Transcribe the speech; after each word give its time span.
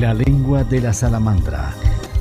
La 0.00 0.14
lengua 0.14 0.64
de 0.64 0.80
la 0.80 0.94
salamandra, 0.94 1.74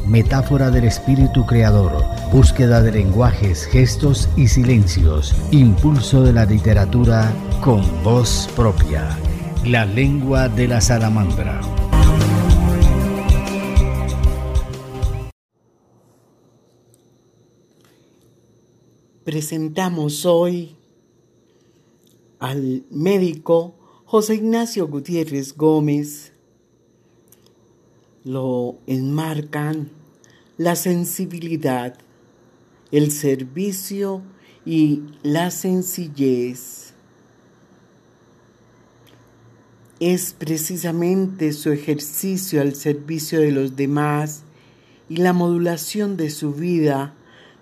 metáfora 0.05 0.69
del 0.69 0.83
espíritu 0.83 1.45
creador, 1.45 2.03
búsqueda 2.29 2.83
de 2.83 2.91
lenguajes, 2.91 3.63
gestos 3.67 4.27
y 4.35 4.49
silencios, 4.49 5.33
impulso 5.51 6.21
de 6.21 6.33
la 6.33 6.43
literatura 6.43 7.31
con 7.63 7.81
voz 8.03 8.49
propia. 8.53 9.17
La 9.65 9.85
lengua 9.85 10.49
de 10.49 10.67
la 10.67 10.81
salamandra. 10.81 11.61
Presentamos 19.23 20.25
hoy 20.25 20.75
al 22.39 22.83
médico 22.91 23.75
José 24.03 24.35
Ignacio 24.35 24.89
Gutiérrez 24.89 25.55
Gómez. 25.55 26.33
Lo 28.23 28.77
enmarcan 28.85 29.89
la 30.57 30.75
sensibilidad, 30.75 31.97
el 32.91 33.11
servicio 33.11 34.21
y 34.65 35.03
la 35.23 35.51
sencillez. 35.51 36.93
Es 39.99 40.33
precisamente 40.33 41.53
su 41.53 41.71
ejercicio 41.71 42.61
al 42.61 42.75
servicio 42.75 43.39
de 43.39 43.51
los 43.51 43.75
demás 43.75 44.43
y 45.09 45.17
la 45.17 45.33
modulación 45.33 46.17
de 46.17 46.29
su 46.29 46.53
vida 46.53 47.15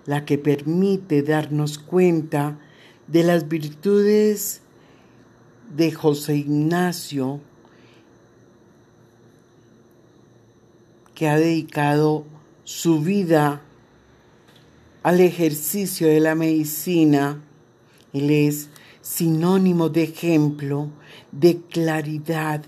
la 0.06 0.24
que 0.24 0.38
permite 0.38 1.22
darnos 1.22 1.78
cuenta 1.78 2.58
de 3.06 3.22
las 3.24 3.48
virtudes 3.48 4.62
de 5.76 5.92
José 5.92 6.36
Ignacio, 6.36 7.40
que 11.18 11.28
ha 11.28 11.36
dedicado 11.36 12.22
su 12.62 13.00
vida 13.00 13.60
al 15.02 15.18
ejercicio 15.18 16.06
de 16.06 16.20
la 16.20 16.36
medicina. 16.36 17.42
Él 18.12 18.30
es 18.30 18.68
sinónimo 19.02 19.88
de 19.88 20.04
ejemplo, 20.04 20.90
de 21.32 21.60
claridad, 21.60 22.62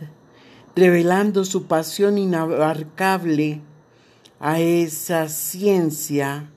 revelando 0.75 1.45
su 1.45 1.67
pasión 1.67 2.19
inabarcable 2.19 3.61
a 4.41 4.59
esa 4.59 5.29
ciencia 5.29 6.51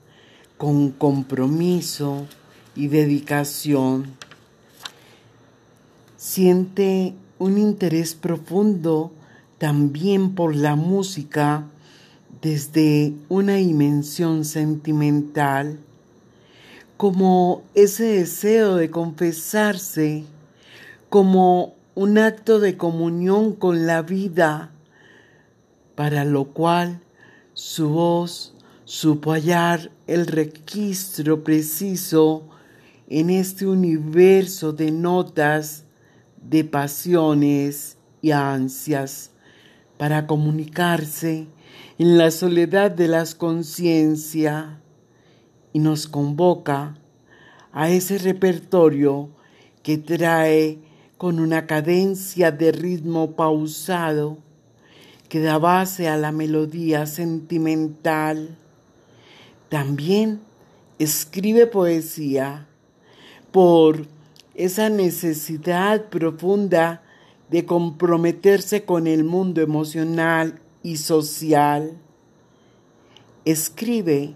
con 0.58 0.90
compromiso 0.90 2.26
y 2.74 2.88
dedicación. 2.88 4.16
Siente 6.16 7.14
un 7.38 7.56
interés 7.56 8.16
profundo 8.16 9.12
también 9.58 10.34
por 10.34 10.56
la 10.56 10.74
música 10.74 11.68
desde 12.44 13.14
una 13.30 13.54
dimensión 13.54 14.44
sentimental, 14.44 15.78
como 16.98 17.62
ese 17.74 18.04
deseo 18.04 18.76
de 18.76 18.90
confesarse, 18.90 20.24
como 21.08 21.74
un 21.94 22.18
acto 22.18 22.60
de 22.60 22.76
comunión 22.76 23.54
con 23.54 23.86
la 23.86 24.02
vida, 24.02 24.72
para 25.94 26.26
lo 26.26 26.44
cual 26.44 27.00
su 27.54 27.88
voz 27.88 28.54
supo 28.84 29.32
hallar 29.32 29.90
el 30.06 30.26
registro 30.26 31.44
preciso 31.44 32.42
en 33.08 33.30
este 33.30 33.66
universo 33.66 34.74
de 34.74 34.90
notas, 34.90 35.84
de 36.42 36.62
pasiones 36.62 37.96
y 38.20 38.32
ansias 38.32 39.30
para 39.96 40.26
comunicarse 40.26 41.48
en 41.98 42.18
la 42.18 42.30
soledad 42.30 42.90
de 42.90 43.08
las 43.08 43.34
conciencias 43.34 44.66
y 45.72 45.78
nos 45.78 46.08
convoca 46.08 46.96
a 47.72 47.90
ese 47.90 48.18
repertorio 48.18 49.30
que 49.82 49.98
trae 49.98 50.78
con 51.18 51.40
una 51.40 51.66
cadencia 51.66 52.50
de 52.50 52.72
ritmo 52.72 53.32
pausado 53.32 54.38
que 55.28 55.40
da 55.40 55.58
base 55.58 56.08
a 56.08 56.16
la 56.16 56.32
melodía 56.32 57.06
sentimental. 57.06 58.56
También 59.68 60.40
escribe 60.98 61.66
poesía 61.66 62.66
por 63.50 64.06
esa 64.54 64.88
necesidad 64.88 66.04
profunda 66.08 67.02
de 67.50 67.64
comprometerse 67.64 68.84
con 68.84 69.06
el 69.06 69.24
mundo 69.24 69.60
emocional 69.60 70.60
y 70.84 70.98
social. 70.98 71.98
Escribe 73.44 74.34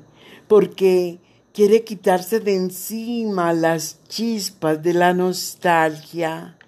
porque 0.49 1.21
quiere 1.53 1.85
quitarse 1.85 2.41
de 2.41 2.57
encima 2.57 3.53
las 3.53 4.03
chispas 4.09 4.83
de 4.83 4.95
la 4.95 5.15
nostalgia. 5.15 6.59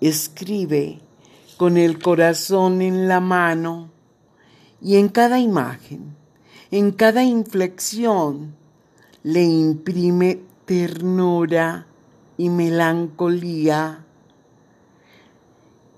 Escribe 0.00 0.98
con 1.56 1.76
el 1.76 2.02
corazón 2.02 2.82
en 2.82 3.06
la 3.06 3.20
mano 3.20 3.92
y 4.80 4.96
en 4.96 5.08
cada 5.08 5.38
imagen 5.38 6.16
en 6.72 6.90
cada 6.90 7.22
inflexión 7.22 8.54
le 9.22 9.42
imprime 9.42 10.40
ternura 10.64 11.86
y 12.38 12.48
melancolía, 12.48 14.06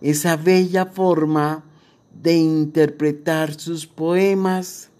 esa 0.00 0.36
bella 0.36 0.86
forma 0.86 1.62
de 2.24 2.32
interpretar 2.32 3.52
sus 3.52 3.86
poemas, 3.86 4.90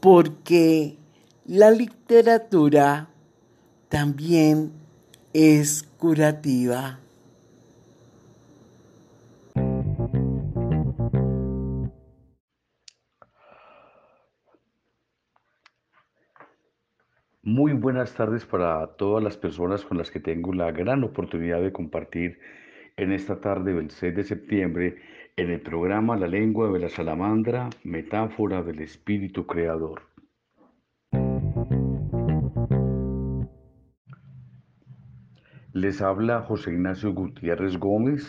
porque 0.00 0.96
la 1.44 1.70
literatura 1.70 3.10
también 3.90 4.72
es 5.34 5.82
curativa. 5.98 7.00
Muy 17.42 17.74
buenas 17.74 18.14
tardes 18.14 18.46
para 18.46 18.86
todas 18.96 19.22
las 19.22 19.36
personas 19.36 19.84
con 19.84 19.98
las 19.98 20.10
que 20.10 20.20
tengo 20.20 20.54
la 20.54 20.72
gran 20.72 21.04
oportunidad 21.04 21.60
de 21.60 21.72
compartir 21.72 22.38
en 22.96 23.12
esta 23.12 23.38
tarde 23.38 23.74
del 23.74 23.90
6 23.90 24.16
de 24.16 24.24
septiembre 24.24 24.96
en 25.38 25.50
el 25.50 25.60
programa 25.60 26.16
La 26.16 26.26
lengua 26.26 26.68
de 26.72 26.80
la 26.80 26.88
salamandra, 26.88 27.70
metáfora 27.84 28.60
del 28.64 28.80
espíritu 28.80 29.46
creador. 29.46 30.02
Les 35.72 36.02
habla 36.02 36.42
José 36.42 36.72
Ignacio 36.72 37.14
Gutiérrez 37.14 37.76
Gómez, 37.78 38.26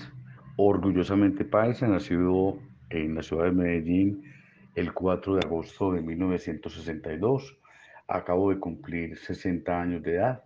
orgullosamente 0.55 1.45
paisa, 1.45 1.87
nacido 1.87 2.59
en 2.91 3.15
la 3.15 3.23
ciudad 3.23 3.45
de 3.45 3.53
Medellín 3.53 4.21
el 4.75 4.93
4 4.93 5.37
de 5.37 5.47
agosto 5.47 5.93
de 5.93 6.03
1962 6.03 7.57
acabo 8.07 8.51
de 8.51 8.59
cumplir 8.59 9.17
60 9.17 9.81
años 9.81 10.03
de 10.03 10.13
edad. 10.17 10.43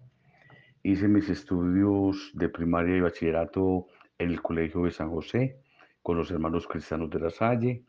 Hice 0.81 1.09
mis 1.09 1.27
estudios 1.29 2.31
de 2.33 2.47
primaria 2.47 2.95
y 2.95 3.01
bachillerato 3.01 3.87
en 4.17 4.29
el 4.29 4.41
Colegio 4.41 4.85
de 4.85 4.91
San 4.91 5.09
José 5.09 5.62
con 6.03 6.17
los 6.17 6.29
hermanos 6.29 6.67
cristianos 6.67 7.09
de 7.09 7.19
la 7.19 7.31
Salle. 7.31 7.85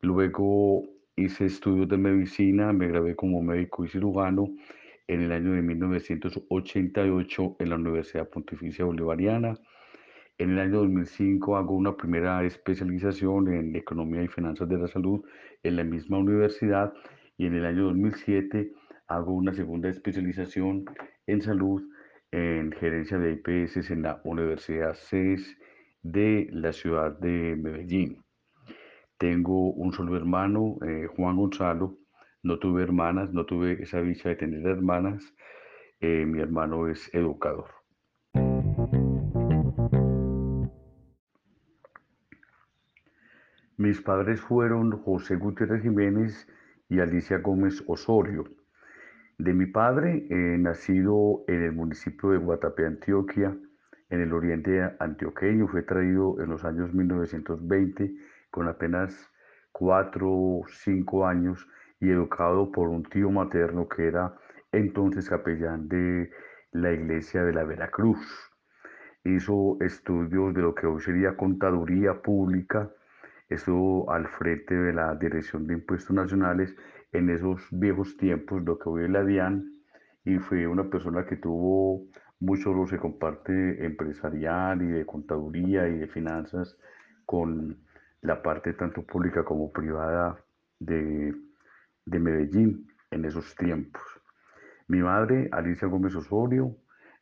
Luego 0.00 0.82
hice 1.14 1.44
estudios 1.44 1.88
de 1.88 1.98
medicina, 1.98 2.72
me 2.72 2.88
gradué 2.88 3.14
como 3.14 3.42
médico 3.42 3.84
y 3.84 3.88
cirujano 3.88 4.48
en 5.06 5.22
el 5.22 5.32
año 5.32 5.52
de 5.52 5.62
1988 5.62 7.56
en 7.58 7.70
la 7.70 7.76
Universidad 7.76 8.28
Pontificia 8.28 8.84
Bolivariana. 8.84 9.54
En 10.38 10.50
el 10.50 10.58
año 10.60 10.78
2005 10.78 11.56
hago 11.56 11.74
una 11.74 11.96
primera 11.96 12.44
especialización 12.44 13.52
en 13.52 13.76
Economía 13.76 14.22
y 14.22 14.28
Finanzas 14.28 14.68
de 14.68 14.78
la 14.78 14.88
Salud 14.88 15.24
en 15.62 15.76
la 15.76 15.84
misma 15.84 16.18
universidad 16.18 16.92
y 17.36 17.46
en 17.46 17.54
el 17.54 17.66
año 17.66 17.84
2007 17.84 18.72
hago 19.08 19.34
una 19.34 19.52
segunda 19.52 19.88
especialización 19.88 20.84
en 21.26 21.42
salud 21.42 21.82
en 22.30 22.72
gerencia 22.72 23.18
de 23.18 23.32
IPS 23.32 23.90
en 23.90 24.02
la 24.02 24.20
Universidad 24.24 24.94
CES 24.94 25.56
de 26.02 26.48
la 26.52 26.72
ciudad 26.72 27.18
de 27.18 27.56
Medellín. 27.56 28.22
Tengo 29.18 29.72
un 29.72 29.92
solo 29.92 30.16
hermano, 30.16 30.76
eh, 30.86 31.06
Juan 31.16 31.36
Gonzalo. 31.36 31.98
No 32.42 32.58
tuve 32.58 32.82
hermanas, 32.82 33.32
no 33.32 33.44
tuve 33.44 33.82
esa 33.82 34.00
dicha 34.00 34.28
de 34.28 34.36
tener 34.36 34.66
hermanas. 34.66 35.34
Eh, 36.00 36.24
mi 36.24 36.40
hermano 36.40 36.88
es 36.88 37.12
educador. 37.12 37.70
Mis 43.76 44.00
padres 44.00 44.40
fueron 44.40 44.90
José 45.02 45.36
Gutiérrez 45.36 45.82
Jiménez 45.82 46.48
y 46.88 47.00
Alicia 47.00 47.38
Gómez 47.38 47.82
Osorio 47.86 48.44
de 49.38 49.54
mi 49.54 49.66
padre, 49.66 50.26
eh, 50.30 50.58
nacido 50.58 51.44
en 51.46 51.62
el 51.62 51.72
municipio 51.72 52.30
de 52.30 52.38
Guatapé, 52.38 52.86
Antioquia, 52.86 53.56
en 54.10 54.20
el 54.20 54.32
oriente 54.32 54.90
antioqueño, 54.98 55.68
fue 55.68 55.82
traído 55.82 56.40
en 56.40 56.50
los 56.50 56.64
años 56.64 56.92
1920 56.92 58.14
con 58.50 58.68
apenas 58.68 59.30
cuatro, 59.72 60.62
cinco 60.68 61.26
años 61.26 61.68
y 62.00 62.10
educado 62.10 62.72
por 62.72 62.88
un 62.88 63.02
tío 63.04 63.30
materno 63.30 63.88
que 63.88 64.06
era 64.06 64.34
entonces 64.72 65.28
capellán 65.28 65.88
de 65.88 66.30
la 66.72 66.92
iglesia 66.92 67.44
de 67.44 67.52
la 67.52 67.64
Veracruz. 67.64 68.18
Hizo 69.24 69.76
estudios 69.80 70.54
de 70.54 70.62
lo 70.62 70.74
que 70.74 70.86
hoy 70.86 71.00
sería 71.00 71.36
contaduría 71.36 72.22
pública, 72.22 72.90
estuvo 73.48 74.10
al 74.10 74.28
frente 74.28 74.74
de 74.74 74.92
la 74.92 75.14
Dirección 75.16 75.66
de 75.66 75.74
Impuestos 75.74 76.14
Nacionales 76.14 76.74
en 77.12 77.30
esos 77.30 77.66
viejos 77.70 78.16
tiempos, 78.16 78.62
lo 78.64 78.78
que 78.78 78.88
hoy 78.88 79.04
es 79.04 79.10
la 79.10 79.24
DIAN, 79.24 79.72
y 80.24 80.38
fue 80.38 80.66
una 80.66 80.88
persona 80.90 81.24
que 81.24 81.36
tuvo 81.36 82.06
mucho 82.40 82.72
roce 82.72 82.98
con 82.98 83.18
parte 83.18 83.84
empresarial 83.84 84.82
y 84.82 84.86
de 84.86 85.06
contaduría 85.06 85.88
y 85.88 85.98
de 85.98 86.08
finanzas 86.08 86.76
con 87.26 87.76
la 88.22 88.42
parte 88.42 88.72
tanto 88.72 89.02
pública 89.02 89.44
como 89.44 89.72
privada 89.72 90.38
de, 90.78 91.34
de 92.04 92.18
Medellín 92.18 92.86
en 93.10 93.24
esos 93.24 93.54
tiempos. 93.56 94.02
Mi 94.88 95.02
madre, 95.02 95.48
Alicia 95.52 95.88
Gómez 95.88 96.14
Osorio, 96.14 96.74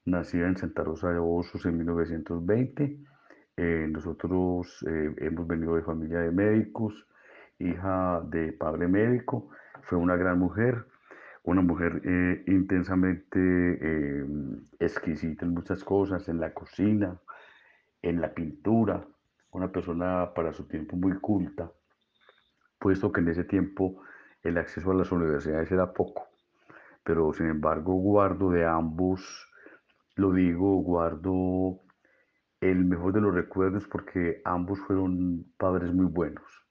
nacida 0.05 0.47
en 0.47 0.57
Santa 0.57 0.85
Rosa 0.85 1.11
de 1.11 1.19
Osos 1.19 1.67
en 1.67 1.79
1920. 1.79 2.99
Eh, 3.57 3.89
nosotros 3.91 4.85
eh, 4.89 5.15
hemos 5.19 5.47
venido 5.47 5.75
de 5.75 5.83
familia 5.83 6.21
de 6.21 6.31
médicos, 6.31 7.07
hija 7.59 8.23
de 8.31 8.53
padre 8.53 8.87
médico. 8.87 9.51
Fue 9.83 9.99
una 9.99 10.17
gran 10.17 10.39
mujer, 10.39 10.85
una 11.47 11.63
mujer 11.63 12.03
eh, 12.05 12.45
intensamente 12.49 14.27
exquisita 14.79 15.47
en 15.47 15.55
muchas 15.55 15.83
cosas, 15.85 16.29
en 16.29 16.41
la 16.41 16.53
cocina, 16.53 17.19
en 18.03 18.21
la 18.21 18.35
pintura, 18.35 19.07
una 19.53 19.71
persona 19.73 20.33
para 20.35 20.53
su 20.53 20.67
tiempo 20.67 20.97
muy 20.97 21.19
culta, 21.19 21.71
puesto 22.79 23.11
que 23.11 23.21
en 23.21 23.29
ese 23.29 23.45
tiempo 23.45 24.03
el 24.43 24.59
acceso 24.59 24.91
a 24.91 24.95
las 24.95 25.11
universidades 25.13 25.71
era 25.73 25.93
poco, 25.93 26.29
pero 27.05 27.33
sin 27.33 27.47
embargo 27.47 27.95
guardo 27.95 28.51
de 28.51 28.67
ambos, 28.67 29.23
lo 30.17 30.33
digo, 30.33 30.77
guardo 30.83 31.81
el 32.61 32.85
mejor 32.85 33.13
de 33.13 33.21
los 33.21 33.35
recuerdos 33.35 33.87
porque 33.87 34.43
ambos 34.45 34.81
fueron 34.81 35.45
padres 35.57 35.93
muy 35.93 36.07
buenos. 36.07 36.66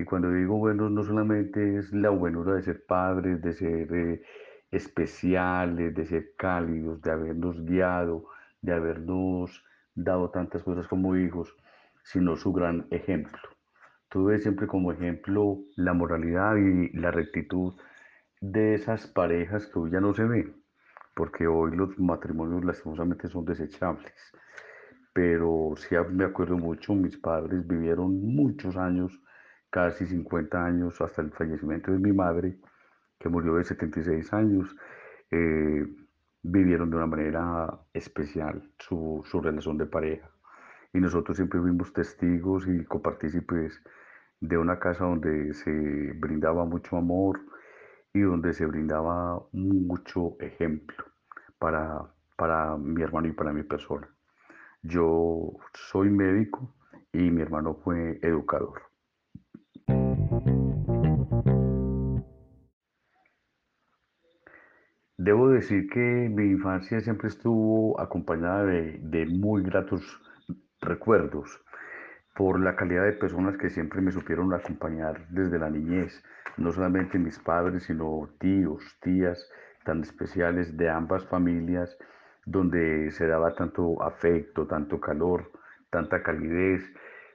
Y 0.00 0.04
cuando 0.06 0.32
digo 0.32 0.56
buenos, 0.56 0.90
no 0.90 1.04
solamente 1.04 1.76
es 1.76 1.92
la 1.92 2.08
buenura 2.08 2.54
de 2.54 2.62
ser 2.62 2.86
padres, 2.86 3.42
de 3.42 3.52
ser 3.52 3.94
eh, 3.94 4.22
especiales, 4.70 5.94
de 5.94 6.06
ser 6.06 6.34
cálidos, 6.38 7.02
de 7.02 7.10
habernos 7.10 7.62
guiado, 7.66 8.24
de 8.62 8.72
habernos 8.72 9.62
dado 9.94 10.30
tantas 10.30 10.62
cosas 10.62 10.88
como 10.88 11.16
hijos, 11.16 11.54
sino 12.02 12.34
su 12.36 12.50
gran 12.50 12.86
ejemplo. 12.90 13.42
Tuve 14.08 14.38
siempre 14.38 14.66
como 14.66 14.90
ejemplo 14.90 15.58
la 15.76 15.92
moralidad 15.92 16.56
y 16.56 16.88
la 16.96 17.10
rectitud 17.10 17.74
de 18.40 18.76
esas 18.76 19.06
parejas 19.06 19.66
que 19.66 19.80
hoy 19.80 19.90
ya 19.90 20.00
no 20.00 20.14
se 20.14 20.24
ven, 20.24 20.64
porque 21.14 21.46
hoy 21.46 21.76
los 21.76 21.98
matrimonios 21.98 22.64
lastimosamente 22.64 23.28
son 23.28 23.44
desechables. 23.44 24.14
Pero 25.12 25.74
sí 25.76 25.94
me 26.10 26.24
acuerdo 26.24 26.56
mucho, 26.56 26.94
mis 26.94 27.18
padres 27.18 27.66
vivieron 27.66 28.34
muchos 28.34 28.78
años, 28.78 29.20
casi 29.70 30.06
50 30.06 30.64
años, 30.64 31.00
hasta 31.00 31.22
el 31.22 31.32
fallecimiento 31.32 31.92
de 31.92 31.98
mi 31.98 32.12
madre, 32.12 32.58
que 33.18 33.28
murió 33.28 33.54
de 33.56 33.64
76 33.64 34.32
años. 34.32 34.76
Eh, 35.30 35.86
vivieron 36.42 36.90
de 36.90 36.96
una 36.96 37.06
manera 37.06 37.80
especial 37.92 38.62
su, 38.78 39.22
su 39.24 39.40
relación 39.40 39.76
de 39.78 39.86
pareja 39.86 40.30
y 40.92 40.98
nosotros 41.00 41.36
siempre 41.36 41.60
fuimos 41.60 41.92
testigos 41.92 42.66
y 42.66 42.84
copartícipes 42.84 43.80
de 44.40 44.58
una 44.58 44.78
casa 44.78 45.04
donde 45.04 45.54
se 45.54 45.70
brindaba 46.14 46.64
mucho 46.64 46.96
amor 46.96 47.40
y 48.12 48.20
donde 48.20 48.52
se 48.54 48.66
brindaba 48.66 49.42
mucho 49.52 50.36
ejemplo 50.40 51.04
para, 51.58 52.12
para 52.36 52.76
mi 52.76 53.02
hermano 53.02 53.28
y 53.28 53.32
para 53.32 53.52
mi 53.52 53.62
persona. 53.62 54.08
Yo 54.82 55.52
soy 55.74 56.10
médico 56.10 56.74
y 57.12 57.30
mi 57.30 57.42
hermano 57.42 57.74
fue 57.84 58.18
educador. 58.22 58.89
Debo 65.22 65.50
decir 65.50 65.86
que 65.90 66.30
mi 66.34 66.44
infancia 66.44 66.98
siempre 67.00 67.28
estuvo 67.28 68.00
acompañada 68.00 68.64
de, 68.64 69.26
muy 69.26 69.62
gratos 69.62 70.02
recuerdos 70.80 71.62
por 72.34 72.58
la 72.58 72.74
calidad 72.74 73.04
de 73.04 73.12
personas 73.12 73.58
que 73.58 73.68
siempre 73.68 74.00
me 74.00 74.12
supieron 74.12 74.54
acompañar 74.54 75.28
desde 75.28 75.58
la 75.58 75.68
niñez, 75.68 76.24
no 76.56 76.72
solamente 76.72 77.18
mis 77.18 77.38
padres, 77.38 77.82
sino 77.82 78.30
tíos, 78.38 78.82
tías 79.02 79.46
tan 79.84 80.00
especiales 80.00 80.74
de 80.78 80.88
ambas 80.88 81.26
familias, 81.26 81.98
donde 82.46 83.10
se 83.10 83.26
daba 83.26 83.54
tanto 83.54 84.02
afecto, 84.02 84.66
tanto 84.66 84.98
calor, 85.00 85.52
tanta 85.90 86.22
calidez, 86.22 86.82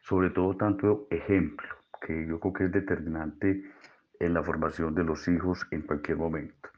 sobre 0.01 0.31
todo 0.31 0.57
tanto 0.57 1.05
ejemplo, 1.11 1.67
que 2.01 2.25
yo 2.25 2.39
creo 2.39 2.53
que 2.53 2.63
es 2.63 2.71
determinante 2.71 3.63
en 4.19 4.33
la 4.33 4.41
formación 4.41 4.95
de 4.95 5.03
los 5.03 5.27
hijos 5.27 5.67
en 5.69 5.83
cualquier 5.83 6.17
momento. 6.17 6.74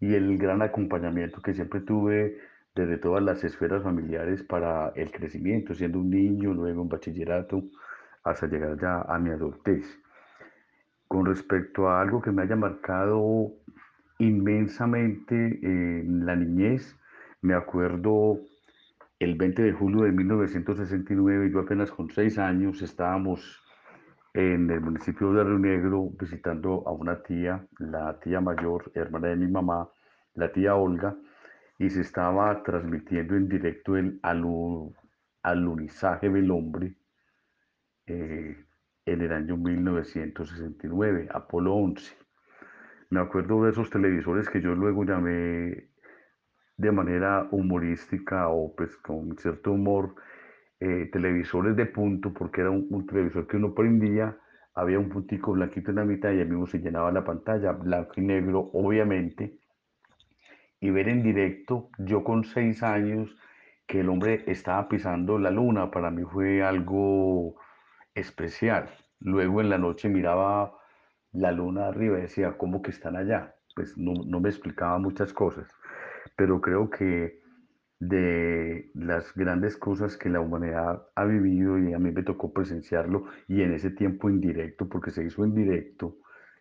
Y 0.00 0.14
el 0.14 0.38
gran 0.38 0.62
acompañamiento 0.62 1.42
que 1.42 1.54
siempre 1.54 1.80
tuve 1.80 2.38
desde 2.74 2.98
todas 2.98 3.22
las 3.22 3.44
esferas 3.44 3.82
familiares 3.82 4.42
para 4.42 4.92
el 4.96 5.10
crecimiento, 5.10 5.74
siendo 5.74 5.98
un 5.98 6.10
niño, 6.10 6.54
luego 6.54 6.82
un 6.82 6.88
bachillerato, 6.88 7.62
hasta 8.24 8.46
llegar 8.46 8.78
ya 8.80 9.02
a 9.02 9.18
mi 9.18 9.30
adultez. 9.30 9.84
Con 11.06 11.26
respecto 11.26 11.88
a 11.88 12.00
algo 12.00 12.22
que 12.22 12.30
me 12.30 12.42
haya 12.42 12.56
marcado 12.56 13.52
inmensamente 14.18 15.58
en 15.62 16.24
la 16.24 16.36
niñez, 16.36 16.96
me 17.42 17.54
acuerdo 17.54 18.40
el 19.18 19.34
20 19.34 19.62
de 19.62 19.72
julio 19.72 20.02
de 20.02 20.12
1969, 20.12 21.50
yo 21.50 21.60
apenas 21.60 21.90
con 21.90 22.10
seis 22.10 22.38
años, 22.38 22.80
estábamos 22.80 23.62
en 24.32 24.70
el 24.70 24.80
municipio 24.80 25.32
de 25.32 25.44
Río 25.44 25.58
Negro 25.58 26.10
visitando 26.18 26.84
a 26.86 26.92
una 26.92 27.22
tía, 27.22 27.66
la 27.78 28.18
tía 28.20 28.40
mayor, 28.40 28.90
hermana 28.94 29.28
de 29.28 29.36
mi 29.36 29.48
mamá, 29.48 29.90
la 30.34 30.52
tía 30.52 30.76
Olga, 30.76 31.16
y 31.78 31.90
se 31.90 32.02
estaba 32.02 32.62
transmitiendo 32.62 33.34
en 33.34 33.48
directo 33.48 33.96
el 33.96 34.20
alunizaje 35.42 36.28
del 36.28 36.50
hombre 36.50 36.94
eh, 38.06 38.64
en 39.06 39.20
el 39.22 39.32
año 39.32 39.56
1969, 39.56 41.28
Apolo 41.32 41.74
11. 41.74 42.14
Me 43.10 43.20
acuerdo 43.20 43.64
de 43.64 43.70
esos 43.70 43.90
televisores 43.90 44.48
que 44.48 44.60
yo 44.60 44.74
luego 44.74 45.04
llamé 45.04 45.90
de 46.76 46.92
manera 46.92 47.48
humorística 47.50 48.48
o 48.48 48.74
pues 48.76 48.96
con 48.98 49.36
cierto 49.36 49.72
humor 49.72 50.14
eh, 50.80 51.10
televisores 51.12 51.76
de 51.76 51.84
punto 51.84 52.32
porque 52.32 52.62
era 52.62 52.70
un, 52.70 53.06
televisor 53.06 53.46
que 53.46 53.58
uno 53.58 53.74
prendía, 53.74 54.38
había 54.74 54.98
un 54.98 55.10
puntico 55.10 55.52
blanquito 55.52 55.90
en 55.90 55.96
la 55.96 56.04
mitad 56.06 56.32
y 56.32 56.40
al 56.40 56.48
mismo 56.48 56.66
se 56.66 56.78
llenaba 56.78 57.12
la 57.12 57.22
pantalla, 57.22 57.72
blanco 57.72 58.14
y 58.16 58.22
negro 58.22 58.70
obviamente, 58.72 59.58
y 60.80 60.88
ver 60.88 61.10
en 61.10 61.22
directo, 61.22 61.90
yo 61.98 62.24
con 62.24 62.44
seis 62.44 62.82
años, 62.82 63.36
que 63.86 64.00
el 64.00 64.08
hombre 64.08 64.44
estaba 64.46 64.88
pisando 64.88 65.38
la 65.38 65.50
luna, 65.50 65.90
para 65.90 66.10
mí 66.10 66.22
fue 66.22 66.62
algo 66.62 67.56
especial. 68.14 68.88
Luego 69.18 69.60
en 69.60 69.68
la 69.68 69.76
noche 69.76 70.08
miraba 70.08 70.72
la 71.32 71.52
luna 71.52 71.88
arriba 71.88 72.18
y 72.18 72.22
decía, 72.22 72.56
¿cómo 72.56 72.80
que 72.80 72.90
están 72.90 73.16
allá? 73.16 73.54
Pues 73.74 73.98
no, 73.98 74.14
no 74.24 74.40
me 74.40 74.48
explicaba 74.48 74.98
muchas 74.98 75.32
cosas, 75.34 75.68
pero 76.36 76.60
creo 76.62 76.88
que 76.88 77.40
de 78.00 78.90
las 78.94 79.34
grandes 79.34 79.76
cosas 79.76 80.16
que 80.16 80.30
la 80.30 80.40
humanidad 80.40 81.06
ha 81.14 81.24
vivido 81.24 81.78
y 81.78 81.92
a 81.92 81.98
mí 81.98 82.10
me 82.10 82.22
tocó 82.22 82.52
presenciarlo 82.52 83.26
y 83.46 83.62
en 83.62 83.74
ese 83.74 83.90
tiempo 83.90 84.28
en 84.30 84.40
directo, 84.40 84.88
porque 84.88 85.10
se 85.10 85.24
hizo 85.24 85.44
en 85.44 85.54
directo, 85.54 86.16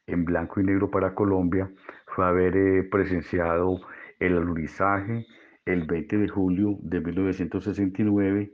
en 0.05 0.25
blanco 0.25 0.59
y 0.59 0.63
negro 0.65 0.91
para 0.91 1.15
Colombia, 1.15 1.71
fue 2.07 2.25
haber 2.25 2.57
eh, 2.57 2.83
presenciado 2.83 3.79
el 4.19 4.37
alunizaje 4.37 5.25
el 5.65 5.85
20 5.85 6.17
de 6.17 6.27
julio 6.27 6.77
de 6.81 6.99
1969, 6.99 8.53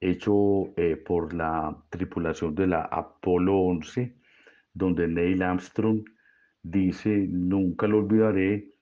hecho 0.00 0.72
eh, 0.76 0.96
por 0.96 1.34
la 1.34 1.76
tripulación 1.90 2.54
de 2.54 2.66
la 2.68 2.82
Apolo 2.82 3.58
11, 3.58 4.16
donde 4.72 5.08
Neil 5.08 5.42
Armstrong 5.42 6.04
dice, 6.62 7.26
nunca 7.28 7.86
lo 7.86 7.98
olvidaré, 7.98 8.75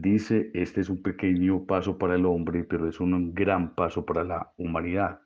dice, 0.00 0.50
este 0.54 0.80
es 0.80 0.88
un 0.90 1.02
pequeño 1.02 1.64
paso 1.66 1.98
para 1.98 2.14
el 2.14 2.26
hombre, 2.26 2.64
pero 2.64 2.88
es 2.88 3.00
un 3.00 3.34
gran 3.34 3.74
paso 3.74 4.04
para 4.04 4.24
la 4.24 4.52
humanidad. 4.56 5.20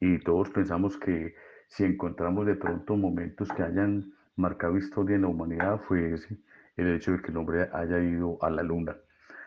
Y 0.00 0.18
todos 0.18 0.50
pensamos 0.50 0.96
que 0.96 1.34
si 1.68 1.84
encontramos 1.84 2.46
de 2.46 2.56
pronto 2.56 2.96
momentos 2.96 3.48
que 3.52 3.62
hayan 3.62 4.12
marcado 4.36 4.76
historia 4.76 5.16
en 5.16 5.22
la 5.22 5.28
humanidad, 5.28 5.80
fue 5.86 6.14
ese, 6.14 6.38
el 6.76 6.94
hecho 6.94 7.12
de 7.12 7.22
que 7.22 7.30
el 7.30 7.36
hombre 7.36 7.68
haya 7.72 7.98
ido 8.00 8.38
a 8.42 8.50
la 8.50 8.62
luna. 8.62 8.96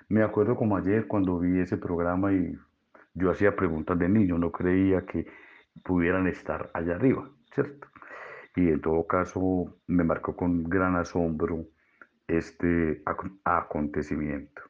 Me 0.09 0.21
acuerdo 0.23 0.55
como 0.55 0.77
ayer 0.77 1.07
cuando 1.07 1.39
vi 1.39 1.59
ese 1.59 1.77
programa 1.77 2.33
y 2.33 2.57
yo 3.13 3.31
hacía 3.31 3.55
preguntas 3.55 3.97
de 3.97 4.09
niño, 4.09 4.37
no 4.37 4.51
creía 4.51 5.05
que 5.05 5.27
pudieran 5.83 6.27
estar 6.27 6.69
allá 6.73 6.95
arriba, 6.95 7.29
¿cierto? 7.53 7.87
y 8.55 8.69
en 8.69 8.81
todo 8.81 9.05
caso 9.07 9.77
me 9.87 10.03
marcó 10.03 10.35
con 10.35 10.63
gran 10.63 10.95
asombro 10.95 11.65
este 12.27 13.01
acontecimiento. 13.45 14.61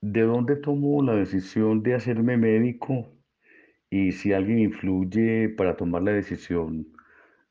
¿De 0.00 0.20
dónde 0.22 0.56
tomo 0.56 1.02
la 1.02 1.14
decisión 1.14 1.82
de 1.82 1.94
hacerme 1.94 2.36
médico? 2.36 3.10
Y 3.90 4.12
si 4.12 4.32
alguien 4.32 4.58
influye 4.58 5.48
para 5.48 5.76
tomar 5.76 6.02
la 6.02 6.12
decisión 6.12 6.86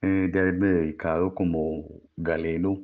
eh, 0.01 0.29
de 0.31 0.39
haberme 0.39 0.67
dedicado 0.67 1.33
como 1.33 1.85
galeno 2.15 2.79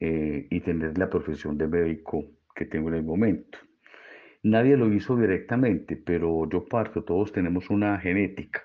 eh, 0.00 0.46
y 0.50 0.60
tener 0.60 0.96
la 0.98 1.10
profesión 1.10 1.58
de 1.58 1.68
médico 1.68 2.24
que 2.54 2.64
tengo 2.64 2.88
en 2.88 2.96
el 2.96 3.04
momento. 3.04 3.58
Nadie 4.42 4.76
lo 4.76 4.92
hizo 4.92 5.16
directamente, 5.16 5.96
pero 5.96 6.48
yo 6.48 6.64
parto, 6.66 7.04
todos 7.04 7.32
tenemos 7.32 7.70
una 7.70 7.98
genética 7.98 8.64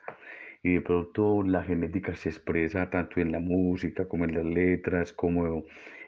y 0.64 0.76
de 0.76 0.82
pronto 0.82 1.44
la 1.44 1.64
genética 1.64 2.16
se 2.16 2.30
expresa 2.30 2.90
tanto 2.90 3.20
en 3.20 3.32
la 3.32 3.40
música 3.40 4.08
como 4.08 4.24
en 4.24 4.34
las 4.36 4.46
letras, 4.46 5.12
como 5.14 5.66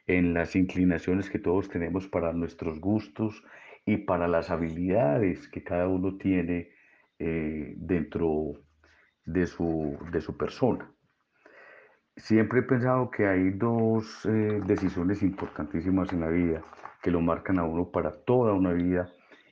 en 0.08 0.34
las 0.34 0.56
inclinaciones 0.56 1.30
que 1.30 1.40
todos 1.40 1.70
tenemos 1.70 2.08
para 2.08 2.32
nuestros 2.32 2.80
gustos 2.80 3.44
y 3.86 3.98
para 3.98 4.28
las 4.28 4.50
habilidades 4.50 5.50
que 5.50 5.64
cada 5.64 5.88
uno 5.88 6.18
tiene 6.18 6.70
eh, 7.20 7.74
dentro 7.78 8.54
de 9.26 9.46
su, 9.46 9.98
de 10.12 10.22
su 10.22 10.38
persona. 10.38 10.90
Siempre 12.16 12.60
he 12.60 12.64
pensado 12.64 13.12
que 13.12 13.28
hay 13.28 13.50
dos 13.52 14.26
eh, 14.26 14.62
decisiones 14.66 15.22
importantísimas 15.22 16.14
en 16.14 16.22
la 16.22 16.30
vida 16.30 16.64
que 17.04 17.12
lo 17.12 17.20
marcan 17.20 17.60
a 17.60 17.66
uno 17.66 17.92
para 17.92 18.24
toda 18.24 18.54
una 18.54 18.72
vida 18.72 19.10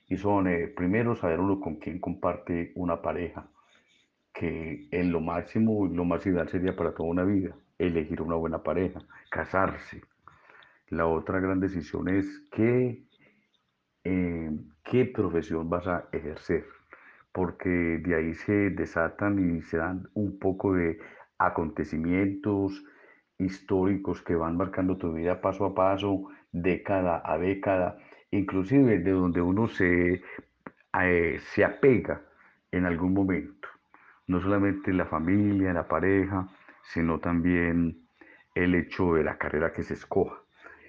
y 0.08 0.16
son, 0.16 0.48
eh, 0.48 0.68
primero, 0.68 1.14
saber 1.14 1.40
uno 1.40 1.60
con 1.60 1.76
quién 1.76 2.00
comparte 2.00 2.72
una 2.74 3.02
pareja, 3.02 3.48
que 4.34 4.88
en 4.90 5.12
lo 5.12 5.20
máximo, 5.20 5.86
lo 5.86 6.04
más 6.04 6.26
ideal 6.26 6.48
sería 6.48 6.76
para 6.76 6.92
toda 6.92 7.08
una 7.08 7.24
vida, 7.24 7.56
elegir 7.78 8.20
una 8.20 8.34
buena 8.34 8.62
pareja, 8.62 9.00
casarse. 9.30 10.02
La 10.88 11.06
otra 11.06 11.40
gran 11.40 11.60
decisión 11.60 12.08
es 12.08 12.26
qué, 12.50 13.04
eh, 14.02 14.50
qué 14.84 15.04
profesión 15.06 15.70
vas 15.70 15.86
a 15.86 16.08
ejercer, 16.12 16.64
porque 17.32 17.68
de 17.68 18.14
ahí 18.16 18.34
se 18.34 18.70
desatan 18.70 19.56
y 19.56 19.62
se 19.62 19.78
dan 19.78 20.08
un 20.14 20.38
poco 20.38 20.74
de 20.74 20.98
acontecimientos 21.38 22.84
históricos 23.38 24.22
que 24.22 24.34
van 24.34 24.56
marcando 24.56 24.96
tu 24.96 25.12
vida 25.12 25.40
paso 25.40 25.64
a 25.64 25.74
paso, 25.74 26.28
década 26.52 27.22
a 27.24 27.38
década, 27.38 27.98
inclusive 28.30 28.98
de 28.98 29.10
donde 29.12 29.40
uno 29.40 29.68
se, 29.68 30.22
eh, 31.00 31.38
se 31.54 31.64
apega 31.64 32.22
en 32.70 32.84
algún 32.86 33.14
momento. 33.14 33.73
No 34.26 34.40
solamente 34.40 34.92
la 34.92 35.06
familia, 35.06 35.72
la 35.72 35.88
pareja, 35.88 36.48
sino 36.82 37.20
también 37.20 38.06
el 38.54 38.74
hecho 38.74 39.14
de 39.14 39.24
la 39.24 39.38
carrera 39.38 39.72
que 39.72 39.82
se 39.82 39.94
escoja. 39.94 40.36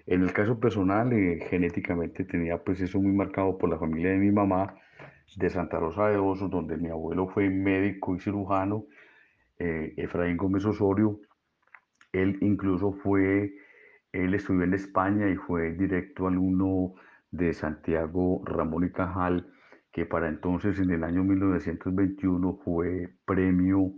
En 0.05 0.21
el 0.21 0.33
caso 0.33 0.59
personal, 0.59 1.11
eh, 1.13 1.39
genéticamente 1.49 2.25
tenía 2.25 2.63
pues 2.63 2.79
eso 2.81 3.01
muy 3.01 3.11
marcado 3.11 3.57
por 3.57 3.69
la 3.69 3.79
familia 3.79 4.11
de 4.11 4.17
mi 4.17 4.31
mamá 4.31 4.75
de 5.35 5.49
Santa 5.49 5.79
Rosa 5.79 6.09
de 6.09 6.17
Osos, 6.17 6.49
donde 6.49 6.77
mi 6.77 6.89
abuelo 6.89 7.27
fue 7.27 7.49
médico 7.49 8.15
y 8.15 8.19
cirujano 8.19 8.85
eh, 9.57 9.93
Efraín 9.97 10.37
Gómez 10.37 10.65
Osorio. 10.65 11.19
Él 12.11 12.37
incluso 12.41 12.93
fue, 12.93 13.55
él 14.11 14.33
estudió 14.33 14.63
en 14.63 14.73
España 14.73 15.27
y 15.29 15.35
fue 15.35 15.71
directo 15.73 16.27
alumno 16.27 16.93
de 17.31 17.53
Santiago 17.53 18.41
Ramón 18.45 18.85
y 18.85 18.91
Cajal, 18.91 19.47
que 19.95 20.05
para 20.05 20.27
entonces 20.27 20.77
en 20.79 20.91
el 20.91 21.05
año 21.05 21.23
1921 21.23 22.59
fue 22.65 23.07
premio 23.23 23.93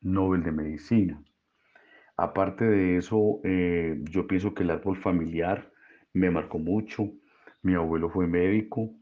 Nobel 0.00 0.44
de 0.44 0.52
Medicina. 0.52 1.20
Aparte 2.16 2.64
de 2.64 2.98
eso, 2.98 3.40
eh, 3.42 3.98
yo 4.04 4.28
pienso 4.28 4.54
que 4.54 4.62
el 4.62 4.70
árbol 4.70 4.98
familiar 4.98 5.68
me 6.12 6.30
marcó 6.30 6.60
mucho. 6.60 7.10
Mi 7.62 7.74
abuelo 7.74 8.10
fue 8.10 8.28
médico, 8.28 8.92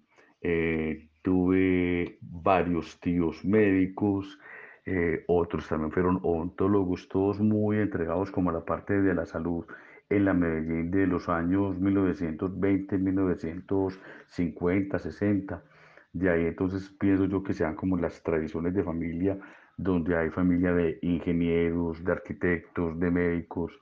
eh, 0.41 1.11
tuve 1.21 2.17
varios 2.23 2.99
tíos 2.99 3.45
médicos, 3.45 4.39
eh, 4.87 5.25
otros 5.29 5.69
también 5.69 5.93
fueron 5.93 6.19
ontólogos, 6.23 7.11
todos 7.11 7.41
muy 7.41 7.77
entregados 7.77 8.31
como 8.31 8.49
a 8.49 8.55
la 8.55 8.65
parte 8.65 9.03
de 9.03 9.13
la 9.13 9.27
salud 9.27 9.67
en 10.09 10.25
la 10.25 10.33
Medellín 10.33 10.91
de 10.91 11.07
los 11.07 11.29
años 11.29 11.79
1920, 11.79 12.97
1950, 12.97 14.99
60. 14.99 15.63
De 16.13 16.31
ahí 16.31 16.47
entonces 16.47 16.91
pienso 16.99 17.27
yo 17.27 17.43
que 17.43 17.55
sean 17.55 17.75
como 17.77 17.97
las 17.97 18.23
tradiciones 18.23 18.75
de 18.75 18.83
familia, 18.85 19.39
donde 19.77 20.17
hay 20.17 20.31
familia 20.31 20.73
de 20.73 20.99
ingenieros, 21.03 22.05
de 22.05 22.13
arquitectos, 22.13 22.99
de 22.99 23.11
médicos. 23.11 23.73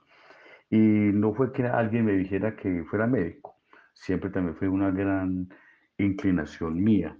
Y 0.69 0.77
no 0.77 1.33
fue 1.33 1.51
que 1.53 1.63
alguien 1.65 2.05
me 2.05 2.13
dijera 2.13 2.55
que 2.55 2.83
fuera 2.85 3.07
médico, 3.07 3.55
siempre 3.93 4.29
también 4.29 4.55
fue 4.55 4.67
una 4.67 4.91
gran 4.91 5.49
inclinación 5.97 6.83
mía. 6.83 7.17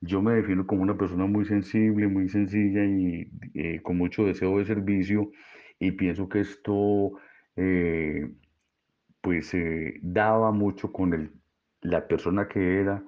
Yo 0.00 0.22
me 0.22 0.34
defino 0.34 0.66
como 0.66 0.82
una 0.82 0.96
persona 0.96 1.26
muy 1.26 1.44
sensible, 1.44 2.06
muy 2.08 2.28
sencilla 2.28 2.84
y 2.84 3.30
eh, 3.54 3.80
con 3.82 3.96
mucho 3.96 4.24
deseo 4.24 4.58
de 4.58 4.64
servicio 4.64 5.30
y 5.78 5.92
pienso 5.92 6.28
que 6.28 6.40
esto 6.40 7.12
eh, 7.56 8.30
pues 9.20 9.52
eh, 9.54 9.94
daba 10.02 10.52
mucho 10.52 10.92
con 10.92 11.14
el, 11.14 11.32
la 11.80 12.06
persona 12.06 12.48
que 12.48 12.80
era 12.80 13.02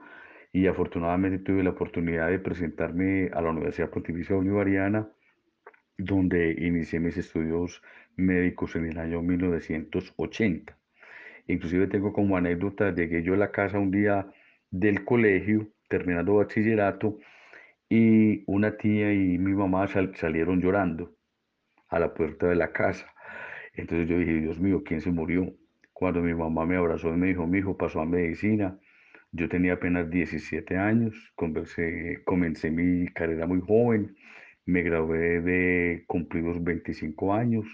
y 0.53 0.67
afortunadamente 0.67 1.39
tuve 1.39 1.63
la 1.63 1.71
oportunidad 1.71 2.29
de 2.29 2.39
presentarme 2.39 3.31
a 3.33 3.41
la 3.41 3.51
Universidad 3.51 3.91
Pontificia 3.91 4.37
Bolivariana 4.37 5.09
donde 5.97 6.53
inicié 6.59 6.99
mis 6.99 7.17
estudios 7.17 7.83
médicos 8.17 8.75
en 8.77 8.87
el 8.87 8.99
año 8.99 9.23
1980. 9.23 10.77
Inclusive 11.47 11.87
tengo 11.89 12.13
como 12.13 12.37
anécdota, 12.37 12.95
llegué 12.95 13.23
yo 13.23 13.35
a 13.35 13.37
la 13.37 13.51
casa 13.51 13.79
un 13.79 13.91
día 13.91 14.27
del 14.71 15.05
colegio 15.05 15.69
terminando 15.89 16.37
bachillerato 16.37 17.19
y 17.89 18.45
una 18.47 18.77
tía 18.77 19.13
y 19.13 19.39
mi 19.39 19.53
mamá 19.53 19.89
salieron 20.15 20.61
llorando 20.61 21.17
a 21.89 21.99
la 21.99 22.15
puerta 22.15 22.47
de 22.49 22.55
la 22.55 22.73
casa. 22.73 23.07
Entonces 23.75 24.09
yo 24.09 24.19
dije, 24.19 24.41
Dios 24.41 24.61
mío, 24.61 24.83
¿quién 24.85 25.01
se 25.01 25.11
murió? 25.11 25.53
Cuando 25.93 26.23
mi 26.23 26.35
mamá 26.35 26.65
me 26.67 26.77
abrazó 26.77 27.09
y 27.09 27.17
me 27.17 27.29
dijo, 27.29 27.47
mi 27.47 27.59
hijo 27.59 27.77
pasó 27.77 28.01
a 28.01 28.07
medicina, 28.07 28.79
yo 29.33 29.49
tenía 29.49 29.75
apenas 29.75 30.11
17 30.11 30.77
años, 30.77 31.15
comencé, 31.37 32.23
comencé 32.25 32.71
mi 32.71 33.09
carrera 33.09 33.47
muy 33.47 33.61
joven, 33.61 34.17
me 34.67 34.83
gradué 34.83 35.41
de 35.41 36.05
cumplidos 36.07 36.63
25 36.63 37.35
años 37.35 37.67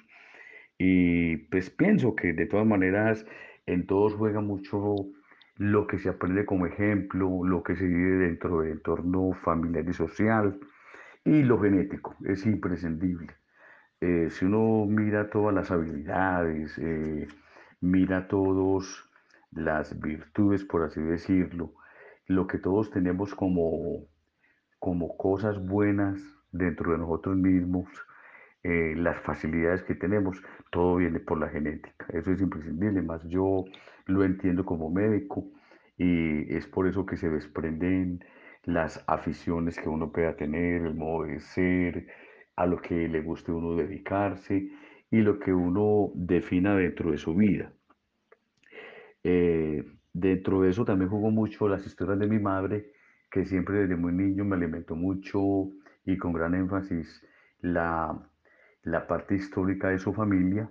y 0.78 1.36
pues 1.48 1.70
pienso 1.70 2.14
que 2.14 2.32
de 2.32 2.46
todas 2.46 2.66
maneras 2.66 3.26
en 3.66 3.86
todos 3.86 4.14
juega 4.14 4.40
mucho 4.40 4.96
lo 5.56 5.86
que 5.86 5.98
se 5.98 6.10
aprende 6.10 6.44
como 6.44 6.66
ejemplo, 6.66 7.44
lo 7.44 7.62
que 7.62 7.76
se 7.76 7.86
vive 7.86 8.26
dentro 8.26 8.60
del 8.60 8.72
entorno 8.72 9.32
familiar 9.32 9.88
y 9.88 9.92
social 9.94 10.58
y 11.24 11.42
lo 11.42 11.60
genético, 11.60 12.16
es 12.24 12.46
imprescindible. 12.46 13.34
Eh, 14.00 14.28
si 14.30 14.44
uno 14.44 14.86
mira 14.86 15.30
todas 15.30 15.54
las 15.54 15.70
habilidades, 15.70 16.78
eh, 16.78 17.26
mira 17.80 18.28
todas 18.28 19.05
las 19.56 19.98
virtudes, 20.00 20.64
por 20.64 20.82
así 20.84 21.00
decirlo, 21.00 21.72
lo 22.26 22.46
que 22.46 22.58
todos 22.58 22.90
tenemos 22.90 23.34
como, 23.34 24.06
como 24.78 25.16
cosas 25.16 25.64
buenas 25.64 26.20
dentro 26.52 26.92
de 26.92 26.98
nosotros 26.98 27.36
mismos, 27.36 27.88
eh, 28.62 28.94
las 28.96 29.20
facilidades 29.20 29.82
que 29.82 29.94
tenemos, 29.94 30.42
todo 30.70 30.96
viene 30.96 31.20
por 31.20 31.38
la 31.38 31.48
genética. 31.48 32.06
Eso 32.12 32.32
es 32.32 32.40
imprescindible, 32.40 33.02
más 33.02 33.22
yo 33.28 33.64
lo 34.06 34.24
entiendo 34.24 34.64
como 34.64 34.90
médico 34.90 35.44
y 35.96 36.54
es 36.54 36.66
por 36.66 36.86
eso 36.86 37.06
que 37.06 37.16
se 37.16 37.30
desprenden 37.30 38.24
las 38.64 39.02
aficiones 39.06 39.78
que 39.78 39.88
uno 39.88 40.10
pueda 40.12 40.36
tener, 40.36 40.82
el 40.82 40.94
modo 40.94 41.24
de 41.24 41.40
ser, 41.40 42.08
a 42.56 42.66
lo 42.66 42.80
que 42.80 43.08
le 43.08 43.20
guste 43.20 43.52
uno 43.52 43.76
dedicarse 43.76 44.68
y 45.10 45.18
lo 45.18 45.38
que 45.38 45.52
uno 45.52 46.10
defina 46.14 46.74
dentro 46.74 47.12
de 47.12 47.18
su 47.18 47.34
vida. 47.34 47.72
Eh, 49.28 49.84
dentro 50.12 50.62
de 50.62 50.70
eso 50.70 50.84
también 50.84 51.10
jugó 51.10 51.32
mucho 51.32 51.66
las 51.66 51.84
historias 51.84 52.20
de 52.20 52.28
mi 52.28 52.38
madre, 52.38 52.92
que 53.28 53.44
siempre 53.44 53.80
desde 53.80 53.96
muy 53.96 54.12
niño 54.12 54.44
me 54.44 54.54
alimentó 54.54 54.94
mucho 54.94 55.40
y 56.04 56.16
con 56.16 56.32
gran 56.32 56.54
énfasis 56.54 57.26
la, 57.60 58.16
la 58.84 59.06
parte 59.08 59.34
histórica 59.34 59.88
de 59.88 59.98
su 59.98 60.14
familia, 60.14 60.70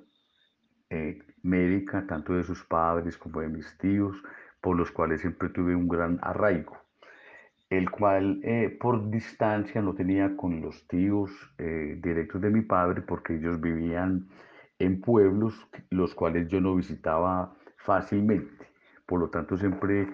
eh, 0.89 1.19
médica, 1.43 2.07
tanto 2.07 2.33
de 2.33 2.45
sus 2.45 2.63
padres 2.63 3.17
como 3.17 3.41
de 3.41 3.49
mis 3.49 3.77
tíos, 3.77 4.15
por 4.61 4.77
los 4.77 4.89
cuales 4.89 5.19
siempre 5.19 5.49
tuve 5.49 5.75
un 5.75 5.89
gran 5.89 6.17
arraigo, 6.21 6.77
el 7.69 7.91
cual 7.91 8.39
eh, 8.41 8.69
por 8.79 9.09
distancia 9.09 9.81
no 9.81 9.95
tenía 9.95 10.37
con 10.37 10.61
los 10.61 10.87
tíos 10.87 11.29
eh, 11.57 11.99
directos 12.01 12.41
de 12.41 12.51
mi 12.51 12.61
padre 12.61 13.01
porque 13.01 13.35
ellos 13.35 13.59
vivían 13.59 14.29
en 14.79 15.01
pueblos 15.01 15.53
los 15.89 16.15
cuales 16.15 16.47
yo 16.47 16.61
no 16.61 16.73
visitaba 16.75 17.53
fácilmente. 17.85 18.65
Por 19.05 19.19
lo 19.19 19.29
tanto, 19.29 19.57
siempre 19.57 20.07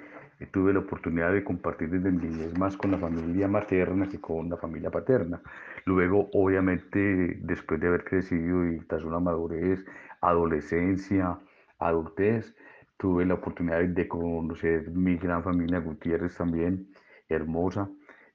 tuve 0.51 0.73
la 0.73 0.79
oportunidad 0.79 1.31
de 1.33 1.43
compartir 1.43 1.89
desde 1.89 2.11
mi 2.11 2.27
niñez 2.27 2.57
más 2.57 2.75
con 2.75 2.91
la 2.91 2.97
familia 2.97 3.47
materna 3.47 4.09
que 4.09 4.19
con 4.19 4.49
la 4.49 4.57
familia 4.57 4.89
paterna. 4.89 5.41
Luego, 5.85 6.29
obviamente, 6.33 7.37
después 7.41 7.79
de 7.79 7.87
haber 7.87 8.03
crecido 8.03 8.67
y 8.67 8.79
tras 8.81 9.03
una 9.03 9.19
madurez, 9.19 9.85
adolescencia, 10.19 11.37
adultez, 11.79 12.55
tuve 12.97 13.25
la 13.25 13.35
oportunidad 13.35 13.83
de 13.83 14.07
conocer 14.07 14.89
mi 14.91 15.17
gran 15.17 15.43
familia 15.43 15.79
Gutiérrez 15.79 16.35
también, 16.37 16.87
hermosa, 17.29 17.89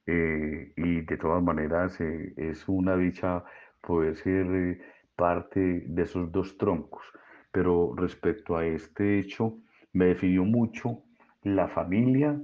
eh, 0.05 0.71
y 0.75 1.01
de 1.01 1.17
todas 1.17 1.43
maneras 1.43 1.99
eh, 2.01 2.33
es 2.37 2.67
una 2.67 2.95
dicha 2.95 3.43
poder 3.81 4.15
ser 4.15 4.45
eh, 4.47 4.81
parte 5.15 5.83
de 5.85 6.03
esos 6.03 6.31
dos 6.31 6.57
troncos. 6.57 7.03
Pero 7.57 7.95
respecto 7.97 8.55
a 8.55 8.67
este 8.67 9.17
hecho, 9.17 9.57
me 9.91 10.05
definió 10.05 10.43
mucho 10.45 11.01
la 11.41 11.67
familia, 11.67 12.39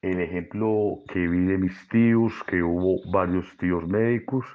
el 0.00 0.20
ejemplo 0.20 1.00
que 1.12 1.28
vi 1.28 1.44
de 1.44 1.58
mis 1.58 1.86
tíos, 1.90 2.32
que 2.44 2.62
hubo 2.62 2.96
varios 3.12 3.44
tíos 3.58 3.86
médicos 3.86 4.46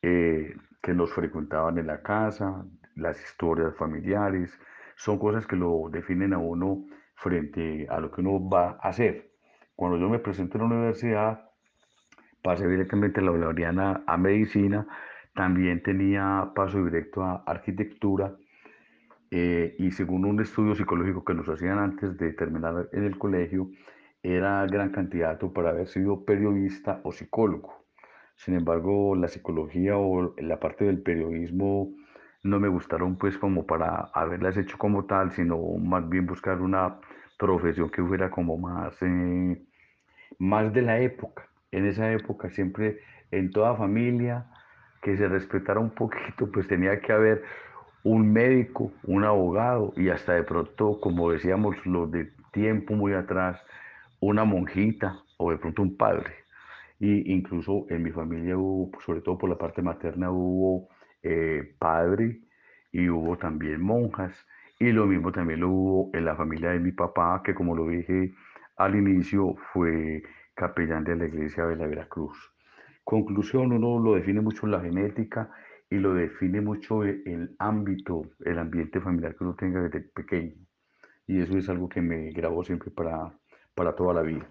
eh, 0.00 0.54
que 0.80 0.94
nos 0.94 1.12
frecuentaban 1.12 1.76
en 1.76 1.88
la 1.88 2.02
casa, 2.02 2.64
las 2.94 3.20
historias 3.20 3.74
familiares, 3.76 4.56
son 4.94 5.18
cosas 5.18 5.44
que 5.44 5.56
lo 5.56 5.88
definen 5.90 6.32
a 6.32 6.38
uno 6.38 6.84
frente 7.16 7.88
a 7.90 7.98
lo 7.98 8.12
que 8.12 8.20
uno 8.20 8.48
va 8.48 8.78
a 8.80 8.90
hacer. 8.90 9.32
Cuando 9.74 9.98
yo 9.98 10.08
me 10.08 10.20
presento 10.20 10.56
en 10.56 10.60
la 10.60 10.76
universidad, 10.76 11.50
pasé 12.44 12.68
directamente 12.68 13.18
a 13.18 13.24
la 13.24 13.32
Bolivariana 13.32 14.04
a 14.06 14.16
medicina, 14.16 14.86
también 15.34 15.82
tenía 15.82 16.52
paso 16.54 16.84
directo 16.84 17.24
a 17.24 17.42
arquitectura 17.44 18.36
eh, 19.30 19.74
y 19.78 19.90
según 19.90 20.24
un 20.24 20.40
estudio 20.40 20.74
psicológico 20.74 21.24
que 21.24 21.34
nos 21.34 21.48
hacían 21.48 21.78
antes 21.78 22.16
de 22.16 22.32
terminar 22.32 22.88
en 22.92 23.04
el 23.04 23.18
colegio, 23.18 23.70
era 24.22 24.66
gran 24.66 24.90
candidato 24.90 25.52
para 25.52 25.70
haber 25.70 25.88
sido 25.88 26.24
periodista 26.24 27.00
o 27.04 27.12
psicólogo. 27.12 27.84
Sin 28.36 28.54
embargo, 28.54 29.14
la 29.14 29.28
psicología 29.28 29.96
o 29.96 30.34
la 30.38 30.60
parte 30.60 30.84
del 30.84 31.00
periodismo 31.02 31.92
no 32.42 32.60
me 32.60 32.68
gustaron 32.68 33.16
pues 33.16 33.38
como 33.38 33.66
para 33.66 34.10
haberlas 34.14 34.56
hecho 34.56 34.78
como 34.78 35.06
tal, 35.06 35.32
sino 35.32 35.58
más 35.78 36.08
bien 36.08 36.26
buscar 36.26 36.60
una 36.60 36.98
profesión 37.38 37.90
que 37.90 38.02
fuera 38.02 38.30
como 38.30 38.56
más, 38.58 38.96
eh, 39.02 39.62
más 40.38 40.72
de 40.72 40.82
la 40.82 41.00
época. 41.00 41.48
En 41.70 41.86
esa 41.86 42.10
época 42.12 42.50
siempre 42.50 43.00
en 43.30 43.50
toda 43.50 43.74
familia 43.76 44.46
que 45.02 45.16
se 45.16 45.28
respetara 45.28 45.80
un 45.80 45.90
poquito, 45.90 46.50
pues 46.50 46.66
tenía 46.68 47.00
que 47.00 47.12
haber 47.12 47.42
un 48.06 48.32
médico, 48.32 48.92
un 49.02 49.24
abogado 49.24 49.92
y 49.96 50.10
hasta 50.10 50.34
de 50.34 50.44
pronto, 50.44 51.00
como 51.00 51.32
decíamos 51.32 51.74
los 51.84 52.08
de 52.12 52.30
tiempo 52.52 52.94
muy 52.94 53.14
atrás, 53.14 53.60
una 54.20 54.44
monjita 54.44 55.18
o 55.38 55.50
de 55.50 55.58
pronto 55.58 55.82
un 55.82 55.96
padre. 55.96 56.32
Y 57.00 57.32
incluso 57.32 57.84
en 57.90 58.04
mi 58.04 58.12
familia 58.12 58.56
hubo, 58.56 58.92
sobre 59.04 59.22
todo 59.22 59.36
por 59.36 59.50
la 59.50 59.58
parte 59.58 59.82
materna, 59.82 60.30
hubo 60.30 60.88
eh, 61.24 61.74
padre 61.80 62.42
y 62.92 63.08
hubo 63.08 63.36
también 63.38 63.82
monjas. 63.82 64.32
Y 64.78 64.92
lo 64.92 65.06
mismo 65.06 65.32
también 65.32 65.58
lo 65.58 65.70
hubo 65.70 66.10
en 66.16 66.26
la 66.26 66.36
familia 66.36 66.70
de 66.70 66.78
mi 66.78 66.92
papá, 66.92 67.42
que 67.44 67.54
como 67.56 67.74
lo 67.74 67.88
dije 67.88 68.32
al 68.76 68.94
inicio, 68.94 69.56
fue 69.72 70.22
capellán 70.54 71.02
de 71.02 71.16
la 71.16 71.26
iglesia 71.26 71.66
de 71.66 71.74
la 71.74 71.88
Veracruz. 71.88 72.38
Conclusión, 73.02 73.72
uno 73.72 73.98
lo 73.98 74.14
define 74.14 74.40
mucho 74.40 74.68
la 74.68 74.80
genética 74.80 75.50
y 75.90 75.96
lo 75.98 76.14
define 76.14 76.60
mucho 76.60 77.04
e, 77.04 77.22
el, 77.26 77.54
ámbito, 77.58 78.22
el 78.44 78.58
ambiente 78.58 79.00
familiar 79.00 79.36
que 79.36 79.44
uno 79.44 79.54
tenga 79.54 79.82
desde 79.82 80.00
pequeño. 80.00 80.54
Y 81.26 81.40
eso 81.40 81.56
es 81.58 81.68
algo 81.68 81.88
que 81.88 82.02
me 82.02 82.30
grabó 82.30 82.64
siempre 82.64 82.90
para, 82.90 83.32
para 83.74 83.94
toda 83.94 84.14
la 84.14 84.22
vida. 84.22 84.46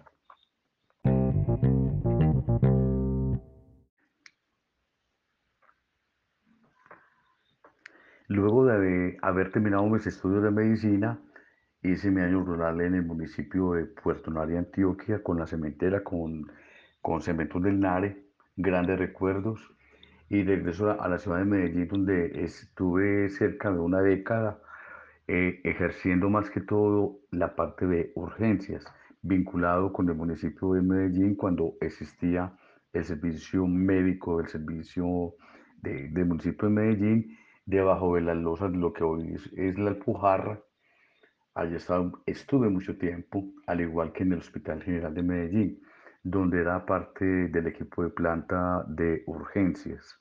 Luego 8.28 8.66
de 8.66 9.18
haber 9.22 9.52
terminado 9.52 9.86
mis 9.86 10.06
estudios 10.06 10.42
de 10.42 10.50
medicina, 10.50 11.20
hice 11.82 12.10
mi 12.10 12.22
año 12.22 12.42
rural 12.42 12.80
en 12.80 12.96
el 12.96 13.04
municipio 13.04 13.72
de 13.72 13.86
Puerto 13.86 14.30
Nare, 14.32 14.58
Antioquia, 14.58 15.22
con 15.22 15.38
la 15.38 15.46
cementera, 15.46 16.02
con, 16.02 16.50
con 17.00 17.22
Cementos 17.22 17.62
del 17.62 17.78
Nare, 17.78 18.24
grandes 18.56 18.98
recuerdos 18.98 19.75
y 20.28 20.42
regreso 20.42 21.00
a 21.00 21.08
la 21.08 21.18
ciudad 21.18 21.38
de 21.38 21.44
Medellín, 21.44 21.88
donde 21.88 22.44
estuve 22.44 23.28
cerca 23.30 23.70
de 23.70 23.78
una 23.78 24.00
década 24.00 24.60
eh, 25.28 25.60
ejerciendo 25.64 26.28
más 26.28 26.50
que 26.50 26.60
todo 26.60 27.20
la 27.30 27.54
parte 27.54 27.86
de 27.86 28.12
urgencias, 28.14 28.84
vinculado 29.22 29.92
con 29.92 30.08
el 30.08 30.14
municipio 30.14 30.72
de 30.72 30.82
Medellín 30.82 31.34
cuando 31.36 31.74
existía 31.80 32.52
el 32.92 33.04
servicio 33.04 33.66
médico 33.66 34.38
del 34.38 34.48
servicio 34.48 35.34
del 35.82 36.24
municipio 36.24 36.68
de 36.68 36.74
Medellín, 36.74 37.38
debajo 37.64 38.14
de 38.14 38.22
las 38.22 38.36
losas 38.36 38.72
de 38.72 38.78
lo 38.78 38.92
que 38.92 39.04
hoy 39.04 39.34
es, 39.56 39.78
la 39.78 39.90
Alpujarra. 39.90 40.60
Allí 41.54 41.76
estuve 42.26 42.68
mucho 42.68 42.98
tiempo, 42.98 43.44
al 43.66 43.80
igual 43.80 44.12
que 44.12 44.24
en 44.24 44.32
el 44.32 44.38
Hospital 44.40 44.82
General 44.82 45.14
de 45.14 45.22
Medellín 45.22 45.80
donde 46.28 46.60
era 46.60 46.84
parte 46.84 47.24
del 47.24 47.68
equipo 47.68 48.02
de 48.02 48.10
planta 48.10 48.84
de 48.88 49.22
urgencias. 49.26 50.20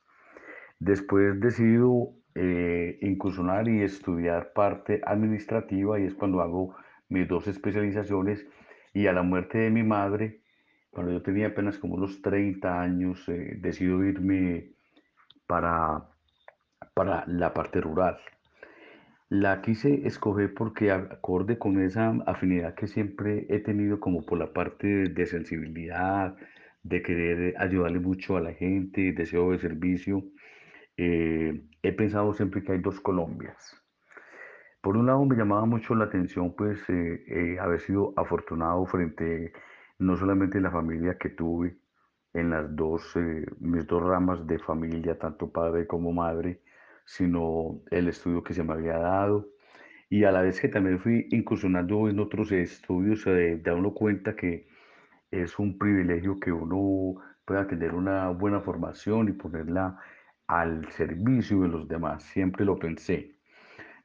Después 0.78 1.40
decido 1.40 2.14
eh, 2.36 3.00
incursionar 3.02 3.68
y 3.68 3.82
estudiar 3.82 4.54
parte 4.54 5.02
administrativa 5.04 6.00
y 6.00 6.04
es 6.04 6.14
cuando 6.14 6.42
hago 6.42 6.76
mis 7.10 7.28
dos 7.28 7.48
especializaciones 7.48 8.46
y 8.94 9.08
a 9.08 9.14
la 9.14 9.24
muerte 9.24 9.58
de 9.58 9.72
mi 9.72 9.82
madre, 9.82 10.42
cuando 10.92 11.12
yo 11.12 11.24
tenía 11.24 11.48
apenas 11.48 11.80
como 11.80 11.96
unos 11.96 12.22
30 12.22 12.82
años, 12.82 13.28
eh, 13.28 13.58
decido 13.60 14.04
irme 14.04 14.74
para, 15.48 16.04
para 16.94 17.26
la 17.26 17.52
parte 17.52 17.82
rural. 17.82 18.20
La 19.30 19.60
quise 19.62 20.06
escoger 20.06 20.54
porque 20.54 20.92
acorde 20.92 21.58
con 21.58 21.82
esa 21.82 22.10
afinidad 22.28 22.76
que 22.76 22.86
siempre 22.88 23.48
he 23.50 23.60
tenido 23.60 24.00
como 24.00 24.24
por 24.24 24.38
la 24.38 24.54
parte 24.54 24.88
de 24.88 25.26
sensibilidad, 25.26 26.36
de 26.84 27.02
querer 27.02 27.56
ayudarle 27.58 28.00
mucho 28.00 28.38
a 28.38 28.42
la 28.42 28.54
gente, 28.54 29.14
deseo 29.14 29.52
de 29.52 29.58
servicio. 29.58 30.24
Eh, 30.98 31.60
he 31.82 31.92
pensado 31.94 32.34
siempre 32.34 32.64
que 32.64 32.74
hay 32.74 32.80
dos 32.80 33.00
Colombias. 33.00 33.76
Por 34.82 34.96
un 34.96 35.08
lado 35.08 35.26
me 35.26 35.36
llamaba 35.36 35.66
mucho 35.66 35.96
la 35.96 36.06
atención 36.06 36.56
pues 36.56 36.88
eh, 36.90 37.24
eh, 37.28 37.58
haber 37.60 37.80
sido 37.80 38.14
afortunado 38.18 38.86
frente 38.86 39.54
no 39.98 40.16
solamente 40.18 40.62
la 40.62 40.70
familia 40.70 41.18
que 41.18 41.30
tuve 41.30 41.78
en 42.34 42.52
las 42.52 42.76
dos, 42.76 43.16
mis 43.60 43.88
dos 43.88 44.04
ramas 44.04 44.46
de 44.46 44.60
familia, 44.60 45.18
tanto 45.18 45.50
padre 45.52 45.88
como 45.88 46.12
madre, 46.12 46.62
sino 47.06 47.82
el 47.92 48.08
estudio 48.08 48.44
que 48.44 48.54
se 48.54 48.64
me 48.64 48.74
había 48.74 48.98
dado. 48.98 49.48
Y 50.10 50.24
a 50.24 50.32
la 50.32 50.42
vez 50.42 50.60
que 50.60 50.68
también 50.70 51.00
fui 51.00 51.28
incursionando 51.32 52.10
en 52.10 52.20
otros 52.20 52.52
estudios, 52.52 53.22
se 53.22 53.58
da 53.58 53.74
uno 53.76 53.94
cuenta 53.94 54.36
que 54.36 54.68
es 55.32 55.58
un 55.60 55.78
privilegio 55.78 56.40
que 56.40 56.52
uno 56.52 57.22
pueda 57.46 57.68
tener 57.68 57.94
una 57.94 58.30
buena 58.30 58.62
formación 58.62 59.30
y 59.30 59.34
ponerla 59.34 59.98
al 60.48 60.92
servicio 60.92 61.62
de 61.62 61.68
los 61.70 61.88
demás. 61.88 62.24
Siempre 62.24 62.66
lo 62.66 62.78
pensé. 62.78 63.36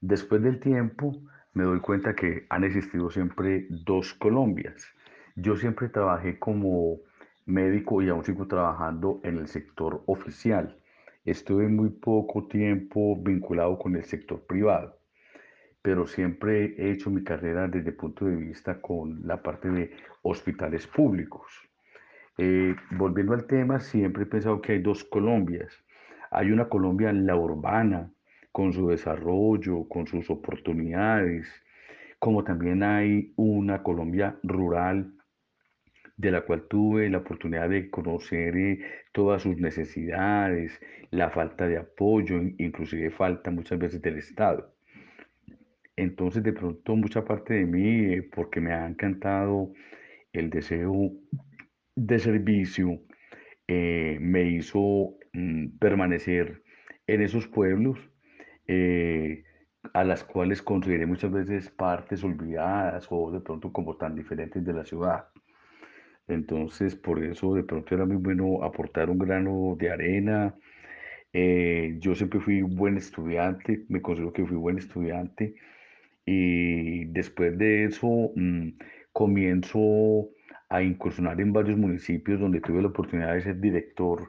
Después 0.01 0.43
del 0.43 0.61
tiempo 0.61 1.23
me 1.53 1.65
doy 1.65 1.81
cuenta 1.81 2.15
que 2.15 2.47
han 2.49 2.65
existido 2.65 3.11
siempre 3.11 3.67
dos 3.71 4.15
Colombias. 4.15 4.87
Yo 5.37 5.57
siempre 5.57 5.89
trabajé 5.89 6.39
como 6.39 6.99
médico 7.47 8.03
y 8.03 8.09
aún 8.09 8.25
sigo 8.25 8.47
trabajando 8.47 9.21
en 9.25 9.39
el 9.39 9.49
sector 9.49 10.03
oficial. 10.07 10.80
Estuve 11.25 11.69
muy 11.69 11.91
poco 11.91 12.47
tiempo 12.47 13.17
vinculado 13.21 13.79
con 13.79 13.95
el 13.95 14.05
sector 14.05 14.47
privado, 14.47 14.99
pero 15.83 16.07
siempre 16.07 16.75
he 16.79 16.93
hecho 16.93 17.11
mi 17.11 17.23
carrera 17.23 17.69
desde 17.69 17.91
el 17.91 17.97
punto 17.97 18.25
de 18.25 18.37
vista 18.37 18.81
con 18.81 19.27
la 19.27 19.43
parte 19.43 19.69
de 19.71 19.91
hospitales 20.23 20.87
públicos. 20.87 21.47
Eh, 22.39 22.75
volviendo 22.93 23.35
al 23.35 23.47
tema, 23.47 23.81
siempre 23.81 24.23
he 24.23 24.27
pensado 24.27 24.63
que 24.63 24.73
hay 24.73 24.79
dos 24.81 25.05
Colombias. 25.05 25.85
Hay 26.31 26.53
una 26.53 26.69
Colombia 26.69 27.13
la 27.13 27.37
urbana, 27.37 28.11
con 28.51 28.73
su 28.73 28.89
desarrollo, 28.89 29.87
con 29.89 30.07
sus 30.07 30.31
oportunidades, 30.31 31.49
como 32.19 32.45
también 32.45 32.83
hay 32.83 33.33
una 33.37 33.83
Colombia 33.83 34.37
rural 34.43 35.13
de 36.21 36.31
la 36.31 36.43
cual 36.43 36.69
tuve 36.69 37.09
la 37.09 37.19
oportunidad 37.19 37.69
de 37.71 37.89
conocer 37.91 38.55
eh, 38.57 38.81
todas 39.13 39.43
sus 39.43 39.57
necesidades, 39.57 40.79
la 41.11 41.31
falta 41.31 41.67
de 41.67 41.79
apoyo, 41.79 42.37
inclusive 42.59 43.11
falta 43.11 43.51
muchas 43.51 43.79
veces 43.79 44.03
del 44.03 44.19
Estado. 44.19 44.75
Entonces, 45.97 46.43
de 46.43 46.53
pronto, 46.53 46.95
mucha 46.97 47.25
parte 47.25 47.55
de 47.55 47.65
mí, 47.65 48.15
eh, 48.15 48.23
porque 48.23 48.61
me 48.61 48.73
ha 48.73 48.87
encantado 48.87 49.73
el 50.33 50.51
deseo 50.51 51.13
de 51.97 52.19
servicio, 52.19 53.01
eh, 53.67 54.19
me 54.21 54.43
hizo 54.51 55.17
mm, 55.33 55.79
permanecer 55.79 56.63
en 57.07 57.23
esos 57.23 57.49
pueblos, 57.49 57.99
a 59.95 60.05
las 60.05 60.23
cuales 60.23 60.63
consideré 60.63 61.07
muchas 61.07 61.33
veces 61.33 61.71
partes 61.71 62.23
olvidadas 62.23 63.09
o 63.11 63.33
de 63.33 63.41
pronto 63.41 63.73
como 63.73 63.97
tan 63.97 64.15
diferentes 64.15 64.65
de 64.65 64.73
la 64.73 64.85
ciudad. 64.85 65.30
Entonces, 66.35 66.95
por 66.97 67.23
eso 67.23 67.55
de 67.55 67.64
pronto 67.64 67.95
era 67.95 68.05
muy 68.07 68.16
bueno 68.16 68.62
aportar 68.64 69.11
un 69.11 69.19
grano 69.19 69.77
de 69.79 69.90
arena. 69.90 70.55
Eh, 71.33 71.97
yo 72.01 72.14
siempre 72.14 72.40
fui 72.40 72.62
buen 72.62 72.97
estudiante, 72.97 73.85
me 73.88 74.03
considero 74.03 74.33
que 74.33 74.47
fui 74.47 74.57
buen 74.57 74.79
estudiante. 74.79 75.55
Y 76.27 77.07
después 77.07 77.57
de 77.59 77.85
eso 77.85 78.33
mm, 78.37 78.71
comienzo 79.12 80.31
a 80.69 80.83
incursionar 80.83 81.40
en 81.40 81.53
varios 81.53 81.77
municipios 81.79 82.40
donde 82.40 82.61
tuve 82.61 82.83
la 82.83 82.88
oportunidad 82.88 83.35
de 83.35 83.43
ser 83.43 83.61
director 83.61 84.29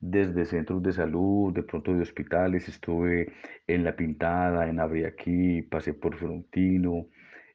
desde 0.00 0.46
centros 0.46 0.82
de 0.82 0.92
salud, 0.92 1.52
de 1.54 1.62
pronto 1.62 1.94
de 1.94 2.02
hospitales, 2.02 2.68
estuve 2.68 3.32
en 3.66 3.84
La 3.84 3.94
Pintada, 3.94 4.68
en 4.68 4.80
Abriaquí, 4.80 5.62
pasé 5.62 5.94
por 5.94 6.16
Frontino, 6.16 7.06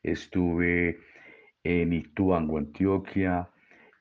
estuve 0.02 1.00
en 1.64 1.94
Ituango, 1.94 2.58
Antioquia, 2.58 3.50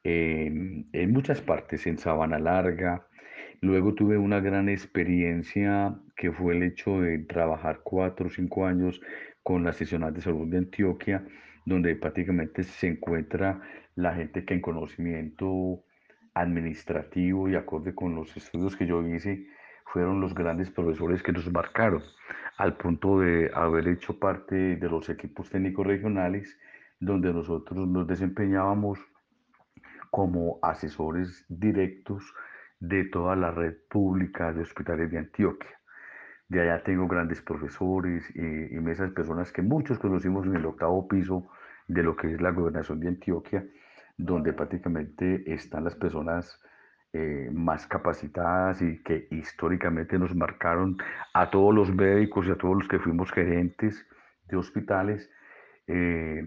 en, 0.07 0.89
en 0.93 1.13
muchas 1.13 1.41
partes, 1.41 1.85
en 1.89 1.99
Sabana 1.99 2.39
Larga. 2.39 3.09
Luego 3.61 3.95
tuve 3.95 4.17
una 4.17 4.39
gran 4.39 4.69
experiencia 4.69 5.97
que 6.15 6.31
fue 6.31 6.55
el 6.55 6.63
hecho 6.63 7.01
de 7.01 7.19
trabajar 7.19 7.81
cuatro 7.83 8.29
o 8.29 8.31
cinco 8.31 8.67
años 8.67 9.01
con 9.43 9.65
la 9.65 9.73
seccional 9.73 10.15
de 10.15 10.21
salud 10.21 10.47
de 10.49 10.59
Antioquia, 10.59 11.25
donde 11.65 11.97
prácticamente 11.97 12.63
se 12.63 12.87
encuentra 12.87 13.61
la 13.97 14.15
gente 14.15 14.45
que 14.45 14.55
en 14.55 14.61
conocimiento 14.61 15.83
administrativo 16.35 17.49
y 17.49 17.57
acorde 17.57 17.93
con 17.93 18.15
los 18.15 18.37
estudios 18.37 18.77
que 18.77 18.87
yo 18.87 19.05
hice, 19.05 19.49
fueron 19.87 20.21
los 20.21 20.35
grandes 20.35 20.71
profesores 20.71 21.21
que 21.23 21.33
nos 21.33 21.51
marcaron, 21.51 22.03
al 22.59 22.77
punto 22.77 23.19
de 23.19 23.51
haber 23.55 23.89
hecho 23.89 24.19
parte 24.21 24.77
de 24.77 24.89
los 24.89 25.09
equipos 25.09 25.51
técnicos 25.51 25.85
regionales, 25.85 26.57
donde 27.01 27.33
nosotros 27.33 27.89
nos 27.89 28.07
desempeñábamos 28.07 29.01
como 30.11 30.59
asesores 30.63 31.45
directos 31.49 32.35
de 32.81 33.05
toda 33.05 33.37
la 33.37 33.51
red 33.51 33.75
pública 33.89 34.53
de 34.53 34.63
hospitales 34.63 35.11
de 35.11 35.19
Antioquia. 35.19 35.71
De 36.49 36.61
allá 36.61 36.83
tengo 36.83 37.09
grandes 37.09 37.43
profesores 37.43 38.25
y, 38.35 38.77
y 38.77 39.09
personas 39.15 39.53
que 39.53 39.63
muchos 39.63 39.99
conocimos 39.99 40.47
en 40.47 40.57
el 40.57 40.67
octavo 40.67 41.09
piso 41.09 41.49
de 41.89 42.03
lo 42.03 42.17
que 42.17 42.33
es 42.33 42.41
la 42.41 42.51
gobernación 42.51 43.01
de 43.01 43.09
Antioquia 43.09 43.65
donde 44.17 44.53
prácticamente 44.53 45.43
están 45.53 45.85
las 45.85 45.95
personas 45.95 46.61
eh, 47.13 47.51
más 47.53 47.87
capacitadas 47.87 48.83
y 48.83 49.03
que 49.03 49.29
históricamente 49.31 50.19
nos 50.19 50.35
marcaron 50.35 50.97
a 51.35 51.51
todos 51.51 51.75
los 51.75 51.95
médicos 51.95 52.47
y 52.47 52.51
a 52.51 52.57
todos 52.57 52.77
los 52.77 52.89
que 52.89 52.99
fuimos 52.99 53.31
gerentes 53.31 54.07
de 54.45 54.57
hospitales 54.57 55.31
eh, 55.87 56.43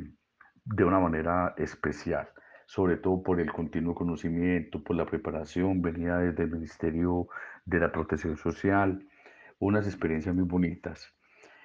de 0.65 0.83
una 0.83 0.99
manera 0.99 1.53
especial, 1.57 2.29
sobre 2.69 2.97
todo 2.97 3.23
por 3.23 3.39
el 3.39 3.51
continuo 3.51 3.95
conocimiento, 3.95 4.83
por 4.83 4.95
la 4.95 5.07
preparación, 5.07 5.81
venía 5.81 6.17
desde 6.17 6.43
el 6.43 6.51
Ministerio 6.51 7.27
de 7.65 7.79
la 7.79 7.91
Protección 7.91 8.37
Social, 8.37 9.07
unas 9.57 9.87
experiencias 9.87 10.35
muy 10.35 10.43
bonitas. 10.45 11.11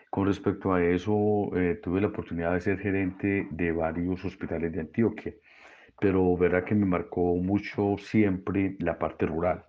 Con 0.08 0.26
respecto 0.26 0.72
a 0.72 0.82
eso, 0.82 1.50
eh, 1.56 1.78
tuve 1.82 2.00
la 2.00 2.06
oportunidad 2.06 2.54
de 2.54 2.60
ser 2.62 2.78
gerente 2.78 3.46
de 3.50 3.72
varios 3.72 4.24
hospitales 4.24 4.72
de 4.72 4.80
Antioquia 4.80 5.34
pero 6.00 6.36
verá 6.36 6.64
que 6.64 6.74
me 6.74 6.86
marcó 6.86 7.36
mucho 7.36 7.96
siempre 7.98 8.76
la 8.80 8.98
parte 8.98 9.26
rural. 9.26 9.64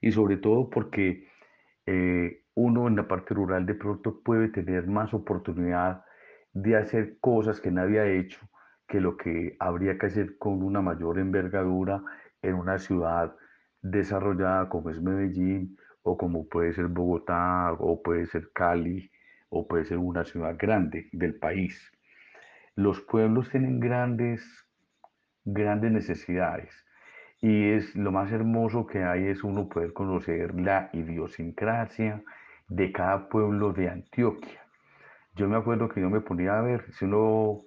Y 0.00 0.10
sobre 0.12 0.36
todo 0.38 0.70
porque 0.70 1.28
eh, 1.86 2.44
uno 2.54 2.88
en 2.88 2.96
la 2.96 3.06
parte 3.06 3.34
rural 3.34 3.66
de 3.66 3.74
pronto 3.74 4.20
puede 4.22 4.48
tener 4.48 4.86
más 4.86 5.14
oportunidad 5.14 6.04
de 6.52 6.76
hacer 6.76 7.18
cosas 7.20 7.60
que 7.60 7.70
nadie 7.70 8.00
ha 8.00 8.06
hecho 8.06 8.40
que 8.92 9.00
lo 9.00 9.16
que 9.16 9.56
habría 9.58 9.96
que 9.96 10.04
hacer 10.04 10.36
con 10.36 10.62
una 10.62 10.82
mayor 10.82 11.18
envergadura 11.18 12.02
en 12.42 12.56
una 12.56 12.78
ciudad 12.78 13.34
desarrollada 13.80 14.68
como 14.68 14.90
es 14.90 15.00
Medellín 15.00 15.78
o 16.02 16.18
como 16.18 16.46
puede 16.46 16.74
ser 16.74 16.88
Bogotá 16.88 17.72
o 17.78 18.02
puede 18.02 18.26
ser 18.26 18.50
Cali 18.52 19.10
o 19.48 19.66
puede 19.66 19.86
ser 19.86 19.96
una 19.96 20.24
ciudad 20.24 20.56
grande 20.58 21.08
del 21.12 21.36
país. 21.36 21.90
Los 22.76 23.00
pueblos 23.00 23.48
tienen 23.48 23.80
grandes 23.80 24.42
grandes 25.46 25.90
necesidades. 25.90 26.70
Y 27.40 27.70
es 27.70 27.96
lo 27.96 28.12
más 28.12 28.30
hermoso 28.30 28.86
que 28.86 29.04
hay 29.04 29.28
es 29.28 29.42
uno 29.42 29.70
poder 29.70 29.94
conocer 29.94 30.54
la 30.54 30.90
idiosincrasia 30.92 32.22
de 32.68 32.92
cada 32.92 33.30
pueblo 33.30 33.72
de 33.72 33.88
Antioquia. 33.88 34.60
Yo 35.34 35.48
me 35.48 35.56
acuerdo 35.56 35.88
que 35.88 36.02
yo 36.02 36.10
me 36.10 36.20
ponía 36.20 36.58
a 36.58 36.60
ver, 36.60 36.92
si 36.92 37.06
uno, 37.06 37.62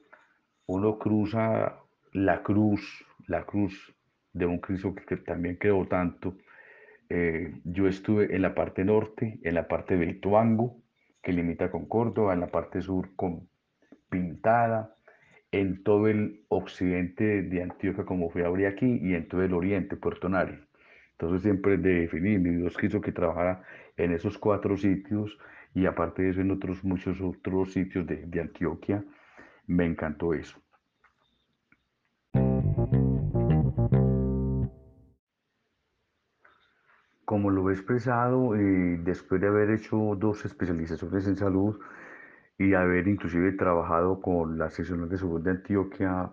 uno 0.68 0.98
cruza 0.98 1.76
la 2.14 2.42
cruz, 2.44 3.06
la 3.28 3.46
cruz 3.46 3.94
de 4.34 4.46
un 4.46 4.60
Cristo 4.60 4.94
que, 4.96 5.18
también 5.18 5.58
quedó 5.58 5.86
tanto, 5.88 6.36
eh, 7.10 7.54
yo 7.64 7.88
estuve 7.88 8.36
en 8.36 8.42
la 8.42 8.56
parte 8.56 8.84
norte, 8.84 9.40
en 9.44 9.56
la 9.56 9.68
parte 9.68 9.98
del 9.98 10.20
Tuango, 10.20 10.82
que 11.22 11.34
limita 11.34 11.72
con 11.72 11.88
Córdoba, 11.88 12.34
en 12.34 12.40
la 12.40 12.48
parte 12.48 12.82
sur 12.82 13.16
con 13.16 13.48
Pintada, 14.10 14.96
en 15.52 15.84
todo 15.84 16.08
el 16.08 16.44
occidente 16.50 17.44
de 17.44 17.64
Antioquia, 17.64 18.06
como 18.06 18.30
fue 18.30 18.46
aquí, 18.68 19.00
y 19.02 19.14
en 19.16 19.28
todo 19.28 19.44
el 19.44 19.54
oriente, 19.54 19.96
Puerto 19.96 20.28
Nari. 20.30 20.58
Entonces 21.12 21.44
siempre 21.44 21.78
definí, 21.78 22.38
mi 22.38 22.50
Dios 22.56 22.78
quiso 22.78 23.00
que 23.00 23.12
trabajara 23.14 23.64
en 23.96 24.12
esos 24.12 24.38
cuatro 24.38 24.76
sitios 24.76 25.38
y 25.74 25.86
aparte 25.86 26.24
de 26.24 26.30
eso 26.32 26.42
en 26.42 26.52
otros 26.52 26.84
muchos 26.84 27.22
otros 27.22 27.72
sitios 27.72 28.06
de, 28.06 28.26
de 28.26 28.42
Antioquia. 28.42 29.04
Me 29.68 29.86
encantó 29.86 30.34
eso. 30.34 30.60
Como 37.26 37.50
lo 37.50 37.70
he 37.70 37.74
expresado, 37.74 38.56
eh, 38.56 39.00
después 39.04 39.42
de 39.42 39.48
haber 39.48 39.72
hecho 39.72 40.16
dos 40.16 40.46
especializaciones 40.46 41.28
en 41.28 41.36
salud, 41.36 41.80
y 42.58 42.74
haber 42.74 43.08
inclusive 43.08 43.52
trabajado 43.54 44.22
con 44.22 44.58
la 44.58 44.70
sección 44.70 45.08
de 45.10 45.18
salud 45.18 45.42
de 45.42 45.52
Antioquia, 45.52 46.32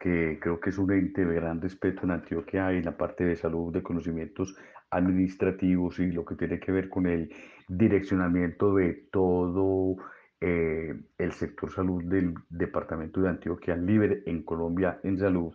que 0.00 0.38
creo 0.40 0.60
que 0.60 0.70
es 0.70 0.78
un 0.78 0.92
ente 0.92 1.24
de 1.24 1.34
gran 1.34 1.60
respeto 1.60 2.02
en 2.04 2.12
Antioquia 2.12 2.72
y 2.72 2.78
en 2.78 2.84
la 2.84 2.96
parte 2.96 3.24
de 3.24 3.36
salud, 3.36 3.72
de 3.72 3.82
conocimientos 3.82 4.56
administrativos 4.90 5.98
y 5.98 6.10
lo 6.12 6.24
que 6.24 6.34
tiene 6.34 6.58
que 6.58 6.72
ver 6.72 6.88
con 6.88 7.06
el 7.06 7.30
direccionamiento 7.68 8.74
de 8.74 9.08
todo 9.12 9.96
eh, 10.40 10.94
el 11.18 11.32
sector 11.32 11.70
salud 11.70 12.02
del 12.04 12.34
departamento 12.48 13.20
de 13.20 13.28
Antioquia, 13.28 13.76
libre 13.76 14.22
en 14.26 14.42
Colombia 14.42 15.00
en 15.02 15.18
salud. 15.18 15.54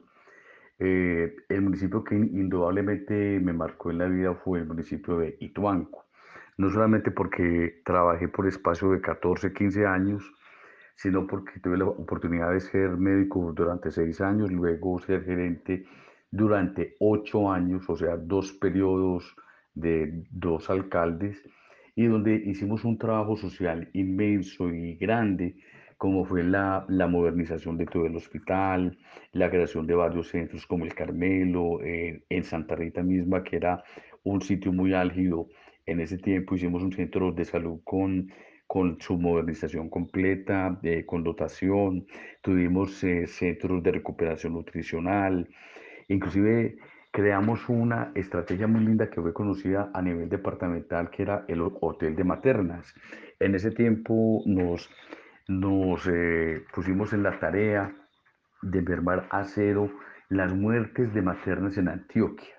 Eh, 0.80 1.36
el 1.50 1.62
municipio 1.62 2.04
que 2.04 2.16
indudablemente 2.16 3.40
me 3.40 3.54
marcó 3.54 3.92
en 3.92 4.00
la 4.00 4.08
vida 4.08 4.34
fue 4.36 4.60
el 4.60 4.66
municipio 4.66 5.18
de 5.18 5.38
Ituanco 5.40 6.04
no 6.58 6.70
solamente 6.70 7.12
porque 7.12 7.82
trabajé 7.86 8.28
por 8.28 8.48
espacio 8.48 8.92
de 8.92 9.02
14, 9.02 9.54
15 9.54 9.86
años, 9.86 10.24
sino 10.96 11.26
porque 11.26 11.60
tuve 11.60 11.78
la 11.78 11.86
oportunidad 11.86 12.52
de 12.52 12.60
ser 12.60 12.92
médico 12.92 13.52
durante 13.54 13.92
seis 13.92 14.22
años, 14.22 14.52
luego 14.52 15.00
ser 15.00 15.24
gerente 15.24 15.86
durante 16.30 16.96
ocho 17.00 17.52
años, 17.52 17.90
o 17.90 17.96
sea, 17.96 18.18
dos 18.18 18.54
periodos 18.54 19.36
de 19.74 20.24
dos 20.30 20.70
alcaldes, 20.70 21.42
y 21.96 22.06
donde 22.06 22.36
hicimos 22.46 22.84
un 22.86 22.98
trabajo 22.98 23.36
social 23.38 23.90
inmenso 23.94 24.70
y 24.70 24.96
grande, 24.96 25.56
como 25.98 26.26
fue 26.26 26.44
la, 26.44 26.86
la 26.90 27.08
modernización 27.08 27.78
de 27.78 27.86
todo 27.86 28.06
el 28.06 28.16
hospital, 28.16 28.98
la 29.32 29.50
creación 29.50 29.88
de 29.88 29.96
varios 29.96 30.30
centros 30.30 30.66
como 30.68 30.86
el 30.86 30.94
Carmelo, 30.94 31.82
eh, 31.82 32.24
en 32.30 32.44
Santa 32.44 32.76
Rita 32.76 33.04
misma, 33.04 33.44
que 33.44 33.58
era 33.58 33.84
un 34.24 34.42
sitio 34.42 34.74
muy 34.74 34.94
álgido. 34.94 35.48
En 35.86 36.00
ese 36.00 36.18
tiempo 36.18 36.56
hicimos 36.56 36.84
un 36.84 36.92
centro 36.92 37.32
de 37.32 37.46
salud 37.46 37.80
con, 37.84 38.30
con 38.68 39.00
su 39.00 39.18
modernización 39.18 39.90
completa, 39.90 40.80
eh, 40.84 41.06
con 41.06 41.24
dotación, 41.24 42.06
tuvimos 42.42 43.04
eh, 43.04 43.28
centros 43.28 43.84
de 43.84 43.92
recuperación 43.92 44.54
nutricional, 44.54 45.48
inclusive 46.08 46.78
creamos 47.14 47.70
una 47.70 48.12
estrategia 48.16 48.66
muy 48.66 48.84
linda 48.84 49.12
que 49.12 49.22
fue 49.22 49.34
conocida 49.34 49.92
a 49.94 50.02
nivel 50.02 50.30
departamental, 50.30 51.12
que 51.12 51.22
era 51.22 51.46
el 51.48 51.62
Hotel 51.62 52.16
de 52.16 52.24
Maternas. 52.24 52.92
En 53.40 53.54
ese 53.54 53.70
tiempo 53.70 54.42
nos, 54.48 54.90
eh, 56.12 56.64
pusimos 56.74 57.14
en 57.14 57.22
la 57.22 57.40
tarea 57.40 57.96
de 58.64 58.82
mermar 58.82 59.28
a 59.30 59.44
cero 59.44 59.92
las 60.30 60.56
muertes 60.56 61.14
de 61.14 61.22
maternas 61.22 61.78
en 61.78 61.90
Antioquia 61.90 62.56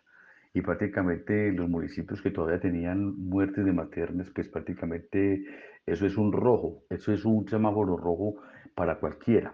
y 0.53 0.61
prácticamente 0.61 1.51
los 1.51 1.69
municipios 1.69 2.23
que 2.23 2.31
todavía 2.31 2.61
tenían 2.61 3.19
muertes 3.19 3.65
de 3.65 3.73
maternas, 3.73 4.31
pues 4.33 4.49
prácticamente 4.49 5.45
eso 5.85 6.07
es 6.07 6.17
un 6.17 6.33
rojo, 6.33 6.85
eso 6.91 7.13
es 7.13 7.25
un 7.25 7.49
semáforo 7.49 7.97
rojo 7.97 8.37
para 8.77 9.01
cualquiera. 9.01 9.53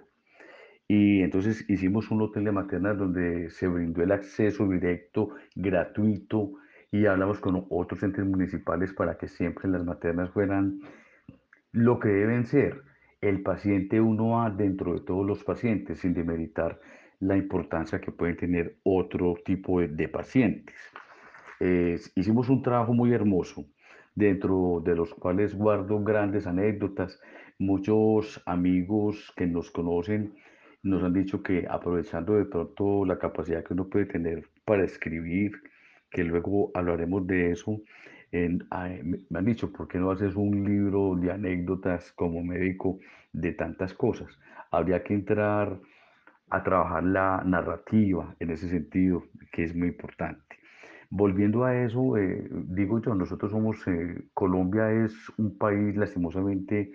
Y 0.92 1.22
entonces 1.22 1.64
hicimos 1.70 2.11
un 2.11 2.20
hotel 2.20 2.42
de 2.42 2.50
maternas 2.50 2.98
donde 2.98 3.48
se 3.50 3.68
brindó 3.68 4.03
el 4.03 4.11
acceso 4.11 4.66
directo, 4.66 5.29
gratuito, 5.55 6.55
y 6.90 7.07
hablamos 7.07 7.38
con 7.38 7.64
otros 7.70 8.03
entes 8.03 8.24
municipales 8.24 8.92
para 8.92 9.16
que 9.16 9.29
siempre 9.29 9.68
las 9.68 9.85
maternas 9.85 10.31
fueran 10.31 10.81
lo 11.70 12.00
que 12.00 12.09
deben 12.09 12.44
ser. 12.44 12.83
El 13.20 13.40
paciente 13.40 14.00
uno 14.00 14.31
va 14.31 14.50
dentro 14.50 14.94
de 14.94 15.03
todos 15.03 15.24
los 15.24 15.44
pacientes 15.44 16.00
sin 16.00 16.12
demeritar 16.12 16.81
la 17.20 17.37
importancia 17.37 18.00
que 18.00 18.11
pueden 18.11 18.37
tener 18.37 18.74
otro 18.83 19.37
tipo 19.44 19.81
de, 19.81 20.09
pacientes. 20.09 20.74
hicimos 22.16 22.48
un 22.48 22.62
trabajo 22.62 22.94
muy 22.94 23.12
hermoso, 23.12 23.64
dentro 24.16 24.83
de 24.85 24.96
los 24.96 25.14
cuales 25.14 25.55
guardo 25.55 26.03
grandes 26.03 26.48
anécdotas. 26.48 27.20
Muchos 27.61 28.42
amigos 28.44 29.33
que 29.37 29.46
nos 29.46 29.70
conocen 29.70 30.35
nos 30.82 31.02
han 31.02 31.12
dicho 31.12 31.42
que 31.42 31.66
aprovechando 31.68 32.34
de 32.34 32.46
pronto 32.46 33.04
la 33.04 33.18
capacidad 33.18 33.64
que 33.64 33.74
uno 33.74 33.88
puede 33.88 34.06
tener 34.06 34.48
para 34.64 34.84
escribir, 34.84 35.52
que 36.10 36.24
luego 36.24 36.70
hablaremos 36.74 37.26
de 37.26 37.52
eso, 37.52 37.80
en, 38.32 38.66
me 39.28 39.38
han 39.38 39.44
dicho, 39.44 39.72
¿por 39.72 39.88
qué 39.88 39.98
no 39.98 40.10
haces 40.10 40.36
un 40.36 40.64
libro 40.64 41.16
de 41.16 41.32
anécdotas 41.32 42.12
como 42.12 42.42
médico 42.42 42.98
de 43.32 43.52
tantas 43.52 43.92
cosas? 43.92 44.28
Habría 44.70 45.02
que 45.02 45.14
entrar 45.14 45.78
a 46.48 46.62
trabajar 46.62 47.04
la 47.04 47.42
narrativa 47.44 48.34
en 48.40 48.50
ese 48.50 48.68
sentido, 48.68 49.24
que 49.52 49.64
es 49.64 49.74
muy 49.74 49.88
importante. 49.88 50.56
Volviendo 51.10 51.64
a 51.64 51.76
eso, 51.76 52.16
eh, 52.16 52.48
digo 52.50 53.00
yo, 53.00 53.14
nosotros 53.14 53.50
somos, 53.50 53.76
eh, 53.88 54.28
Colombia 54.32 54.92
es 54.92 55.12
un 55.38 55.58
país 55.58 55.96
lastimosamente 55.96 56.92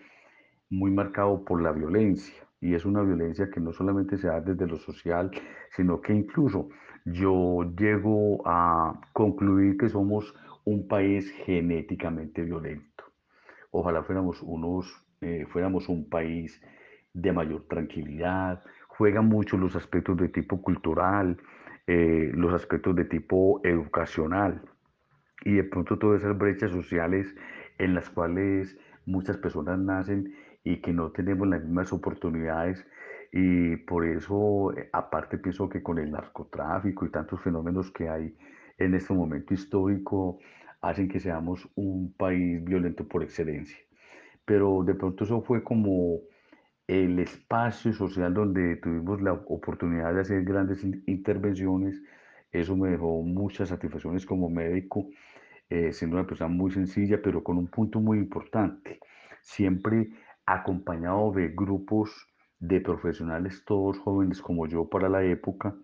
muy 0.69 0.91
marcado 0.91 1.43
por 1.43 1.61
la 1.61 1.73
violencia 1.73 2.45
y 2.65 2.73
es 2.73 2.83
una 2.83 3.03
violencia 3.03 3.51
que 3.51 3.59
no 3.59 3.71
solamente 3.71 4.17
se 4.17 4.25
da 4.25 4.41
desde 4.41 4.65
lo 4.65 4.79
social, 4.79 5.29
sino 5.75 6.01
que 6.01 6.13
incluso 6.13 6.69
yo 7.05 7.63
llego 7.77 8.41
a 8.43 8.99
concluir 9.13 9.77
que 9.77 9.87
somos 9.87 10.33
un 10.63 10.87
país 10.87 11.31
genéticamente 11.45 12.41
violento. 12.41 13.03
Ojalá 13.69 14.01
fuéramos 14.01 14.41
unos, 14.41 14.91
eh, 15.21 15.45
fuéramos 15.47 15.89
un 15.89 16.09
país 16.09 16.59
de 17.13 17.31
mayor 17.31 17.67
tranquilidad, 17.67 18.63
juegan 18.87 19.27
mucho 19.27 19.57
los 19.57 19.75
aspectos 19.75 20.17
de 20.17 20.29
tipo 20.29 20.59
cultural, 20.59 21.37
eh, 21.85 22.31
los 22.33 22.51
aspectos 22.51 22.95
de 22.95 23.05
tipo 23.05 23.61
educacional 23.63 24.63
y 25.43 25.53
de 25.53 25.65
pronto 25.65 25.99
todas 25.99 26.21
esas 26.21 26.35
brechas 26.35 26.71
sociales 26.71 27.27
en 27.77 27.93
las 27.93 28.09
cuales 28.09 28.75
muchas 29.05 29.37
personas 29.37 29.77
nacen 29.77 30.33
y 30.65 30.81
que 30.81 30.91
no 30.91 31.11
tenemos 31.11 31.47
las 31.47 31.63
mismas 31.63 31.93
oportunidades 31.93 32.85
y 33.31 33.77
por 33.77 34.05
eso 34.05 34.73
eh, 34.77 34.89
aparte 34.91 35.37
pienso 35.37 35.69
que 35.69 35.83
con 35.83 35.99
el 35.99 36.11
narcotráfico 36.11 37.05
y 37.05 37.11
tantos 37.11 37.41
fenómenos 37.41 37.91
que 37.91 38.09
hay 38.09 38.35
en 38.77 38.95
este 38.95 39.13
momento 39.13 39.53
histórico 39.53 40.39
hacen 40.81 41.07
que 41.07 41.19
seamos 41.19 41.69
un 41.75 42.13
país 42.13 42.63
violento 42.63 43.07
por 43.07 43.23
excelencia. 43.23 43.77
Pero 44.43 44.83
de 44.83 44.95
pronto 44.95 45.23
eso 45.23 45.41
fue 45.41 45.63
como 45.63 46.21
el 46.87 47.19
espacio 47.19 47.93
social 47.93 48.33
donde 48.33 48.77
tuvimos 48.77 49.21
la 49.21 49.33
oportunidad 49.33 50.13
de 50.13 50.21
hacer 50.21 50.43
grandes 50.43 50.83
intervenciones. 51.05 52.01
Eso 52.51 52.75
me 52.75 52.89
dejó 52.91 53.21
muchas 53.23 53.69
satisfacciones 53.69 54.25
como 54.25 54.49
médico, 54.49 55.09
eh, 55.69 55.91
siendo 55.93 56.17
una 56.17 56.27
persona 56.27 56.49
muy 56.49 56.71
sencilla, 56.71 57.21
pero 57.21 57.43
con 57.43 57.57
un 57.57 57.67
punto 57.67 57.99
muy 57.99 58.17
importante. 58.19 58.99
Siempre 59.41 60.09
acompañado 60.45 61.31
de 61.31 61.49
grupos 61.49 62.27
de 62.59 62.81
profesionales, 62.81 63.63
todos 63.65 63.99
jóvenes 63.99 64.41
como 64.41 64.67
yo 64.67 64.89
para 64.89 65.09
la 65.09 65.23
época, 65.23 65.75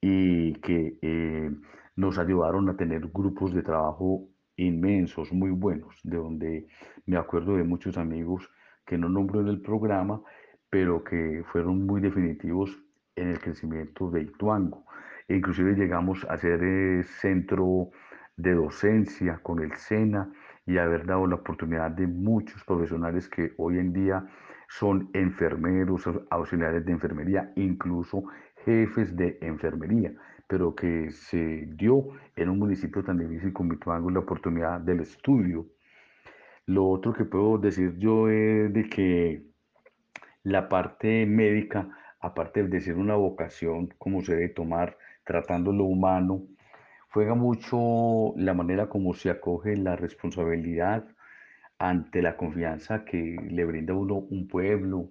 y 0.00 0.54
que 0.60 0.98
eh, 1.02 1.50
nos 1.96 2.18
ayudaron 2.18 2.68
a 2.68 2.76
tener 2.76 3.08
grupos 3.08 3.54
de 3.54 3.62
trabajo 3.62 4.28
inmensos, 4.56 5.32
muy 5.32 5.50
buenos, 5.50 5.98
de 6.02 6.16
donde 6.16 6.66
me 7.06 7.16
acuerdo 7.16 7.56
de 7.56 7.64
muchos 7.64 7.96
amigos 7.96 8.50
que 8.86 8.98
no 8.98 9.08
nombro 9.08 9.40
en 9.40 9.48
el 9.48 9.60
programa, 9.60 10.22
pero 10.70 11.02
que 11.02 11.42
fueron 11.50 11.86
muy 11.86 12.00
definitivos 12.00 12.70
en 13.16 13.28
el 13.28 13.38
crecimiento 13.38 14.10
de 14.10 14.22
Ituango. 14.22 14.84
Inclusive 15.28 15.74
llegamos 15.74 16.24
a 16.28 16.36
ser 16.36 16.62
eh, 16.62 17.02
centro 17.20 17.90
de 18.36 18.54
docencia 18.54 19.38
con 19.42 19.62
el 19.62 19.72
SENA 19.76 20.30
y 20.66 20.78
haber 20.78 21.06
dado 21.06 21.26
la 21.26 21.36
oportunidad 21.36 21.90
de 21.90 22.06
muchos 22.06 22.64
profesionales 22.64 23.28
que 23.28 23.52
hoy 23.58 23.78
en 23.78 23.92
día 23.92 24.26
son 24.68 25.10
enfermeros, 25.12 26.08
auxiliares 26.30 26.84
de 26.84 26.92
enfermería, 26.92 27.52
incluso 27.56 28.24
jefes 28.64 29.14
de 29.16 29.38
enfermería, 29.42 30.14
pero 30.48 30.74
que 30.74 31.10
se 31.10 31.66
dio 31.74 32.08
en 32.36 32.48
un 32.48 32.58
municipio 32.58 33.02
tan 33.04 33.18
difícil 33.18 33.52
como 33.52 33.74
Ituango 33.74 34.10
la 34.10 34.20
oportunidad 34.20 34.80
del 34.80 35.00
estudio. 35.00 35.66
Lo 36.66 36.88
otro 36.88 37.12
que 37.12 37.24
puedo 37.24 37.58
decir 37.58 37.98
yo 37.98 38.28
es 38.28 38.72
de 38.72 38.88
que 38.88 39.42
la 40.42 40.68
parte 40.68 41.26
médica, 41.26 41.88
aparte 42.20 42.62
de 42.64 42.80
ser 42.80 42.96
una 42.96 43.16
vocación 43.16 43.88
como 43.98 44.22
se 44.22 44.34
debe 44.34 44.48
tomar, 44.48 44.96
tratando 45.24 45.72
lo 45.72 45.84
humano, 45.84 46.42
juega 47.14 47.36
mucho 47.36 48.34
la 48.36 48.54
manera 48.54 48.88
como 48.88 49.14
se 49.14 49.30
acoge 49.30 49.76
la 49.76 49.94
responsabilidad 49.94 51.06
ante 51.78 52.20
la 52.20 52.36
confianza 52.36 53.04
que 53.04 53.36
le 53.50 53.64
brinda 53.64 53.94
uno 53.94 54.16
un 54.16 54.48
pueblo 54.48 55.10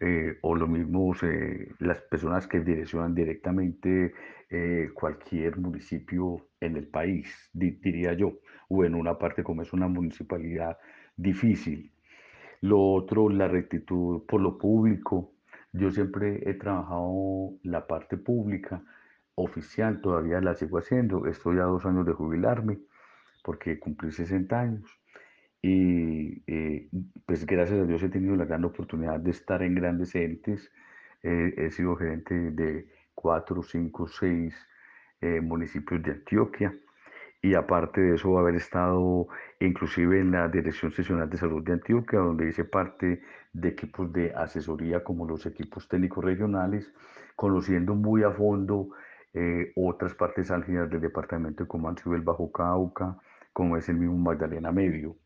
eh, 0.00 0.38
o 0.40 0.54
lo 0.56 0.66
mismo 0.66 1.14
eh, 1.22 1.68
las 1.80 2.00
personas 2.10 2.46
que 2.46 2.60
direccionan 2.60 3.14
directamente 3.14 4.14
eh, 4.48 4.88
cualquier 4.94 5.58
municipio 5.58 6.48
en 6.58 6.76
el 6.76 6.88
país, 6.88 7.50
diría 7.52 8.14
yo, 8.14 8.40
o 8.68 8.84
en 8.86 8.94
una 8.94 9.18
parte 9.18 9.44
como 9.44 9.60
es 9.60 9.74
una 9.74 9.88
municipalidad 9.88 10.78
difícil. 11.16 11.92
Lo 12.62 12.80
otro, 12.80 13.28
la 13.28 13.46
rectitud 13.48 14.24
por 14.26 14.40
lo 14.40 14.56
público. 14.56 15.34
Yo 15.72 15.90
siempre 15.90 16.48
he 16.48 16.54
trabajado 16.54 17.58
la 17.62 17.86
parte 17.86 18.16
pública 18.16 18.82
oficial 19.34 20.00
todavía 20.00 20.40
la 20.40 20.54
sigo 20.54 20.78
haciendo. 20.78 21.26
Estoy 21.26 21.58
a 21.58 21.64
dos 21.64 21.84
años 21.86 22.06
de 22.06 22.12
jubilarme 22.12 22.78
porque 23.42 23.78
cumplí 23.78 24.12
60 24.12 24.60
años. 24.60 24.98
Y 25.60 26.42
eh, 26.46 26.88
pues 27.24 27.46
gracias 27.46 27.80
a 27.80 27.84
Dios 27.84 28.02
he 28.02 28.08
tenido 28.08 28.34
la 28.36 28.44
gran 28.44 28.64
oportunidad 28.64 29.20
de 29.20 29.30
estar 29.30 29.62
en 29.62 29.74
grandes 29.74 30.14
entes. 30.14 30.70
Eh, 31.22 31.54
he 31.56 31.70
sido 31.70 31.96
gerente 31.96 32.34
de 32.34 32.88
cuatro, 33.14 33.62
cinco, 33.62 34.08
seis 34.08 34.54
eh, 35.20 35.40
municipios 35.40 36.02
de 36.02 36.12
Antioquia. 36.12 36.74
Y 37.40 37.54
aparte 37.54 38.00
de 38.00 38.14
eso, 38.14 38.38
haber 38.38 38.54
estado 38.56 39.26
inclusive 39.60 40.20
en 40.20 40.30
la 40.30 40.48
Dirección 40.48 40.92
Seccional 40.92 41.28
de 41.28 41.38
Salud 41.38 41.62
de 41.64 41.72
Antioquia, 41.72 42.20
donde 42.20 42.48
hice 42.48 42.64
parte 42.64 43.20
de 43.52 43.68
equipos 43.68 44.12
de 44.12 44.32
asesoría 44.32 45.02
como 45.02 45.26
los 45.26 45.44
equipos 45.46 45.88
técnicos 45.88 46.24
regionales, 46.24 46.92
conociendo 47.34 47.94
muy 47.94 48.22
a 48.22 48.30
fondo 48.30 48.90
eh, 49.34 49.72
otras 49.76 50.14
partes 50.14 50.50
álgidas 50.50 50.90
del 50.90 51.00
departamento 51.00 51.66
como 51.66 51.88
han 51.88 51.96
sido 51.96 52.14
el 52.14 52.22
Bajo 52.22 52.52
Cauca, 52.52 53.16
como 53.52 53.76
es 53.76 53.88
el 53.88 53.96
mismo 53.96 54.16
Magdalena 54.16 54.72
Medio. 54.72 55.16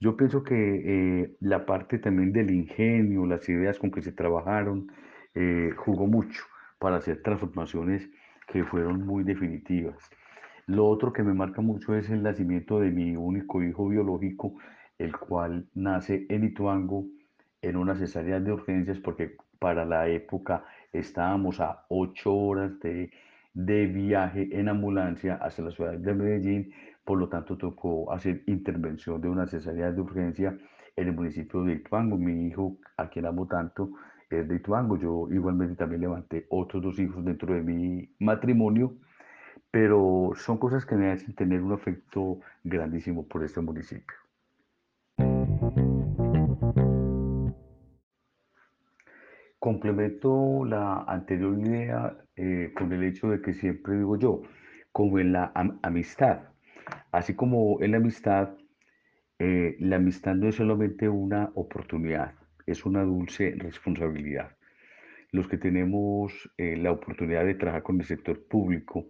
Yo 0.00 0.16
pienso 0.16 0.42
que 0.42 0.54
eh, 0.54 1.36
la 1.40 1.64
parte 1.64 1.98
también 1.98 2.32
del 2.32 2.50
ingenio, 2.50 3.24
las 3.26 3.48
ideas 3.48 3.78
con 3.78 3.90
que 3.90 4.02
se 4.02 4.12
trabajaron, 4.12 4.90
eh, 5.34 5.72
jugó 5.76 6.06
mucho 6.06 6.42
para 6.78 6.96
hacer 6.96 7.22
transformaciones 7.22 8.08
que 8.48 8.64
fueron 8.64 9.06
muy 9.06 9.24
definitivas. 9.24 10.10
Lo 10.66 10.86
otro 10.86 11.12
que 11.12 11.22
me 11.22 11.34
marca 11.34 11.60
mucho 11.62 11.94
es 11.94 12.10
el 12.10 12.22
nacimiento 12.22 12.80
de 12.80 12.90
mi 12.90 13.16
único 13.16 13.62
hijo 13.62 13.88
biológico, 13.88 14.54
el 14.98 15.16
cual 15.16 15.66
nace 15.74 16.26
en 16.28 16.44
Ituango 16.44 17.06
en 17.60 17.76
una 17.76 17.94
cesárea 17.94 18.40
de 18.40 18.52
urgencias 18.52 18.98
porque 18.98 19.36
para 19.58 19.84
la 19.84 20.08
época 20.08 20.64
estábamos 20.92 21.60
a 21.60 21.84
ocho 21.88 22.34
horas 22.34 22.78
de 22.80 23.10
de 23.54 23.86
viaje 23.86 24.48
en 24.52 24.68
ambulancia 24.68 25.34
hacia 25.36 25.64
la 25.64 25.70
ciudad 25.70 25.92
de 25.94 26.14
Medellín, 26.14 26.72
por 27.04 27.18
lo 27.18 27.28
tanto 27.28 27.56
tocó 27.56 28.12
hacer 28.12 28.42
intervención 28.46 29.20
de 29.20 29.28
una 29.28 29.46
cesárea 29.46 29.92
de 29.92 30.00
urgencia 30.00 30.56
en 30.96 31.08
el 31.08 31.14
municipio 31.14 31.62
de 31.64 31.74
Ituango. 31.74 32.16
Mi 32.16 32.46
hijo, 32.46 32.78
a 32.96 33.08
quien 33.08 33.26
amo 33.26 33.46
tanto, 33.46 33.90
es 34.30 34.48
de 34.48 34.56
Ituango. 34.56 34.96
Yo 34.96 35.28
igualmente 35.30 35.76
también 35.76 36.02
levanté 36.02 36.46
otros 36.50 36.82
dos 36.82 36.98
hijos 36.98 37.24
dentro 37.24 37.54
de 37.54 37.62
mi 37.62 38.14
matrimonio, 38.18 38.94
pero 39.70 40.32
son 40.36 40.58
cosas 40.58 40.86
que 40.86 40.96
me 40.96 41.10
hacen 41.10 41.34
tener 41.34 41.62
un 41.62 41.72
afecto 41.72 42.40
grandísimo 42.64 43.26
por 43.26 43.44
este 43.44 43.60
municipio. 43.60 44.16
Complemento 49.62 50.64
la 50.64 51.04
anterior 51.06 51.56
idea 51.56 52.18
eh, 52.34 52.72
con 52.76 52.92
el 52.92 53.04
hecho 53.04 53.28
de 53.28 53.40
que 53.40 53.54
siempre 53.54 53.96
digo 53.96 54.18
yo, 54.18 54.42
como 54.90 55.20
en 55.20 55.32
la 55.32 55.52
amistad, 55.84 56.48
así 57.12 57.34
como 57.36 57.80
en 57.80 57.92
la 57.92 57.98
amistad, 57.98 58.56
eh, 59.38 59.76
la 59.78 59.96
amistad 59.98 60.34
no 60.34 60.48
es 60.48 60.56
solamente 60.56 61.08
una 61.08 61.52
oportunidad, 61.54 62.34
es 62.66 62.84
una 62.84 63.04
dulce 63.04 63.54
responsabilidad. 63.56 64.56
Los 65.30 65.46
que 65.46 65.58
tenemos 65.58 66.50
eh, 66.58 66.76
la 66.76 66.90
oportunidad 66.90 67.44
de 67.44 67.54
trabajar 67.54 67.84
con 67.84 68.00
el 68.00 68.06
sector 68.06 68.44
público, 68.48 69.06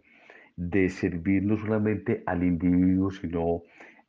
de 0.54 0.90
servir 0.90 1.44
no 1.44 1.56
solamente 1.56 2.24
al 2.26 2.44
individuo, 2.44 3.10
sino 3.10 3.62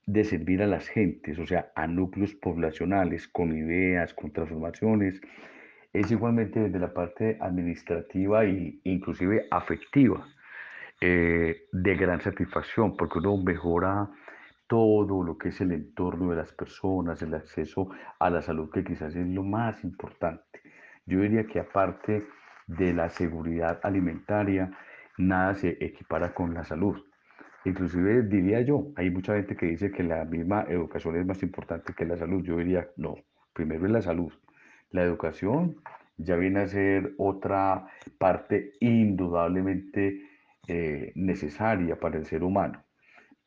de 0.06 0.26
servir 0.26 0.62
a 0.62 0.68
las 0.68 0.90
gentes, 0.90 1.40
o 1.40 1.46
sea, 1.46 1.72
a 1.74 1.88
núcleos 1.88 2.36
poblacionales, 2.36 3.30
con 3.30 3.56
ideas, 3.56 4.14
con 4.14 4.34
transformaciones, 4.34 5.22
es 5.94 6.12
igualmente 6.12 6.60
desde 6.60 6.80
la 6.80 6.92
parte 6.92 7.38
administrativa 7.40 8.44
e 8.44 8.80
inclusive 8.84 9.48
afectiva, 9.52 10.28
eh, 11.00 11.68
de 11.72 11.96
gran 11.96 12.20
satisfacción, 12.22 12.98
porque 12.98 13.20
uno 13.20 13.38
mejora 13.38 14.10
todo 14.68 15.24
lo 15.24 15.38
que 15.38 15.50
es 15.50 15.62
el 15.62 15.72
entorno 15.72 16.32
de 16.32 16.38
las 16.38 16.52
personas, 16.52 17.22
el 17.22 17.36
acceso 17.36 17.90
a 18.20 18.30
la 18.32 18.42
salud, 18.42 18.72
que 18.72 18.84
quizás 18.84 19.16
es 19.16 19.28
lo 19.28 19.44
más 19.44 19.84
importante. 19.84 20.62
Yo 21.06 21.20
diría 21.22 21.46
que 21.46 21.60
aparte 21.60 22.26
de 22.66 22.94
la 22.94 23.10
seguridad 23.10 23.80
alimentaria, 23.84 24.72
nada 25.18 25.54
se 25.54 25.78
equipara 25.80 26.34
con 26.34 26.54
la 26.54 26.64
salud. 26.64 27.04
Inclusive 27.66 28.24
diría 28.24 28.62
yo, 28.62 28.88
hay 28.96 29.10
mucha 29.10 29.36
gente 29.36 29.56
que 29.56 29.68
dice 29.68 29.92
que 29.92 30.04
la 30.04 30.26
misma 30.26 30.66
educación 30.68 31.18
es 31.18 31.26
más 31.26 31.44
importante 31.44 31.94
que 31.94 32.06
la 32.06 32.18
salud. 32.18 32.44
Yo 32.44 32.58
diría, 32.58 32.88
no, 32.98 33.16
primero 33.54 33.86
es 33.86 33.92
la 33.92 34.02
salud. 34.02 34.34
La 34.94 35.02
educación 35.02 35.78
ya 36.18 36.36
viene 36.36 36.60
a 36.62 36.68
ser 36.68 37.16
otra 37.18 37.88
parte 38.20 38.74
indudablemente 38.80 40.22
eh, 40.68 41.12
necesaria 41.16 42.00
para 42.00 42.20
el 42.20 42.28
ser 42.28 42.44
humano. 42.44 42.84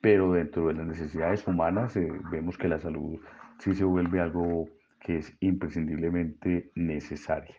Pero 0.00 0.32
dentro 0.32 0.66
de 0.66 0.74
las 0.74 0.86
necesidades 0.86 1.46
humanas 1.46 1.96
eh, 1.96 2.12
vemos 2.32 2.58
que 2.58 2.66
la 2.66 2.80
salud 2.80 3.20
sí 3.60 3.74
se 3.74 3.84
vuelve 3.84 4.20
algo 4.20 4.68
que 5.00 5.18
es 5.18 5.36
imprescindiblemente 5.38 6.72
necesaria. 6.74 7.54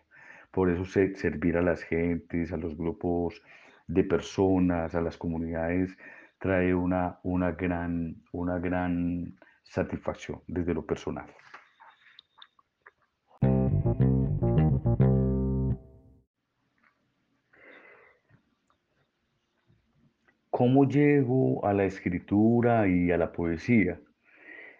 Por 0.52 0.70
eso 0.70 0.84
servir 0.84 1.56
a 1.56 1.62
las 1.62 1.82
gentes, 1.82 2.52
a 2.52 2.58
los 2.58 2.76
grupos 2.76 3.42
de 3.88 4.04
personas, 4.04 4.96
a 4.96 5.02
las 5.02 5.16
comunidades, 5.16 5.98
trae 6.40 6.76
una, 6.76 7.20
una, 7.24 7.54
gran, 7.54 8.18
una 8.34 8.60
gran 8.60 9.34
satisfacción 9.64 10.42
desde 10.46 10.74
lo 10.74 10.86
personal. 10.86 11.28
¿Cómo 20.58 20.88
llego 20.90 21.64
a 21.68 21.72
la 21.72 21.86
escritura 21.86 22.88
y 22.88 23.12
a 23.12 23.18
la 23.18 23.32
poesía? 23.32 24.02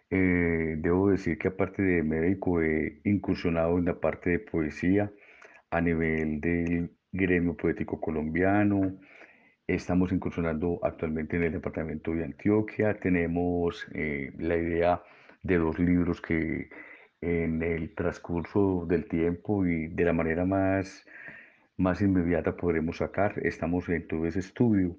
Eh, 0.10 0.76
debo 0.80 1.12
decir 1.12 1.38
que 1.38 1.50
aparte 1.50 1.84
de 1.84 2.02
médico 2.02 2.64
he 2.64 3.00
incursionado 3.04 3.78
en 3.78 3.86
la 3.86 4.00
parte 4.00 4.32
de 4.32 4.40
poesía 4.40 5.12
a 5.70 5.80
nivel 5.80 6.42
del 6.42 6.90
gremio 7.12 7.56
poético 7.56 8.02
colombiano, 8.02 8.98
Estamos 9.68 10.12
incursionando 10.12 10.80
actualmente 10.82 11.38
en 11.38 11.44
el 11.44 11.52
departamento 11.54 12.12
de 12.16 12.24
Antioquia. 12.26 13.00
Tenemos 13.00 13.88
eh, 13.94 14.32
la 14.40 14.58
idea 14.58 15.04
de 15.44 15.58
dos 15.58 15.78
libros 15.78 16.22
que 16.22 16.70
en 17.22 17.62
el 17.62 17.94
transcurso 17.94 18.86
del 18.88 19.06
tiempo 19.08 19.66
y 19.68 19.88
de 19.90 20.06
la 20.06 20.14
manera 20.14 20.44
más, 20.46 21.06
más 21.78 22.02
inmediata 22.02 22.58
podremos 22.58 22.98
sacar. 22.98 23.36
Estamos 23.46 23.88
en 23.90 24.08
todo 24.08 24.26
ese 24.26 24.40
estudio. 24.40 24.98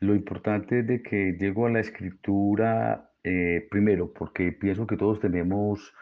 Lo 0.00 0.14
importante 0.14 0.82
de 0.82 1.02
que 1.02 1.36
llego 1.38 1.66
a 1.66 1.70
la 1.70 1.80
escritura 1.80 3.10
eh, 3.22 3.66
primero 3.70 4.12
porque 4.12 4.50
pienso 4.50 4.86
que 4.86 4.96
todos 4.96 5.20
tenemos 5.20 5.94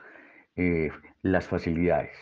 eh, 0.54 0.90
las 1.22 1.48
facilidades 1.48 2.16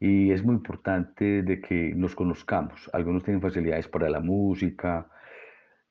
y 0.00 0.32
es 0.32 0.42
muy 0.42 0.56
importante 0.56 1.42
de 1.42 1.60
que 1.60 1.94
nos 1.94 2.16
conozcamos. 2.16 2.90
Algunos 2.92 3.22
tienen 3.22 3.40
facilidades 3.40 3.86
para 3.86 4.10
la 4.10 4.20
música, 4.20 5.08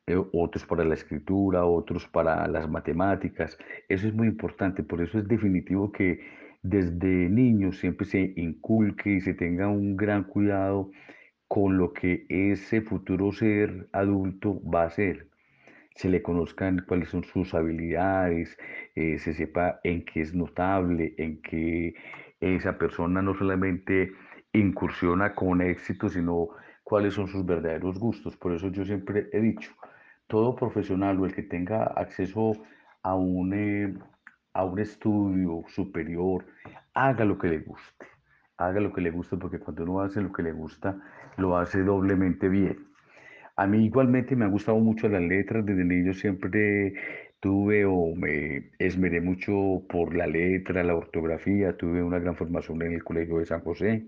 eh, 0.08 0.18
otros 0.34 0.66
para 0.66 0.84
la 0.84 0.96
escritura, 0.96 1.64
otros 1.66 2.08
para 2.08 2.48
las 2.48 2.68
matemáticas. 2.70 3.58
Eso 3.88 4.08
es 4.08 4.14
muy 4.14 4.28
importante, 4.28 4.84
por 4.84 5.02
eso 5.02 5.20
es 5.20 5.28
definitivo 5.28 5.92
que 5.92 6.20
desde 6.62 7.30
niños 7.30 7.78
siempre 7.80 8.06
se 8.06 8.34
inculque 8.36 9.12
y 9.12 9.22
se 9.22 9.34
tenga 9.34 9.70
un 9.70 9.96
gran 9.96 10.24
cuidado 10.26 10.92
con 11.50 11.80
lo 11.80 11.94
que 11.94 12.28
ese 12.30 12.82
futuro 12.82 13.32
ser 13.34 13.90
adulto 13.92 14.62
va 14.64 14.84
a 14.84 14.90
ser. 14.92 15.28
Se 15.96 16.08
le 16.08 16.22
conozcan 16.22 16.86
cuáles 16.88 17.10
son 17.10 17.24
sus 17.24 17.56
habilidades, 17.56 18.58
eh, 18.96 19.18
se 19.18 19.34
sepa 19.34 19.80
en 19.84 20.06
qué 20.06 20.22
es 20.22 20.36
notable, 20.36 21.16
en 21.18 21.42
qué 21.42 21.96
esa 22.40 22.78
persona 22.78 23.22
no 23.24 23.34
solamente 23.34 24.14
incursiona 24.54 25.34
con 25.34 25.62
éxito, 25.62 26.08
sino 26.08 26.50
cuáles 26.84 27.16
son 27.16 27.28
sus 27.28 27.44
verdaderos 27.46 28.00
gustos. 28.00 28.38
Por 28.38 28.54
eso 28.54 28.70
yo 28.70 28.86
siempre 28.86 29.28
he 29.34 29.42
dicho, 29.42 29.72
todo 30.28 30.56
profesional 30.56 31.20
o 31.20 31.26
el 31.26 31.34
que 31.34 31.44
tenga 31.44 31.84
acceso 31.84 32.54
a 33.02 33.16
un, 33.16 33.54
eh, 33.56 33.94
a 34.54 34.66
un 34.66 34.80
estudio 34.80 35.64
superior, 35.68 36.46
haga 36.94 37.26
lo 37.26 37.40
que 37.40 37.48
le 37.48 37.60
guste. 37.60 38.19
Haga 38.60 38.82
lo 38.82 38.91
que 38.91 39.00
le 39.00 39.10
guste 39.10 39.38
porque 39.38 39.58
cuando 39.58 39.84
uno 39.84 40.02
hace 40.02 40.22
lo 40.22 40.34
que 40.34 40.43
le 40.43 40.52
gusta, 40.52 41.00
lo 41.38 41.58
hace 41.58 41.82
doblemente 41.82 42.50
bien. 42.50 42.89
A 43.56 43.65
mí 43.67 43.86
igualmente 43.86 44.36
me 44.36 44.43
ha 44.45 44.50
gustado 44.50 44.78
mucho 44.80 45.08
las 45.08 45.22
letras, 45.22 45.65
desde 45.65 45.86
niño 45.86 46.13
siempre 46.13 46.93
tuve 47.39 47.86
o 47.86 48.13
me 48.15 48.72
esmeré 48.80 49.22
mucho 49.22 49.84
por 49.88 50.13
la 50.13 50.28
letra, 50.28 50.84
la 50.84 50.95
ortografía, 50.95 51.78
tuve 51.78 52.04
una 52.04 52.19
gran 52.19 52.36
formación 52.36 52.82
en 52.82 52.93
el 52.93 53.04
Colegio 53.04 53.39
de 53.39 53.45
San 53.45 53.62
José. 53.62 54.08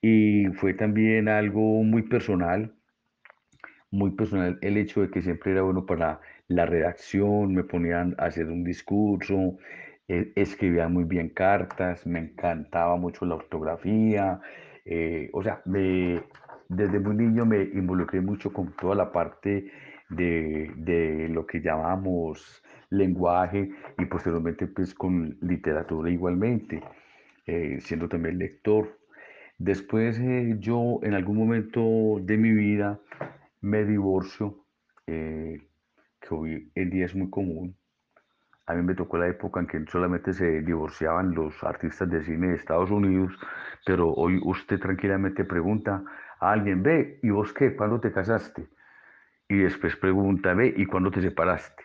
Y 0.00 0.46
fue 0.54 0.74
también 0.74 1.28
algo 1.28 1.82
muy 1.82 2.02
personal, 2.02 2.74
muy 3.90 4.12
personal 4.12 4.58
el 4.62 4.76
hecho 4.76 5.02
de 5.02 5.10
que 5.10 5.22
siempre 5.22 5.52
era 5.52 5.62
bueno 5.62 5.84
para 5.84 6.20
la 6.46 6.66
redacción, 6.66 7.54
me 7.54 7.64
ponían 7.64 8.14
a 8.18 8.26
hacer 8.26 8.46
un 8.46 8.62
discurso, 8.62 9.56
eh, 10.08 10.32
escribía 10.36 10.88
muy 10.88 11.04
bien 11.04 11.30
cartas, 11.30 12.06
me 12.06 12.18
encantaba 12.20 12.96
mucho 12.96 13.24
la 13.24 13.36
ortografía, 13.36 14.40
eh, 14.84 15.30
o 15.32 15.42
sea, 15.42 15.62
me, 15.64 16.22
desde 16.68 17.00
muy 17.00 17.16
niño 17.16 17.46
me 17.46 17.62
involucré 17.62 18.20
mucho 18.20 18.52
con 18.52 18.72
toda 18.76 18.94
la 18.94 19.12
parte 19.12 19.70
de, 20.10 21.28
lo 21.30 21.46
que 21.46 21.60
llamamos 21.60 22.62
lenguaje 22.90 23.70
y 23.98 24.04
posteriormente 24.04 24.66
pues 24.66 24.94
con 24.94 25.38
literatura 25.40 26.10
igualmente, 26.10 26.82
eh, 27.46 27.78
siendo 27.80 28.08
también 28.08 28.38
lector. 28.38 28.98
Después 29.58 30.18
eh, 30.20 30.56
yo 30.58 31.00
en 31.02 31.14
algún 31.14 31.38
momento 31.38 32.18
de 32.20 32.36
mi 32.36 32.52
vida 32.52 33.00
me 33.60 33.84
divorcio, 33.84 34.60
que 35.06 36.34
hoy 36.34 36.70
en 36.74 36.90
día 36.90 37.04
es 37.06 37.14
muy 37.14 37.30
común. 37.30 37.76
A 38.66 38.74
mí 38.74 38.82
me 38.82 38.94
tocó 38.94 39.18
la 39.18 39.28
época 39.28 39.60
en 39.60 39.66
que 39.66 39.84
solamente 39.90 40.32
se 40.32 40.62
divorciaban 40.62 41.34
los 41.34 41.62
artistas 41.62 42.08
de 42.10 42.22
cine 42.22 42.48
de 42.48 42.56
Estados 42.56 42.90
Unidos, 42.90 43.32
pero 43.84 44.12
hoy 44.12 44.40
usted 44.44 44.80
tranquilamente 44.80 45.44
pregunta 45.44 46.02
a 46.40 46.52
alguien, 46.52 46.82
ve, 46.82 47.18
¿y 47.22 47.30
vos 47.30 47.52
qué? 47.52 47.76
¿Cuándo 47.76 48.00
te 48.00 48.12
casaste? 48.12 48.68
y 49.48 49.58
después 49.58 49.96
pregunta, 49.96 50.54
ve, 50.54 50.72
¿y 50.76 50.86
cuándo 50.86 51.10
te 51.10 51.20
separaste? 51.20 51.84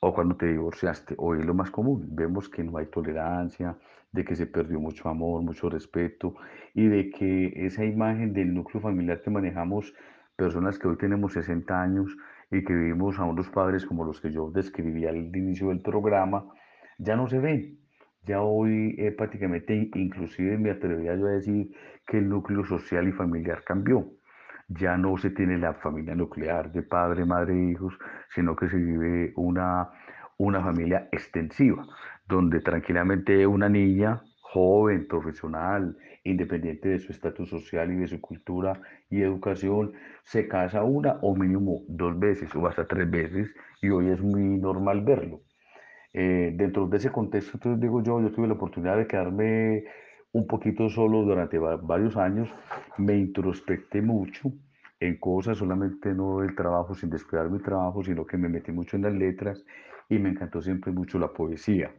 O 0.00 0.14
cuando 0.14 0.36
te 0.36 0.46
divorciaste. 0.46 1.14
Hoy 1.18 1.40
es 1.40 1.46
lo 1.46 1.54
más 1.54 1.70
común. 1.70 2.08
Vemos 2.10 2.48
que 2.48 2.62
no 2.62 2.78
hay 2.78 2.86
tolerancia, 2.86 3.76
de 4.12 4.24
que 4.24 4.36
se 4.36 4.46
perdió 4.46 4.80
mucho 4.80 5.08
amor, 5.08 5.42
mucho 5.42 5.68
respeto 5.68 6.34
y 6.72 6.86
de 6.88 7.10
que 7.10 7.52
esa 7.66 7.84
imagen 7.84 8.32
del 8.32 8.54
núcleo 8.54 8.80
familiar 8.80 9.20
que 9.20 9.30
manejamos, 9.30 9.92
personas 10.34 10.78
que 10.78 10.88
hoy 10.88 10.96
tenemos 10.96 11.34
60 11.34 11.82
años 11.82 12.16
y 12.50 12.64
que 12.64 12.74
vivimos 12.74 13.18
a 13.18 13.24
unos 13.24 13.48
padres 13.50 13.84
como 13.84 14.04
los 14.04 14.20
que 14.20 14.30
yo 14.30 14.50
describí 14.50 15.06
al 15.06 15.16
inicio 15.16 15.68
del 15.68 15.80
programa, 15.80 16.44
ya 16.98 17.16
no 17.16 17.28
se 17.28 17.38
ven. 17.38 17.78
Ya 18.24 18.42
hoy 18.42 18.94
eh, 18.98 19.12
prácticamente, 19.12 19.90
inclusive 19.94 20.58
me 20.58 20.70
atrevería 20.70 21.16
yo 21.16 21.26
a 21.26 21.32
decir 21.32 21.70
que 22.06 22.18
el 22.18 22.28
núcleo 22.28 22.64
social 22.64 23.08
y 23.08 23.12
familiar 23.12 23.62
cambió 23.64 24.18
ya 24.68 24.96
no 24.96 25.16
se 25.16 25.30
tiene 25.30 25.58
la 25.58 25.74
familia 25.74 26.14
nuclear 26.14 26.70
de 26.70 26.82
padre, 26.82 27.24
madre 27.24 27.70
hijos, 27.70 27.98
sino 28.34 28.54
que 28.54 28.68
se 28.68 28.76
vive 28.76 29.32
una, 29.36 29.90
una 30.36 30.62
familia 30.62 31.08
extensiva, 31.10 31.86
donde 32.26 32.60
tranquilamente 32.60 33.46
una 33.46 33.68
niña 33.68 34.22
joven, 34.40 35.08
profesional, 35.08 35.96
independiente 36.30 36.88
de 36.88 36.98
su 36.98 37.12
estatus 37.12 37.48
social 37.48 37.92
y 37.92 37.96
de 37.96 38.08
su 38.08 38.20
cultura 38.20 38.80
y 39.10 39.22
educación, 39.22 39.92
se 40.24 40.48
casa 40.48 40.82
una 40.82 41.18
o 41.22 41.34
mínimo 41.34 41.82
dos 41.88 42.18
veces 42.18 42.54
o 42.54 42.66
hasta 42.66 42.86
tres 42.86 43.10
veces 43.10 43.54
y 43.82 43.88
hoy 43.90 44.08
es 44.08 44.20
muy 44.20 44.42
normal 44.58 45.02
verlo. 45.02 45.42
Eh, 46.12 46.52
dentro 46.56 46.86
de 46.86 46.96
ese 46.96 47.10
contexto, 47.10 47.52
entonces 47.54 47.80
digo 47.80 48.02
yo, 48.02 48.20
yo 48.20 48.30
tuve 48.32 48.48
la 48.48 48.54
oportunidad 48.54 48.96
de 48.96 49.06
quedarme 49.06 49.84
un 50.32 50.46
poquito 50.46 50.88
solo 50.88 51.22
durante 51.22 51.58
varios 51.58 52.16
años, 52.16 52.48
me 52.96 53.16
introspecté 53.16 54.02
mucho 54.02 54.52
en 55.00 55.18
cosas, 55.18 55.58
solamente 55.58 56.12
no 56.12 56.42
el 56.42 56.54
trabajo 56.54 56.94
sin 56.94 57.10
descuidar 57.10 57.50
mi 57.50 57.60
trabajo, 57.60 58.02
sino 58.02 58.26
que 58.26 58.36
me 58.36 58.48
metí 58.48 58.72
mucho 58.72 58.96
en 58.96 59.02
las 59.02 59.14
letras 59.14 59.64
y 60.08 60.18
me 60.18 60.30
encantó 60.30 60.60
siempre 60.60 60.92
mucho 60.92 61.18
la 61.18 61.28
poesía. 61.28 61.92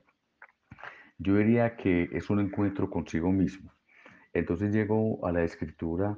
Yo 1.17 1.35
diría 1.35 1.75
que 1.75 2.09
es 2.11 2.29
un 2.29 2.39
encuentro 2.39 2.89
consigo 2.89 3.31
mismo. 3.31 3.71
Entonces 4.33 4.71
llego 4.71 5.25
a 5.25 5.31
la 5.31 5.43
escritura 5.43 6.17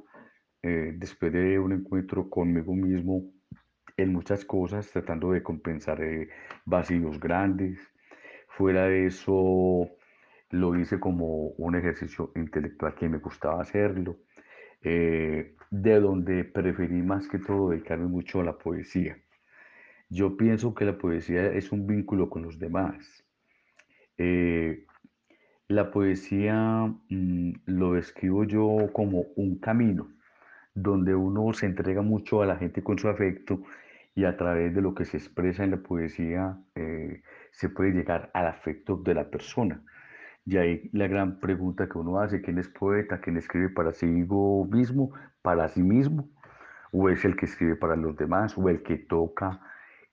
eh, 0.64 0.94
después 0.96 1.32
de 1.34 1.60
un 1.60 1.74
encuentro 1.74 2.30
conmigo 2.30 2.74
mismo 2.74 3.32
en 3.98 4.14
muchas 4.14 4.46
cosas, 4.46 4.90
tratando 4.92 5.32
de 5.32 5.44
compensar 5.44 6.02
eh, 6.02 6.30
vacíos 6.66 7.20
grandes. 7.20 7.80
Fuera 8.50 8.86
de 8.86 9.08
eso, 9.08 9.90
lo 10.50 10.76
hice 10.78 11.00
como 11.00 11.48
un 11.58 11.76
ejercicio 11.76 12.32
intelectual 12.36 12.96
que 12.96 13.10
me 13.10 13.20
gustaba 13.20 13.62
hacerlo, 13.62 14.18
eh, 14.82 15.56
de 15.70 16.00
donde 16.00 16.44
preferí 16.44 17.02
más 17.02 17.28
que 17.28 17.40
todo 17.40 17.70
dedicarme 17.70 18.08
mucho 18.08 18.42
a 18.42 18.44
la 18.44 18.58
poesía. 18.58 19.18
Yo 20.10 20.36
pienso 20.36 20.76
que 20.76 20.86
la 20.86 20.98
poesía 20.98 21.48
es 21.54 21.72
un 21.72 21.88
vínculo 21.88 22.30
con 22.30 22.44
los 22.44 22.60
demás. 22.60 23.24
Eh, 24.18 24.86
la 25.72 25.92
poesía 25.92 26.94
mm, 27.10 27.52
lo 27.66 27.94
describo 27.94 28.44
yo 28.44 28.90
como 28.94 29.26
un 29.36 29.60
camino 29.60 30.10
donde 30.74 31.16
uno 31.16 31.54
se 31.54 31.66
entrega 31.66 32.02
mucho 32.02 32.42
a 32.42 32.46
la 32.46 32.58
gente 32.58 32.84
con 32.84 32.98
su 33.00 33.08
afecto 33.10 33.62
y 34.14 34.26
a 34.26 34.38
través 34.38 34.76
de 34.76 34.82
lo 34.82 34.94
que 34.94 35.06
se 35.06 35.18
expresa 35.18 35.64
en 35.64 35.72
la 35.72 35.78
poesía 35.78 36.58
eh, 36.76 37.22
se 37.52 37.70
puede 37.70 37.92
llegar 37.92 38.30
al 38.34 38.48
afecto 38.48 38.98
de 38.98 39.14
la 39.14 39.30
persona. 39.30 39.84
Y 40.46 40.58
ahí 40.58 40.90
la 40.94 41.08
gran 41.08 41.40
pregunta 41.40 41.88
que 41.88 41.98
uno 41.98 42.20
hace, 42.20 42.42
¿quién 42.42 42.58
es 42.58 42.68
poeta? 42.68 43.22
¿Quién 43.22 43.38
escribe 43.38 43.70
para 43.70 43.94
sí 43.94 44.06
mismo, 44.08 45.14
para 45.42 45.70
sí 45.70 45.84
mismo? 45.84 46.30
¿O 46.92 47.10
es 47.10 47.24
el 47.26 47.36
que 47.36 47.46
escribe 47.46 47.76
para 47.76 47.96
los 47.96 48.16
demás? 48.18 48.58
¿O 48.58 48.68
el 48.70 48.84
que 48.84 48.98
toca 48.98 49.62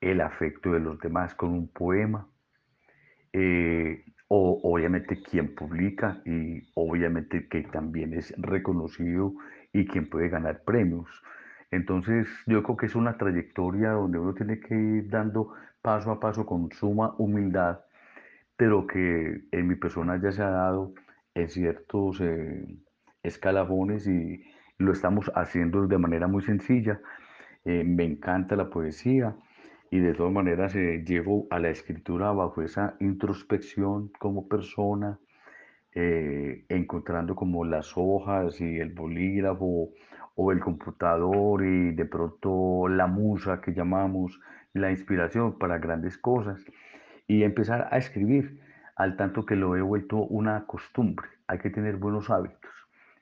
el 0.01 0.21
afecto 0.21 0.73
de 0.73 0.81
los 0.81 0.99
demás 1.01 1.35
con 1.35 1.51
un 1.51 1.69
poema? 1.69 2.29
Eh, 3.33 4.05
o 4.29 4.61
obviamente 4.63 5.23
quien 5.23 5.55
publica 5.55 6.21
y 6.25 6.63
obviamente 6.75 7.49
que 7.49 7.63
también 7.63 8.13
es 8.13 8.35
reconocido 8.37 9.35
y 9.73 9.87
quien 9.87 10.09
puede 10.09 10.29
ganar 10.29 10.63
premios. 10.65 11.09
Entonces 11.71 12.29
yo 12.47 12.63
creo 12.63 12.77
que 12.77 12.87
es 12.87 12.95
una 12.95 13.17
trayectoria 13.17 13.91
donde 13.93 14.19
uno 14.19 14.35
tiene 14.35 14.61
que 14.61 14.75
ir 14.75 15.11
dando 15.11 15.55
paso 15.83 16.11
a 16.11 16.21
paso 16.21 16.47
con 16.47 16.71
suma 16.73 17.15
humildad, 17.19 17.81
pero 18.57 18.87
que 18.87 19.43
en 19.51 19.69
mi 19.69 19.77
persona 19.77 20.21
ya 20.21 20.33
se 20.33 20.43
ha 20.43 20.51
dado 20.51 20.95
en 21.35 21.49
ciertos 21.49 22.21
eh, 22.21 22.67
escalafones 23.23 24.07
y 24.07 24.45
lo 24.79 24.93
estamos 24.93 25.31
haciendo 25.35 25.87
de 25.87 25.99
manera 25.99 26.27
muy 26.29 26.43
sencilla. 26.43 27.01
Eh, 27.65 27.85
me 27.85 28.05
encanta 28.05 28.57
la 28.57 28.71
poesía 28.71 29.35
y 29.91 30.01
de 30.01 30.15
todas 30.15 30.33
maneras 30.33 30.75
eh, 30.75 31.05
llevo 31.07 31.47
a 31.51 31.59
la 31.59 31.71
escritura 31.71 32.33
bajo 32.33 32.63
esa 32.63 32.97
introspección 33.01 34.11
como 34.19 34.49
persona, 34.49 35.19
eh, 35.95 36.65
encontrando 36.69 37.35
como 37.35 37.65
las 37.65 37.93
hojas 37.97 38.61
y 38.61 38.79
el 38.79 38.93
bolígrafo 38.93 39.91
o 40.35 40.53
el 40.53 40.61
computador 40.61 41.65
y 41.65 41.93
de 41.93 42.05
pronto 42.05 42.89
la 42.89 43.07
musa 43.07 43.61
que 43.61 43.73
llamamos, 43.73 44.41
la 44.75 44.91
inspiración 44.91 45.59
para 45.59 45.79
grandes 45.79 46.19
cosas 46.19 46.65
y 47.27 47.43
empezar 47.43 47.89
a 47.91 47.99
escribir 47.99 48.61
al 48.95 49.17
tanto 49.17 49.47
que 49.47 49.57
lo 49.57 49.75
he 49.77 49.83
vuelto 49.83 50.19
una 50.19 50.67
costumbre. 50.67 51.29
Hay 51.47 51.59
que 51.59 51.71
tener 51.71 51.97
buenos 51.97 52.31
hábitos 52.31 52.71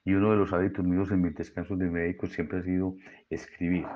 y 0.05 0.14
uno 0.14 0.31
de 0.33 0.37
los 0.37 0.53
hábitos 0.53 0.85
míos 0.85 1.11
en 1.11 1.23
mis 1.23 1.35
descansos 1.35 1.79
de 1.79 1.91
médico 1.91 2.27
siempre 2.27 2.59
ha 2.59 2.62
sido 2.62 2.97
escribir. 3.31 3.87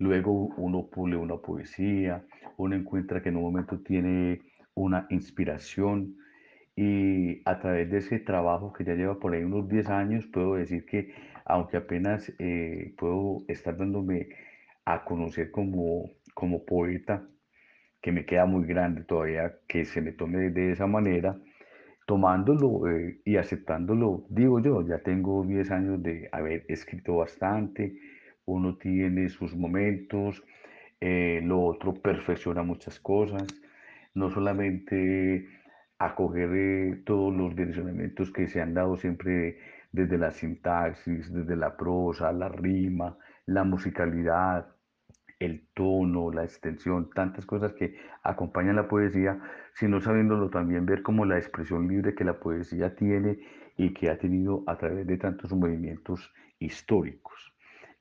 Luego 0.00 0.48
uno 0.56 0.86
pule 0.86 1.14
una 1.14 1.36
poesía, 1.36 2.24
uno 2.56 2.74
encuentra 2.74 3.22
que 3.22 3.28
en 3.28 3.36
un 3.36 3.42
momento 3.42 3.80
tiene 3.80 4.40
una 4.74 5.06
inspiración 5.10 6.16
y 6.74 7.42
a 7.44 7.58
través 7.60 7.90
de 7.90 7.98
ese 7.98 8.18
trabajo 8.18 8.72
que 8.72 8.82
ya 8.82 8.94
lleva 8.94 9.18
por 9.20 9.34
ahí 9.34 9.44
unos 9.44 9.68
10 9.68 9.90
años, 9.90 10.26
puedo 10.26 10.54
decir 10.54 10.86
que 10.86 11.12
aunque 11.44 11.76
apenas 11.76 12.32
eh, 12.38 12.94
puedo 12.96 13.44
estar 13.46 13.76
dándome 13.76 14.30
a 14.86 15.04
conocer 15.04 15.50
como, 15.50 16.10
como 16.32 16.64
poeta, 16.64 17.28
que 18.00 18.10
me 18.10 18.24
queda 18.24 18.46
muy 18.46 18.66
grande 18.66 19.04
todavía 19.04 19.52
que 19.68 19.84
se 19.84 20.00
me 20.00 20.12
tome 20.12 20.48
de 20.48 20.72
esa 20.72 20.86
manera, 20.86 21.38
tomándolo 22.06 22.88
eh, 22.88 23.20
y 23.26 23.36
aceptándolo, 23.36 24.24
digo 24.30 24.60
yo, 24.60 24.80
ya 24.88 25.00
tengo 25.00 25.44
10 25.44 25.70
años 25.70 26.02
de 26.02 26.30
haber 26.32 26.64
escrito 26.68 27.16
bastante, 27.16 27.98
uno 28.46 28.76
tiene 28.76 29.28
sus 29.28 29.54
momentos, 29.54 30.42
eh, 31.00 31.40
lo 31.42 31.62
otro 31.62 31.94
perfecciona 31.94 32.62
muchas 32.62 33.00
cosas, 33.00 33.46
no 34.14 34.30
solamente 34.30 35.48
acoger 35.98 36.50
eh, 36.54 37.02
todos 37.04 37.34
los 37.34 37.54
direccionamientos 37.54 38.32
que 38.32 38.48
se 38.48 38.60
han 38.60 38.74
dado 38.74 38.96
siempre 38.96 39.58
desde 39.92 40.18
la 40.18 40.30
sintaxis, 40.30 41.32
desde 41.32 41.56
la 41.56 41.76
prosa, 41.76 42.32
la 42.32 42.48
rima, 42.48 43.16
la 43.46 43.64
musicalidad, 43.64 44.66
el 45.40 45.66
tono, 45.74 46.30
la 46.30 46.44
extensión, 46.44 47.10
tantas 47.10 47.46
cosas 47.46 47.72
que 47.72 47.96
acompañan 48.22 48.76
la 48.76 48.88
poesía, 48.88 49.40
sino 49.74 50.00
sabiéndolo 50.00 50.50
también 50.50 50.86
ver 50.86 51.02
como 51.02 51.24
la 51.24 51.38
expresión 51.38 51.88
libre 51.88 52.14
que 52.14 52.24
la 52.24 52.38
poesía 52.38 52.94
tiene 52.94 53.38
y 53.76 53.94
que 53.94 54.10
ha 54.10 54.18
tenido 54.18 54.62
a 54.66 54.76
través 54.76 55.06
de 55.06 55.16
tantos 55.16 55.52
movimientos 55.52 56.32
históricos. 56.58 57.49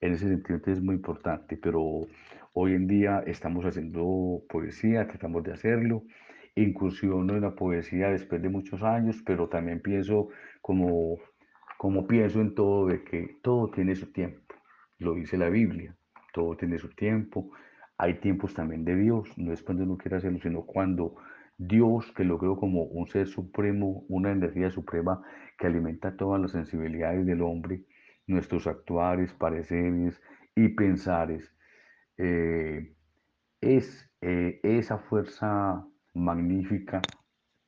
En 0.01 0.13
ese 0.13 0.27
sentido 0.27 0.59
es 0.65 0.81
muy 0.81 0.95
importante, 0.95 1.57
pero 1.57 2.07
hoy 2.53 2.73
en 2.73 2.87
día 2.87 3.23
estamos 3.25 3.65
haciendo 3.65 4.41
poesía, 4.49 5.07
tratamos 5.07 5.43
de 5.43 5.53
hacerlo, 5.53 6.03
incursiono 6.55 7.35
en 7.35 7.41
la 7.41 7.55
poesía 7.55 8.09
después 8.09 8.41
de 8.41 8.49
muchos 8.49 8.83
años, 8.83 9.21
pero 9.25 9.49
también 9.49 9.81
pienso 9.81 10.29
como, 10.61 11.17
como 11.77 12.07
pienso 12.07 12.41
en 12.41 12.55
todo, 12.55 12.87
de 12.87 13.03
que 13.03 13.39
todo 13.41 13.69
tiene 13.71 13.95
su 13.95 14.11
tiempo, 14.11 14.55
lo 14.99 15.13
dice 15.15 15.37
la 15.37 15.49
Biblia 15.49 15.95
todo 16.33 16.55
tiene 16.55 16.77
su 16.77 16.89
tiempo. 16.89 17.51
Hay 17.97 18.19
tiempos 18.19 18.53
también 18.53 18.85
de 18.85 18.95
Dios, 18.95 19.37
no 19.37 19.51
es 19.51 19.61
cuando 19.61 19.83
uno 19.83 19.97
quiere 19.97 20.17
hacerlo, 20.17 20.39
sino 20.41 20.61
cuando 20.61 21.15
Dios, 21.57 22.11
que 22.13 22.23
lo 22.23 22.37
creo 22.37 22.55
como 22.55 22.83
un 22.83 23.07
ser 23.07 23.27
supremo, 23.27 24.05
una 24.07 24.31
energía 24.31 24.71
suprema 24.71 25.21
que 25.57 25.67
alimenta 25.67 26.15
todas 26.15 26.39
las 26.41 26.51
sensibilidades 26.51 27.25
del 27.25 27.41
hombre, 27.41 27.83
nuestros 28.29 28.67
actuares, 28.67 29.33
pareceres 29.33 30.21
y 30.55 30.69
pensares, 30.69 31.53
eh, 32.17 32.93
es 33.61 34.09
eh, 34.21 34.59
esa 34.63 34.99
fuerza 34.99 35.85
magnífica 36.13 37.01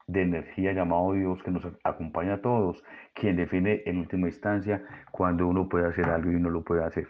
de 0.08 0.24
energía 0.24 0.74
llamado 0.74 1.14
Dios 1.14 1.42
que 1.44 1.52
nos 1.52 1.66
acompaña 1.84 2.36
a 2.36 2.42
todos, 2.42 2.84
quien 3.14 3.38
define 3.38 3.84
en 3.86 4.00
última 4.00 4.28
instancia 4.28 4.84
cuando 5.12 5.48
uno 5.48 5.70
puede 5.70 5.88
hacer 5.88 6.06
algo 6.06 6.32
y 6.32 6.40
no 6.40 6.50
lo 6.50 6.64
puede 6.64 6.84
hacer. 6.84 7.08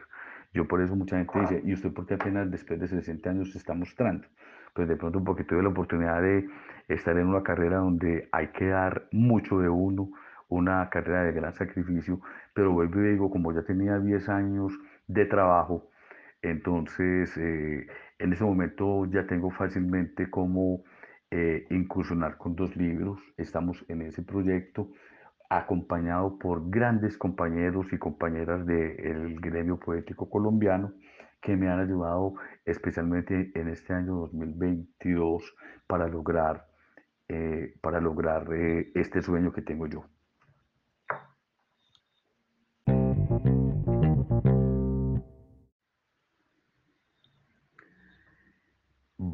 Yo 0.53 0.67
por 0.67 0.81
eso 0.81 0.95
mucha 0.95 1.17
gente 1.17 1.39
dice, 1.39 1.61
¿y 1.65 1.73
usted 1.73 1.93
por 1.93 2.05
qué 2.05 2.15
apenas 2.15 2.51
después 2.51 2.79
de 2.79 2.87
60 2.87 3.29
años 3.29 3.51
se 3.51 3.57
está 3.57 3.73
mostrando? 3.73 4.27
Pues 4.73 4.87
de 4.87 4.95
pronto 4.95 5.23
porque 5.23 5.43
tuve 5.43 5.63
la 5.63 5.69
oportunidad 5.69 6.21
de 6.21 6.47
estar 6.89 7.17
en 7.17 7.27
una 7.27 7.41
carrera 7.41 7.77
donde 7.77 8.27
hay 8.31 8.47
que 8.47 8.67
dar 8.67 9.07
mucho 9.11 9.59
de 9.59 9.69
uno, 9.69 10.11
una 10.51 10.89
carrera 10.89 11.23
de 11.23 11.31
gran 11.31 11.53
sacrificio, 11.53 12.19
pero 12.53 12.73
vuelvo 12.73 12.99
y 12.99 13.11
digo, 13.11 13.31
como 13.31 13.53
ya 13.53 13.63
tenía 13.63 13.97
10 13.97 14.27
años 14.29 14.73
de 15.07 15.25
trabajo, 15.25 15.89
entonces 16.41 17.35
eh, 17.37 17.87
en 18.19 18.33
ese 18.33 18.43
momento 18.43 19.05
ya 19.05 19.25
tengo 19.25 19.49
fácilmente 19.51 20.29
como 20.29 20.83
eh, 21.31 21.65
incursionar 21.69 22.37
con 22.37 22.55
dos 22.55 22.75
libros, 22.75 23.21
estamos 23.37 23.85
en 23.87 24.01
ese 24.01 24.23
proyecto 24.23 24.91
acompañado 25.49 26.37
por 26.37 26.69
grandes 26.69 27.17
compañeros 27.17 27.87
y 27.93 27.97
compañeras 27.97 28.65
del 28.65 29.39
gremio 29.39 29.79
poético 29.79 30.29
colombiano 30.29 30.93
que 31.41 31.55
me 31.55 31.69
han 31.69 31.79
ayudado 31.79 32.33
especialmente 32.65 33.51
en 33.55 33.69
este 33.69 33.93
año 33.93 34.15
2022 34.15 35.55
para 35.87 36.07
lograr, 36.07 36.67
eh, 37.29 37.73
para 37.81 38.01
lograr 38.01 38.47
este 38.53 39.21
sueño 39.21 39.53
que 39.53 39.61
tengo 39.61 39.87
yo. 39.87 40.05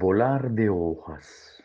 De 0.08 0.70
hojas. 0.70 1.62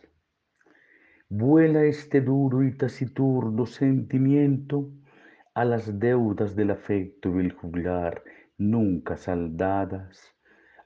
Vuela 1.29 1.85
este 1.85 2.21
duro 2.21 2.65
y 2.65 2.77
taciturno 2.77 3.67
sentimiento 3.67 4.91
a 5.55 5.65
las 5.65 6.01
deudas 6.01 6.57
del 6.57 6.73
afecto 6.73 7.39
el 7.39 7.53
juglar 7.53 8.25
nunca 8.59 9.17
saldadas, 9.17 10.35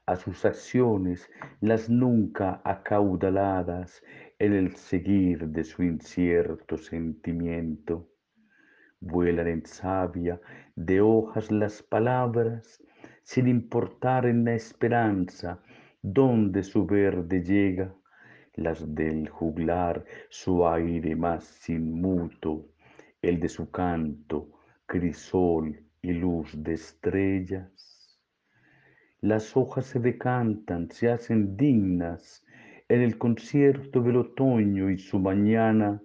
a 0.05 0.15
sus 0.17 0.45
acciones 0.45 1.27
las 1.59 1.89
nunca 1.89 2.61
acaudaladas 2.63 4.03
en 4.37 4.53
el 4.53 4.75
seguir 4.75 5.47
de 5.47 5.63
su 5.63 5.81
incierto 5.81 6.77
sentimiento. 6.77 8.07
Vuelan 8.99 9.47
en 9.47 9.65
savia 9.65 10.39
de 10.75 11.01
hojas 11.01 11.51
las 11.51 11.81
palabras, 11.81 12.83
sin 13.23 13.47
importar 13.47 14.27
en 14.27 14.45
la 14.45 14.53
esperanza 14.53 15.59
donde 16.01 16.63
su 16.63 16.85
verde 16.85 17.43
llega 17.43 17.93
las 18.55 18.93
del 18.95 19.29
juglar 19.29 20.03
su 20.29 20.67
aire 20.67 21.15
más 21.15 21.69
inmuto, 21.69 22.65
el 23.21 23.39
de 23.39 23.49
su 23.49 23.69
canto, 23.71 24.49
crisol 24.85 25.79
y 26.01 26.13
luz 26.13 26.51
de 26.63 26.73
estrellas. 26.73 27.71
las 29.21 29.57
hojas 29.57 29.85
se 29.87 29.99
decantan, 29.99 30.89
se 30.91 31.09
hacen 31.11 31.57
dignas 31.57 32.43
en 32.89 33.01
el 33.01 33.17
concierto 33.17 34.01
del 34.01 34.17
otoño 34.17 34.89
y 34.89 34.97
su 34.97 35.19
mañana, 35.19 36.01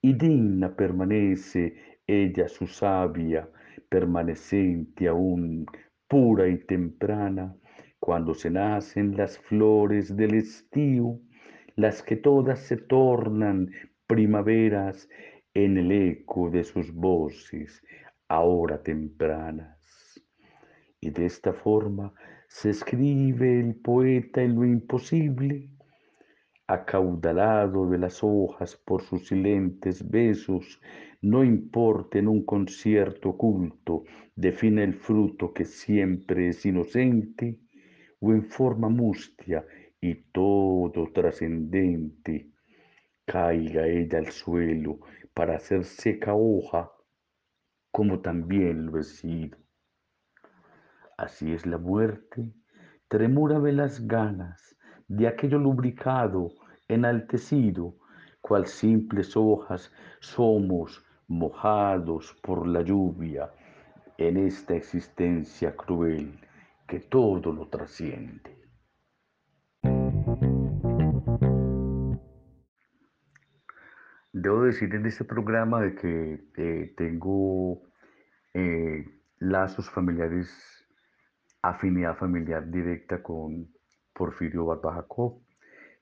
y 0.00 0.14
digna 0.14 0.74
permanece 0.74 1.76
ella 2.06 2.48
su 2.48 2.66
sabia, 2.66 3.48
permaneciente 3.88 5.08
aún, 5.08 5.66
pura 6.08 6.48
y 6.48 6.58
temprana, 6.58 7.54
cuando 8.08 8.32
se 8.32 8.48
nacen 8.48 9.18
las 9.18 9.38
flores 9.38 10.16
del 10.16 10.32
estío, 10.32 11.20
las 11.76 12.02
que 12.02 12.16
todas 12.16 12.60
se 12.60 12.78
tornan 12.78 13.70
primaveras 14.06 15.10
en 15.52 15.76
el 15.76 15.92
eco 15.92 16.48
de 16.48 16.64
sus 16.64 16.90
voces, 16.90 17.82
ahora 18.26 18.82
tempranas. 18.82 20.24
Y 21.02 21.10
de 21.10 21.26
esta 21.26 21.52
forma 21.52 22.14
se 22.48 22.70
escribe 22.70 23.60
el 23.60 23.74
poeta 23.74 24.40
en 24.40 24.54
lo 24.54 24.64
imposible, 24.64 25.68
acaudalado 26.66 27.90
de 27.90 27.98
las 27.98 28.20
hojas 28.22 28.74
por 28.86 29.02
sus 29.02 29.28
silentes 29.28 30.08
besos, 30.08 30.80
no 31.20 31.44
importa 31.44 32.18
en 32.18 32.28
un 32.28 32.46
concierto 32.46 33.28
oculto, 33.28 34.04
define 34.34 34.84
el 34.84 34.94
fruto 34.94 35.52
que 35.52 35.66
siempre 35.66 36.48
es 36.48 36.64
inocente, 36.64 37.58
o 38.20 38.32
en 38.32 38.44
forma 38.44 38.88
mustia 38.88 39.64
y 40.00 40.14
todo 40.32 41.12
trascendente, 41.12 42.50
caiga 43.24 43.86
ella 43.86 44.18
al 44.18 44.28
suelo 44.28 45.00
para 45.34 45.56
hacer 45.56 45.84
seca 45.84 46.34
hoja, 46.34 46.90
como 47.90 48.20
también 48.20 48.86
lo 48.86 48.98
he 48.98 49.04
sido. 49.04 49.58
Así 51.16 51.52
es 51.52 51.66
la 51.66 51.78
muerte, 51.78 52.52
tremura 53.08 53.60
de 53.60 53.72
las 53.72 54.06
ganas 54.06 54.76
de 55.08 55.26
aquello 55.26 55.58
lubricado, 55.58 56.50
enaltecido, 56.86 57.96
cual 58.40 58.66
simples 58.66 59.36
hojas 59.36 59.92
somos 60.20 61.04
mojados 61.26 62.36
por 62.42 62.66
la 62.66 62.82
lluvia 62.82 63.50
en 64.16 64.36
esta 64.36 64.74
existencia 64.74 65.76
cruel 65.76 66.38
que 66.88 67.00
todo 67.00 67.52
lo 67.52 67.68
trasciende. 67.68 68.56
Debo 74.32 74.62
decir 74.62 74.94
en 74.94 75.06
este 75.06 75.24
programa 75.24 75.82
de 75.82 75.94
que 75.94 76.40
eh, 76.56 76.94
tengo 76.96 77.82
eh, 78.54 79.04
lazos 79.38 79.90
familiares, 79.90 80.48
afinidad 81.62 82.16
familiar 82.16 82.70
directa 82.70 83.22
con 83.22 83.68
Porfirio 84.14 84.64
Barba 84.64 85.06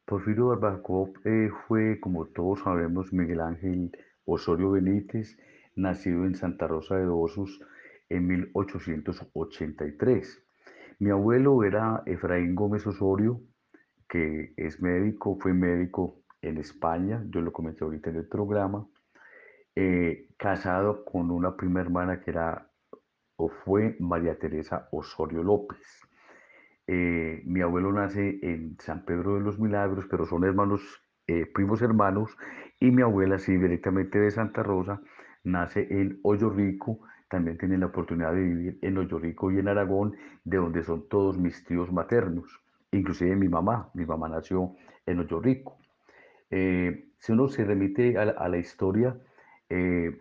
Porfirio 0.05 0.49
Barba 0.49 0.81
eh, 1.25 1.51
fue, 1.67 1.99
como 1.99 2.27
todos 2.27 2.61
sabemos, 2.61 3.13
Miguel 3.13 3.41
Ángel 3.41 3.91
Osorio 4.25 4.71
Benítez, 4.71 5.37
nacido 5.75 6.25
en 6.25 6.37
Santa 6.37 6.69
Rosa 6.69 6.97
de 6.97 7.07
Osos 7.07 7.61
en 8.09 8.27
1883. 8.27 10.46
Mi 10.99 11.11
abuelo 11.11 11.63
era 11.63 12.03
Efraín 12.07 12.55
Gómez 12.55 12.87
Osorio, 12.87 13.41
que 14.09 14.55
es 14.57 14.81
médico, 14.81 15.37
fue 15.39 15.53
médico 15.53 16.23
en 16.41 16.57
España, 16.57 17.23
yo 17.29 17.43
lo 17.43 17.53
comenté 17.53 17.85
ahorita 17.85 18.11
en 18.11 18.17
el 18.17 18.29
programa, 18.29 18.87
eh, 19.75 20.29
casado 20.39 21.05
con 21.05 21.31
una 21.31 21.55
prima 21.55 21.81
hermana 21.81 22.21
que 22.21 22.31
era 22.31 22.71
o 23.37 23.51
fue 23.51 23.97
María 24.01 24.39
Teresa 24.39 24.89
Osorio 24.91 25.43
López. 25.43 25.79
Eh, 26.87 27.43
mi 27.45 27.61
abuelo 27.61 27.93
nace 27.93 28.39
en 28.41 28.79
San 28.81 29.05
Pedro 29.05 29.35
de 29.35 29.41
los 29.41 29.59
Milagros, 29.59 30.07
pero 30.11 30.25
son 30.25 30.45
hermanos, 30.45 30.81
eh, 31.27 31.45
primos 31.45 31.83
hermanos, 31.83 32.35
y 32.81 32.91
mi 32.91 33.03
abuela, 33.03 33.39
sí, 33.39 33.55
directamente 33.57 34.19
de 34.19 34.31
Santa 34.31 34.63
Rosa, 34.63 35.03
nace 35.45 35.87
en 35.91 36.21
Hoyo 36.23 36.49
Rico, 36.49 37.01
también 37.29 37.59
tienen 37.59 37.81
la 37.81 37.87
oportunidad 37.87 38.33
de 38.33 38.41
vivir 38.41 38.79
en 38.83 39.09
Rico 39.21 39.51
y 39.51 39.59
en 39.59 39.69
Aragón, 39.69 40.15
de 40.45 40.59
donde 40.59 40.83
son 40.83 41.09
todos 41.09 41.39
mis 41.39 41.65
tíos 41.65 41.93
maternos, 41.93 42.61
inclusive 42.93 43.35
mi 43.37 43.49
mamá. 43.49 43.91
Mi 43.95 44.07
mamá 44.07 44.29
nació 44.29 44.75
en 45.07 45.21
Hoyorrico. 45.21 45.77
Eh, 46.51 47.09
si 47.19 47.33
uno 47.33 47.49
se 47.49 47.65
remite 47.65 48.17
a 48.19 48.49
la, 48.49 48.59
historia, 48.59 49.17
eh, 49.69 50.17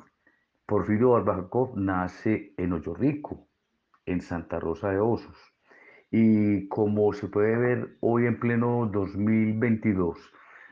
Porfirio 0.65 1.11
Barbajakov 1.11 1.77
nace 1.77 2.53
en 2.57 2.73
Hoyorrico, 2.73 3.47
en 4.05 4.21
Santa 4.21 4.59
Rosa 4.59 4.89
de 4.89 4.99
Osos. 4.99 5.37
Y 6.09 6.67
como 6.69 7.13
se 7.13 7.27
puede 7.27 7.55
ver 7.57 7.97
hoy 7.99 8.25
en 8.25 8.39
pleno 8.39 8.89
2022, 8.91 10.17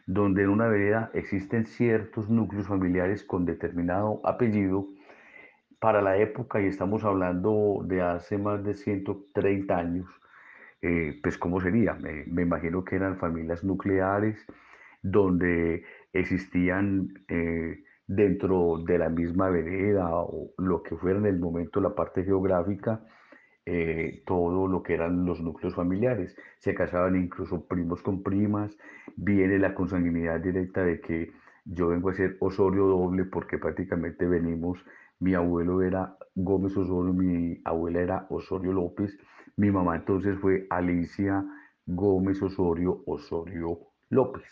donde 0.07 0.43
en 0.43 0.49
una 0.49 0.67
vereda 0.67 1.11
existen 1.13 1.65
ciertos 1.65 2.29
núcleos 2.29 2.67
familiares 2.67 3.23
con 3.23 3.45
determinado 3.45 4.21
apellido, 4.23 4.87
para 5.83 6.01
la 6.01 6.15
época, 6.15 6.61
y 6.61 6.67
estamos 6.67 7.03
hablando 7.03 7.81
de 7.83 8.01
hace 8.01 8.37
más 8.37 8.63
de 8.63 8.73
130 8.73 9.77
años, 9.77 10.07
eh, 10.81 11.19
pues 11.21 11.37
¿cómo 11.37 11.59
sería? 11.59 11.93
Me, 11.95 12.41
imagino 12.41 12.85
que 12.85 12.95
eran 12.95 13.17
familias 13.17 13.65
nucleares 13.65 14.37
donde 15.01 15.83
existían 16.13 17.25
eh, 17.27 17.83
dentro 18.07 18.77
de 18.77 18.97
la 18.97 19.09
misma 19.09 19.49
vereda 19.49 20.07
o 20.09 20.53
lo 20.57 20.83
que 20.83 20.95
fuera 20.95 21.19
en 21.19 21.25
el 21.25 21.37
momento 21.37 21.81
la 21.81 21.93
parte 21.93 22.23
geográfica, 22.23 23.01
eh, 23.65 24.23
todo 24.25 24.69
lo 24.69 24.83
que 24.83 24.93
eran 24.93 25.25
los 25.25 25.41
núcleos 25.41 25.75
familiares. 25.75 26.33
Se 26.59 26.73
casaban 26.73 27.17
incluso 27.17 27.67
primos 27.67 28.01
con 28.01 28.23
primas, 28.23 28.77
viene 29.17 29.59
la 29.59 29.75
consanguinidad 29.75 30.39
directa 30.39 30.85
de 30.85 31.01
que 31.01 31.33
yo 31.65 31.89
vengo 31.89 32.09
a 32.09 32.13
ser 32.13 32.37
Osorio 32.39 32.85
doble 32.85 33.25
porque 33.25 33.57
prácticamente 33.57 34.25
venimos 34.25 34.79
mi 35.23 35.33
abuelo 35.35 35.81
era 35.81 36.17
Gómez 36.35 36.75
Osorio, 36.75 37.13
mi 37.13 37.61
abuela 37.63 38.01
era 38.01 38.27
Osorio 38.29 38.73
López, 38.73 39.17
mi 39.55 39.71
mamá 39.71 39.95
entonces 39.95 40.37
fue 40.39 40.67
Alicia 40.69 41.45
Gómez 41.85 42.41
Osorio 42.43 43.03
Osorio 43.05 43.79
López. 44.09 44.43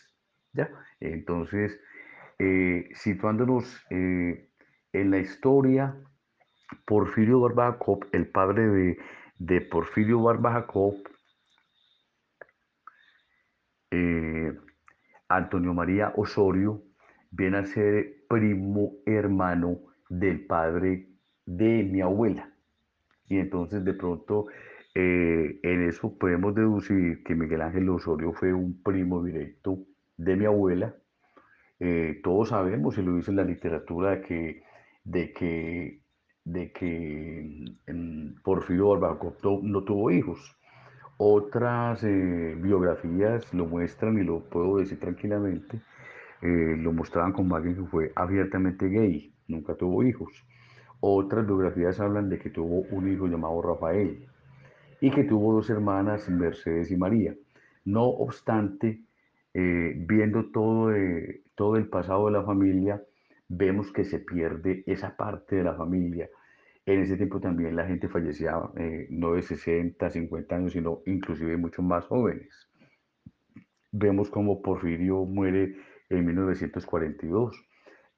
¿ya? 0.53 0.69
Entonces, 1.01 1.78
eh, 2.39 2.88
situándonos 2.93 3.86
eh, 3.89 4.49
en 4.93 5.11
la 5.11 5.17
historia, 5.17 5.93
Porfirio 6.86 7.41
Barba 7.41 7.78
el 8.13 8.28
padre 8.28 8.65
de, 8.67 8.97
de 9.39 9.59
Porfirio 9.59 10.22
Barba 10.22 10.65
eh, 13.91 14.57
Antonio 15.28 15.74
María 15.74 16.13
Osorio, 16.15 16.82
viene 17.30 17.57
a 17.57 17.65
ser 17.65 18.24
primo 18.30 18.93
hermano 19.05 19.91
del 20.12 20.45
padre 20.45 21.07
de 21.45 21.84
mi 21.84 22.01
abuela. 22.01 22.53
Y 23.30 23.38
entonces 23.38 23.84
de 23.86 23.93
pronto 23.93 24.47
eh, 24.93 25.59
en 25.64 25.88
eso 25.88 26.18
podemos 26.18 26.53
deducir 26.53 27.24
que 27.24 27.34
Miguel 27.34 27.62
Ángel 27.62 27.89
Osorio 27.89 28.34
fue 28.34 28.53
un 28.53 28.82
primo 28.84 29.24
directo 29.24 29.80
de 30.18 30.36
mi 30.36 30.45
abuela. 30.45 30.93
Eh, 31.80 32.20
todos 32.24 32.49
sabemos, 32.49 32.97
y 32.97 33.01
lo 33.01 33.16
dice 33.16 33.32
la 33.32 33.45
literatura, 33.45 34.12
de 34.12 34.22
que, 34.22 34.64
de 35.05 35.32
que, 35.34 36.01
de 36.43 36.72
que 36.74 37.66
mm, 37.88 38.41
Porfirio 38.43 38.89
Barbacoa 38.89 39.34
no, 39.64 39.84
tuvo 39.84 40.12
hijos. 40.12 40.57
Otras 41.18 42.03
eh, 42.03 42.55
biografías 42.57 43.53
lo 43.53 43.66
muestran 43.66 44.18
y 44.20 44.24
lo 44.24 44.49
puedo 44.49 44.78
decir 44.78 44.99
tranquilamente, 44.99 45.80
lo 46.41 46.91
mostraban 46.91 47.34
como 47.34 47.55
alguien 47.55 47.76
que 47.76 47.84
fue 47.84 48.12
abiertamente 48.16 48.89
gay 48.89 49.32
nunca 49.52 49.76
tuvo 49.76 50.04
hijos. 50.04 50.45
Otras 50.99 51.45
biografías 51.45 51.99
hablan 51.99 52.30
de 52.30 52.39
que 52.39 52.49
tuvo 52.49 52.82
un 52.91 53.12
hijo 53.12 53.28
llamado 53.28 53.62
Rafael 53.62 54.28
y 54.99 55.12
que 55.12 55.24
tuvo 55.24 55.54
dos 55.54 55.70
hermanas, 55.70 56.30
Mercedes 56.30 56.91
y 56.91 56.95
María. 56.95 57.36
No 57.86 58.06
obstante, 58.06 59.02
eh, 59.54 59.93
viendo 59.97 60.52
todo, 60.52 60.93
todo 61.56 61.76
el 61.76 61.88
pasado 61.88 62.28
de 62.28 62.34
la 62.34 62.43
familia, 62.43 63.02
vemos 63.47 63.91
que 63.91 64.06
se 64.06 64.20
pierde 64.20 64.84
esa 64.86 65.18
parte 65.18 65.58
de 65.58 65.64
la 65.64 65.74
familia. 65.74 66.30
En 66.86 67.02
ese 67.02 67.18
tiempo 67.18 67.39
también 67.39 67.76
la 67.76 67.86
gente 67.86 68.08
fallecía 68.08 68.58
eh, 68.78 69.08
no 69.10 69.34
de 69.34 69.41
60, 69.41 70.10
50 70.10 70.56
años, 70.56 70.74
sino 70.74 71.02
inclusive 71.06 71.58
mucho 71.58 71.82
más 71.82 72.06
jóvenes. 72.06 72.70
Vemos 73.91 74.30
como 74.30 74.62
Porfirio 74.62 75.26
muere 75.26 75.76
en 76.10 76.26
1942 76.26 77.70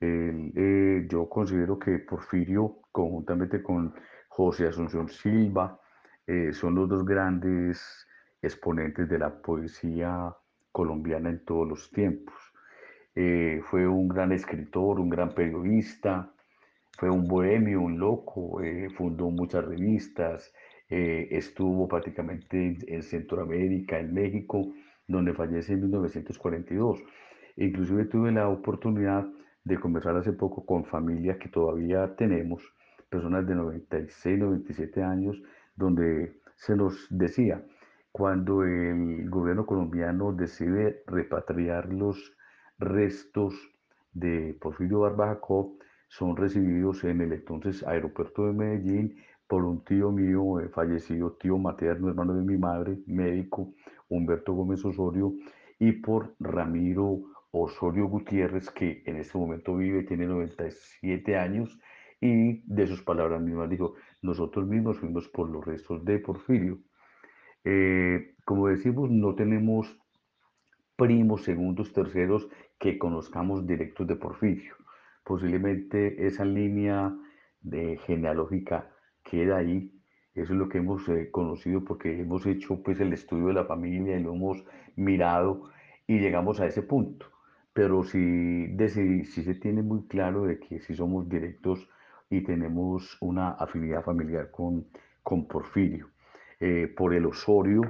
eh, 0.05 1.07
yo 1.09 1.29
considero 1.29 1.79
que 1.79 1.99
Porfirio, 1.99 2.79
conjuntamente 2.91 3.63
con 3.63 3.93
José 4.27 4.67
Asunción 4.67 5.07
Silva, 5.07 5.79
eh, 6.27 6.51
son 6.51 6.75
los 6.75 6.89
dos 6.89 7.05
grandes 7.05 8.05
exponentes 8.41 9.07
de 9.07 9.19
la 9.19 9.41
poesía 9.41 10.35
colombiana 10.73 11.29
en 11.29 11.45
todos 11.45 11.67
los 11.67 11.91
tiempos. 11.91 12.35
Eh, 13.15 13.61
fue 13.63 13.87
un 13.87 14.09
gran 14.09 14.33
escritor, 14.33 14.99
un 14.99 15.09
gran 15.09 15.33
periodista, 15.33 16.33
fue 16.97 17.09
un 17.09 17.25
bohemio, 17.25 17.81
un 17.81 17.97
loco, 17.97 18.59
fundó 18.97 19.29
muchas 19.29 19.65
revistas, 19.65 20.53
estuvo 20.89 21.87
prácticamente 21.87 22.77
en, 22.87 23.01
Centroamérica, 23.01 23.99
en 23.99 24.13
México, 24.13 24.73
donde 25.07 25.33
fallece 25.33 25.73
en 25.73 25.81
1942. 25.81 27.01
Inclusive 27.55 28.05
tuve 28.05 28.31
la 28.31 28.47
oportunidad 28.47 29.25
de 29.63 29.79
conversar 29.79 30.15
hace 30.17 30.33
poco 30.33 30.65
con 30.65 30.85
familias 30.85 31.37
que 31.37 31.49
todavía 31.49 32.15
tenemos, 32.15 32.63
personas 33.09 33.45
de 33.47 33.55
96, 33.55 34.39
97 34.39 35.03
años, 35.03 35.41
donde 35.75 36.39
se 36.55 36.75
nos 36.75 37.07
decía, 37.09 37.63
cuando 38.11 38.63
el 38.63 39.29
gobierno 39.29 39.65
colombiano 39.65 40.33
decide 40.33 41.03
repatriar 41.07 41.91
los 41.91 42.35
restos 42.77 43.55
de 44.13 44.55
Porfirio 44.59 45.01
Barbajacó, 45.01 45.77
son 46.07 46.35
recibidos 46.37 47.03
en 47.05 47.21
el 47.21 47.33
entonces 47.33 47.83
aeropuerto 47.87 48.45
de 48.45 48.53
Medellín 48.53 49.15
por 49.47 49.65
un 49.65 49.83
tío 49.83 50.11
mío 50.11 50.59
eh, 50.59 50.69
fallecido, 50.69 51.31
tío 51.33 51.57
materno, 51.57 52.09
hermano 52.09 52.35
de 52.35 52.43
mi 52.43 52.57
madre, 52.57 52.99
médico, 53.07 53.73
Humberto 54.09 54.53
Gómez 54.53 54.85
Osorio, 54.85 55.33
y 55.79 55.91
por 55.93 56.35
Ramiro 56.39 57.19
Osorio 57.55 58.07
Gutiérrez, 58.07 58.71
que 58.71 59.03
en 59.05 59.17
este 59.17 59.37
momento 59.37 59.75
vive, 59.75 60.03
tiene 60.03 60.25
97 60.25 61.37
años, 61.37 61.79
y 62.19 62.63
de 62.65 62.87
sus 62.87 63.03
palabras 63.03 63.41
mismas 63.41 63.69
dijo, 63.69 63.93
nosotros 64.23 64.67
mismos 64.67 64.97
fuimos 64.97 65.27
por 65.27 65.49
los 65.49 65.63
restos 65.63 66.03
de 66.03 66.17
Porfirio. 66.17 66.79
Eh, 67.63 68.35
como 68.43 68.69
decimos, 68.69 69.11
no 69.11 69.35
tenemos 69.35 69.99
primos, 70.95 71.43
segundos, 71.43 71.93
terceros 71.93 72.47
que 72.79 72.97
conozcamos 72.97 73.67
directos 73.67 74.07
de 74.07 74.15
Porfirio. 74.15 74.73
Posiblemente 75.23 76.25
esa 76.25 76.45
línea 76.45 77.15
de 77.61 77.97
genealógica 77.97 78.89
queda 79.23 79.57
ahí. 79.57 79.91
Eso 80.33 80.53
es 80.53 80.59
lo 80.59 80.69
que 80.69 80.79
hemos 80.79 81.07
eh, 81.09 81.29
conocido 81.29 81.85
porque 81.85 82.19
hemos 82.19 82.47
hecho 82.47 82.81
pues 82.81 82.99
el 82.99 83.13
estudio 83.13 83.47
de 83.47 83.53
la 83.53 83.65
familia 83.65 84.17
y 84.17 84.23
lo 84.23 84.33
hemos 84.33 84.65
mirado 84.95 85.69
y 86.07 86.17
llegamos 86.19 86.59
a 86.59 86.65
ese 86.65 86.81
punto. 86.81 87.32
Pero 87.73 88.03
si, 88.03 88.75
si, 88.87 89.43
se 89.43 89.55
tiene 89.55 89.81
muy 89.81 90.07
claro 90.07 90.45
de 90.45 90.59
que 90.59 90.79
si 90.79 90.95
somos 90.95 91.27
directos 91.27 91.89
y 92.29 92.41
tenemos 92.41 93.17
una 93.21 93.49
afinidad 93.51 94.03
familiar 94.03 94.51
con, 94.51 94.85
con 95.23 95.47
Porfirio. 95.47 96.09
Eh, 96.59 96.87
por 96.95 97.13
el 97.13 97.25
Osorio, 97.25 97.81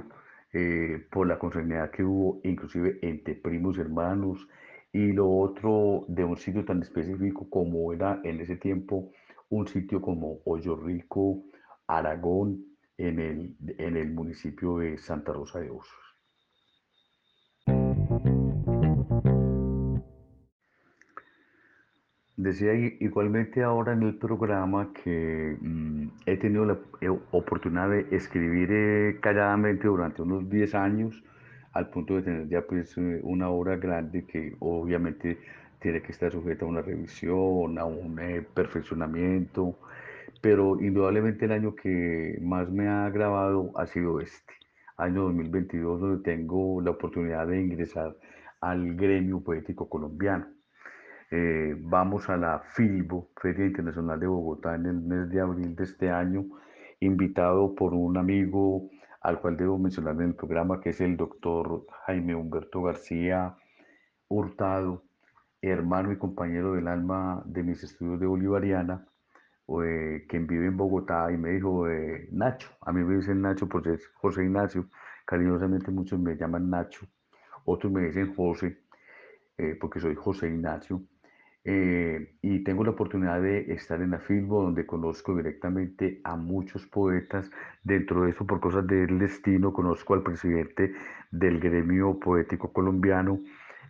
eh, 0.52 1.06
por 1.10 1.26
la 1.26 1.38
consanguinidad 1.38 1.90
que 1.90 2.02
hubo 2.04 2.40
inclusive 2.44 2.98
entre 3.02 3.34
primos 3.34 3.78
hermanos, 3.78 4.48
y 4.92 5.12
lo 5.12 5.28
otro 5.28 6.04
de 6.08 6.24
un 6.24 6.36
sitio 6.36 6.64
tan 6.64 6.80
específico 6.82 7.48
como 7.50 7.92
era 7.92 8.20
en 8.24 8.40
ese 8.40 8.56
tiempo 8.56 9.10
un 9.50 9.66
sitio 9.68 10.00
como 10.00 10.38
Hoyo 10.44 10.76
Rico, 10.76 11.42
Aragón, 11.86 12.64
en 12.96 13.18
el, 13.18 13.56
en 13.78 13.96
el 13.96 14.12
municipio 14.12 14.78
de 14.78 14.98
Santa 14.98 15.32
Rosa 15.32 15.60
de 15.60 15.70
Osos. 15.70 16.03
Decía 22.44 22.74
igualmente 22.74 23.62
ahora 23.62 23.94
en 23.94 24.02
el 24.02 24.16
programa 24.16 24.92
que 24.92 25.56
mm, 25.58 26.08
he 26.26 26.36
tenido 26.36 26.66
la 26.66 26.78
eh, 27.00 27.08
oportunidad 27.30 27.88
de 27.88 28.06
escribir 28.10 28.68
eh, 28.70 29.18
calladamente 29.22 29.86
durante 29.86 30.20
unos 30.20 30.50
10 30.50 30.74
años, 30.74 31.24
al 31.72 31.88
punto 31.88 32.16
de 32.16 32.22
tener 32.22 32.48
ya 32.48 32.60
pues 32.60 32.98
eh, 32.98 33.20
una 33.22 33.48
obra 33.48 33.76
grande 33.76 34.26
que 34.26 34.56
obviamente 34.58 35.38
tiene 35.80 36.02
que 36.02 36.12
estar 36.12 36.32
sujeta 36.32 36.66
a 36.66 36.68
una 36.68 36.82
revisión, 36.82 37.78
a 37.78 37.86
un 37.86 38.20
perfeccionamiento, 38.52 39.78
pero 40.42 40.78
indudablemente 40.78 41.46
el 41.46 41.52
año 41.52 41.74
que 41.74 42.38
más 42.42 42.70
me 42.70 42.88
ha 42.88 43.08
grabado 43.08 43.72
ha 43.76 43.86
sido 43.86 44.20
este, 44.20 44.52
año 44.98 45.22
2022, 45.22 45.98
donde 45.98 46.22
tengo 46.22 46.82
la 46.82 46.90
oportunidad 46.90 47.46
de 47.46 47.62
ingresar 47.62 48.14
al 48.60 48.96
gremio 48.96 49.40
poético 49.40 49.88
colombiano. 49.88 50.53
Eh, 51.36 51.74
vamos 51.80 52.30
a 52.30 52.36
la 52.36 52.60
FILBO, 52.60 53.32
Feria 53.42 53.66
Internacional 53.66 54.20
de 54.20 54.28
Bogotá, 54.28 54.76
en 54.76 54.86
el 54.86 55.00
mes 55.00 55.28
de 55.30 55.40
abril 55.40 55.74
de 55.74 55.82
este 55.82 56.08
año, 56.08 56.44
invitado 57.00 57.74
por 57.74 57.92
un 57.92 58.16
amigo 58.16 58.88
al 59.20 59.40
cual 59.40 59.56
debo 59.56 59.76
mencionar 59.76 60.14
en 60.14 60.28
el 60.28 60.34
programa, 60.36 60.80
que 60.80 60.90
es 60.90 61.00
el 61.00 61.16
doctor 61.16 61.86
Jaime 62.06 62.36
Humberto 62.36 62.82
García 62.82 63.56
Hurtado, 64.28 65.02
hermano 65.60 66.12
y 66.12 66.18
compañero 66.18 66.74
del 66.74 66.86
alma 66.86 67.42
de 67.46 67.64
mis 67.64 67.82
estudios 67.82 68.20
de 68.20 68.26
Bolivariana, 68.26 69.04
eh, 69.84 70.26
quien 70.28 70.46
vive 70.46 70.66
en 70.66 70.76
Bogotá, 70.76 71.32
y 71.32 71.36
me 71.36 71.50
dijo, 71.50 71.88
eh, 71.88 72.28
Nacho, 72.30 72.68
a 72.80 72.92
mí 72.92 73.02
me 73.02 73.16
dicen 73.16 73.42
Nacho 73.42 73.68
porque 73.68 73.94
es 73.94 74.06
José 74.14 74.44
Ignacio, 74.44 74.88
cariñosamente 75.26 75.90
muchos 75.90 76.20
me 76.20 76.36
llaman 76.36 76.70
Nacho, 76.70 77.08
otros 77.64 77.92
me 77.92 78.02
dicen 78.02 78.32
José, 78.36 78.78
porque 79.80 79.98
soy 79.98 80.14
José 80.14 80.46
Ignacio. 80.46 81.02
Eh, 81.66 82.36
y 82.42 82.62
tengo 82.62 82.84
la 82.84 82.90
oportunidad 82.90 83.40
de 83.40 83.72
estar 83.72 84.00
en 84.02 84.10
la 84.10 84.18
Filbo, 84.18 84.62
donde 84.62 84.84
conozco 84.84 85.34
directamente 85.34 86.20
a 86.22 86.36
muchos 86.36 86.86
poetas. 86.86 87.50
Dentro 87.82 88.22
de 88.22 88.30
eso, 88.30 88.46
por 88.46 88.60
cosas 88.60 88.86
del 88.86 89.18
destino, 89.18 89.72
conozco 89.72 90.12
al 90.12 90.22
presidente 90.22 90.94
del 91.30 91.58
gremio 91.60 92.20
poético 92.20 92.70
colombiano, 92.70 93.40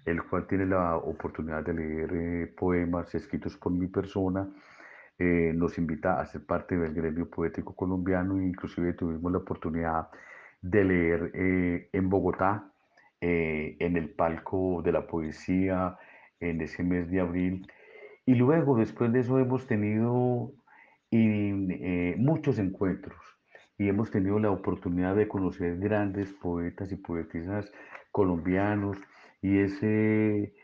el 0.05 0.23
cual 0.23 0.47
tiene 0.47 0.67
la 0.67 0.97
oportunidad 0.97 1.65
de 1.65 1.75
leer 1.75 2.11
eh, 2.15 2.55
poemas 2.57 3.13
escritos 3.15 3.57
por 3.57 3.73
mi 3.73 3.89
persona. 3.89 4.49
Eh, 5.19 5.53
nos 5.55 5.77
invita 5.79 6.21
a 6.21 6.27
ser 6.27 6.47
parte 6.47 6.77
del 6.77 6.95
gremio 6.95 7.29
poético 7.29 7.75
colombiano 7.75 8.39
e 8.39 8.45
inclusive 8.47 8.93
tuvimos 8.95 9.33
la 9.33 9.39
oportunidad 9.39 10.09
de 10.61 10.85
leer 10.85 11.31
en 11.93 12.09
Bogotá, 12.09 12.71
en 13.21 13.97
el 13.97 14.11
palco 14.11 14.83
de 14.83 14.93
la 14.93 15.07
poesía, 15.07 15.97
en 16.45 16.61
ese 16.61 16.83
mes 16.83 17.11
de 17.11 17.21
abril. 17.21 17.67
Y 18.27 18.35
luego, 18.35 18.77
después 18.77 19.13
de 19.13 19.21
eso, 19.21 19.39
hemos 19.39 19.67
tenido 19.67 20.53
eh, 21.11 22.15
muchos 22.19 22.59
encuentros 22.59 23.17
y 23.79 23.89
hemos 23.89 24.11
tenido 24.11 24.39
la 24.39 24.51
oportunidad 24.51 25.15
de 25.17 25.29
conocer 25.29 25.79
grandes 25.79 26.33
poetas 26.35 26.91
y 26.93 26.97
poetisas 26.97 27.71
colombianos 28.11 28.97
y 29.43 29.59
ese 29.59 30.55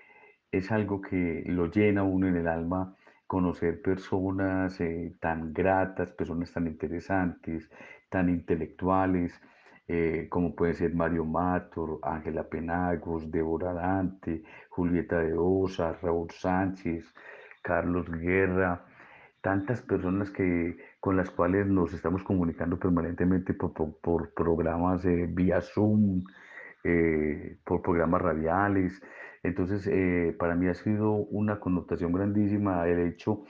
es 0.53 0.73
algo 0.73 1.01
que 1.01 1.45
lo 1.47 1.67
llena 1.71 2.03
uno 2.03 2.29
en 2.29 2.37
el 2.37 2.49
alma 2.49 2.97
conocer 3.27 3.81
personas 3.81 4.81
eh, 4.81 5.15
tan 5.21 5.53
gratas, 5.53 6.11
personas 6.11 6.53
tan 6.53 6.67
interesantes, 6.67 7.71
tan 8.09 8.29
intelectuales, 8.29 9.41
eh, 9.93 10.29
como 10.29 10.55
pueden 10.55 10.77
ser 10.77 10.95
Mario 10.95 11.25
Mator, 11.25 11.99
Ángela 12.03 12.45
Penagos, 12.49 13.29
Débora 13.29 13.73
Dante, 13.73 14.45
Julieta 14.69 15.19
de 15.19 15.35
Osa, 15.37 15.99
Raúl 16.01 16.31
Sánchez, 16.31 17.13
Carlos 17.61 18.09
Guerra, 18.09 18.85
tantas 19.41 19.83
personas 19.83 20.31
que, 20.31 20.77
con 21.01 21.17
las 21.17 21.29
cuales 21.31 21.67
nos 21.67 21.93
estamos 21.93 22.23
comunicando 22.23 22.79
permanentemente 22.79 23.53
por, 23.53 24.33
programas 24.33 25.05
eh, 25.07 25.27
vía 25.29 25.61
Zoom, 25.61 26.23
eh, 26.85 27.59
por 27.65 27.83
programas 27.83 28.23
radiales. 28.23 29.03
Entonces, 29.43 29.91
para 30.39 30.55
mí 30.55 30.69
ha 30.69 30.75
sido 30.75 31.15
una 31.15 31.59
connotación 31.59 32.13
grandísima 32.13 32.87
el 32.87 33.09
hecho 33.09 33.43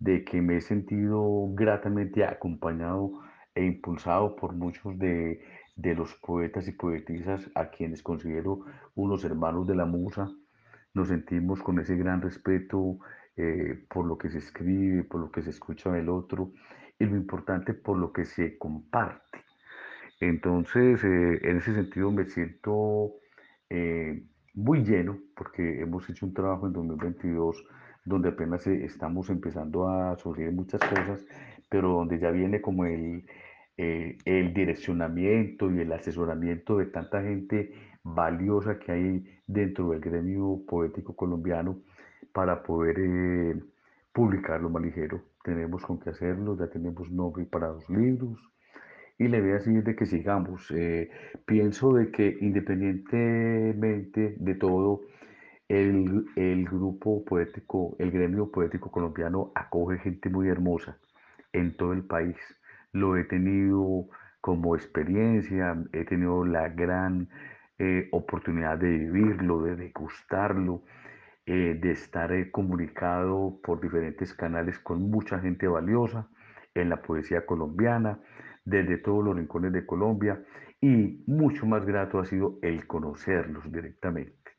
de 0.00 0.24
que 0.24 0.42
me 0.42 0.56
he 0.56 0.60
sentido 0.60 1.54
gratamente 1.54 2.24
acompañado 2.24 3.12
e 3.54 3.64
impulsado 3.64 4.34
por 4.34 4.54
muchos 4.54 4.98
de 4.98 5.40
de 5.76 5.94
los 5.94 6.14
poetas 6.14 6.68
y 6.68 6.72
poetisas 6.72 7.50
a 7.54 7.70
quienes 7.70 8.02
considero 8.02 8.60
unos 8.94 9.24
hermanos 9.24 9.66
de 9.66 9.74
la 9.74 9.84
musa. 9.84 10.30
Nos 10.94 11.08
sentimos 11.08 11.62
con 11.62 11.78
ese 11.80 11.96
gran 11.96 12.22
respeto 12.22 12.98
eh, 13.36 13.84
por 13.88 14.06
lo 14.06 14.16
que 14.16 14.30
se 14.30 14.38
escribe, 14.38 15.02
por 15.04 15.20
lo 15.20 15.30
que 15.30 15.42
se 15.42 15.50
escucha 15.50 15.90
del 15.90 16.08
otro 16.08 16.52
y 16.98 17.04
lo 17.04 17.16
importante 17.16 17.74
por 17.74 17.98
lo 17.98 18.12
que 18.12 18.24
se 18.24 18.56
comparte. 18.58 19.44
Entonces, 20.20 21.02
eh, 21.02 21.40
en 21.42 21.56
ese 21.56 21.74
sentido 21.74 22.12
me 22.12 22.26
siento 22.26 23.14
eh, 23.68 24.24
muy 24.54 24.84
lleno 24.84 25.18
porque 25.36 25.80
hemos 25.80 26.08
hecho 26.08 26.26
un 26.26 26.34
trabajo 26.34 26.68
en 26.68 26.72
2022 26.72 27.64
donde 28.04 28.28
apenas 28.28 28.66
estamos 28.66 29.30
empezando 29.30 29.88
a 29.88 30.16
surgir 30.18 30.52
muchas 30.52 30.80
cosas, 30.80 31.26
pero 31.68 31.88
donde 31.88 32.18
ya 32.18 32.30
viene 32.30 32.60
como 32.60 32.84
el, 32.84 33.24
eh, 33.76 34.18
el 34.24 34.54
direccionamiento 34.54 35.70
y 35.72 35.80
el 35.80 35.92
asesoramiento 35.92 36.78
de 36.78 36.86
tanta 36.86 37.22
gente 37.22 37.72
valiosa 38.04 38.78
que 38.78 38.92
hay 38.92 39.24
dentro 39.46 39.90
del 39.90 40.00
gremio 40.00 40.60
poético 40.66 41.16
colombiano 41.16 41.80
para 42.32 42.62
poder 42.62 42.96
eh, 43.00 43.60
publicarlo 44.12 44.70
más 44.70 44.82
ligero. 44.82 45.22
Tenemos 45.42 45.84
con 45.84 45.98
qué 45.98 46.10
hacerlo, 46.10 46.56
ya 46.56 46.68
tenemos 46.68 47.10
nombre 47.10 47.44
para 47.46 47.68
los 47.68 47.88
libros 47.90 48.38
y 49.18 49.28
la 49.28 49.38
idea 49.38 49.56
es 49.56 49.84
de 49.84 49.96
que 49.96 50.06
sigamos. 50.06 50.70
Eh, 50.70 51.10
pienso 51.44 51.92
de 51.94 52.10
que 52.10 52.36
independientemente 52.40 54.36
de 54.38 54.54
todo, 54.54 55.02
el, 55.68 56.26
el, 56.36 56.64
grupo 56.66 57.24
poético, 57.24 57.96
el 57.98 58.10
gremio 58.10 58.50
poético 58.50 58.90
colombiano 58.90 59.50
acoge 59.54 59.98
gente 59.98 60.28
muy 60.28 60.48
hermosa 60.48 60.98
en 61.52 61.76
todo 61.76 61.92
el 61.92 62.04
país 62.04 62.36
lo 62.94 63.16
he 63.16 63.24
tenido 63.24 64.08
como 64.40 64.76
experiencia, 64.76 65.76
he 65.92 66.04
tenido 66.04 66.44
la 66.44 66.68
gran 66.68 67.28
eh, 67.78 68.08
oportunidad 68.12 68.78
de 68.78 68.88
vivirlo, 68.88 69.62
de 69.62 69.76
degustarlo, 69.76 70.84
eh, 71.44 71.76
de 71.80 71.90
estar 71.90 72.32
eh, 72.32 72.50
comunicado 72.50 73.60
por 73.62 73.80
diferentes 73.80 74.32
canales 74.32 74.78
con 74.78 75.10
mucha 75.10 75.40
gente 75.40 75.66
valiosa 75.66 76.28
en 76.74 76.88
la 76.88 77.02
poesía 77.02 77.44
colombiana, 77.44 78.20
desde 78.64 78.96
todos 78.98 79.24
los 79.24 79.36
rincones 79.36 79.72
de 79.72 79.84
Colombia, 79.84 80.42
y 80.80 81.24
mucho 81.26 81.66
más 81.66 81.84
grato 81.84 82.18
ha 82.20 82.24
sido 82.24 82.58
el 82.62 82.86
conocerlos 82.86 83.70
directamente, 83.72 84.52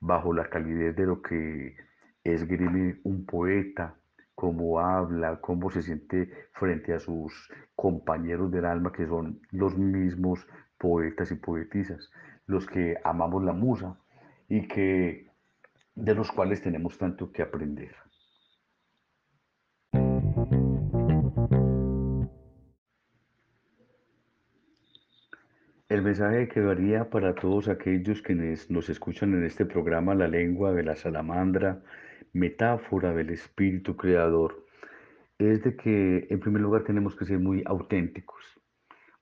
bajo 0.00 0.32
la 0.32 0.48
calidez 0.48 0.96
de 0.96 1.06
lo 1.06 1.20
que 1.20 1.76
esgrime 2.24 3.00
un 3.04 3.26
poeta, 3.26 3.96
cómo 4.42 4.80
habla, 4.80 5.40
cómo 5.40 5.70
se 5.70 5.82
siente 5.82 6.28
frente 6.50 6.92
a 6.92 6.98
sus 6.98 7.48
compañeros 7.76 8.50
del 8.50 8.64
alma, 8.64 8.90
que 8.92 9.06
son 9.06 9.40
los 9.52 9.78
mismos 9.78 10.44
poetas 10.78 11.30
y 11.30 11.36
poetisas, 11.36 12.10
los 12.46 12.66
que 12.66 12.96
amamos 13.04 13.44
la 13.44 13.52
musa 13.52 13.96
y 14.48 14.66
que 14.66 15.30
de 15.94 16.14
los 16.16 16.32
cuales 16.32 16.60
tenemos 16.60 16.98
tanto 16.98 17.30
que 17.30 17.42
aprender. 17.42 17.94
El 25.88 26.02
mensaje 26.02 26.48
que 26.48 26.60
varía 26.60 27.08
para 27.10 27.36
todos 27.36 27.68
aquellos 27.68 28.20
que 28.22 28.34
nos 28.34 28.88
escuchan 28.90 29.34
en 29.34 29.44
este 29.44 29.66
programa 29.66 30.16
La 30.16 30.26
lengua 30.26 30.72
de 30.72 30.82
la 30.82 30.96
salamandra, 30.96 31.80
metáfora 32.32 33.12
del 33.12 33.30
espíritu 33.30 33.96
creador, 33.96 34.66
es 35.38 35.62
de 35.62 35.76
que 35.76 36.26
en 36.30 36.40
primer 36.40 36.62
lugar 36.62 36.84
tenemos 36.84 37.16
que 37.16 37.24
ser 37.24 37.38
muy 37.38 37.62
auténticos, 37.66 38.42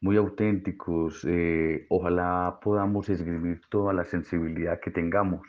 muy 0.01 0.17
auténticos. 0.17 1.25
Eh, 1.27 1.87
ojalá 1.89 2.59
podamos 2.63 3.09
escribir 3.09 3.63
toda 3.69 3.93
la 3.93 4.05
sensibilidad 4.05 4.81
que 4.81 4.91
tengamos. 4.91 5.47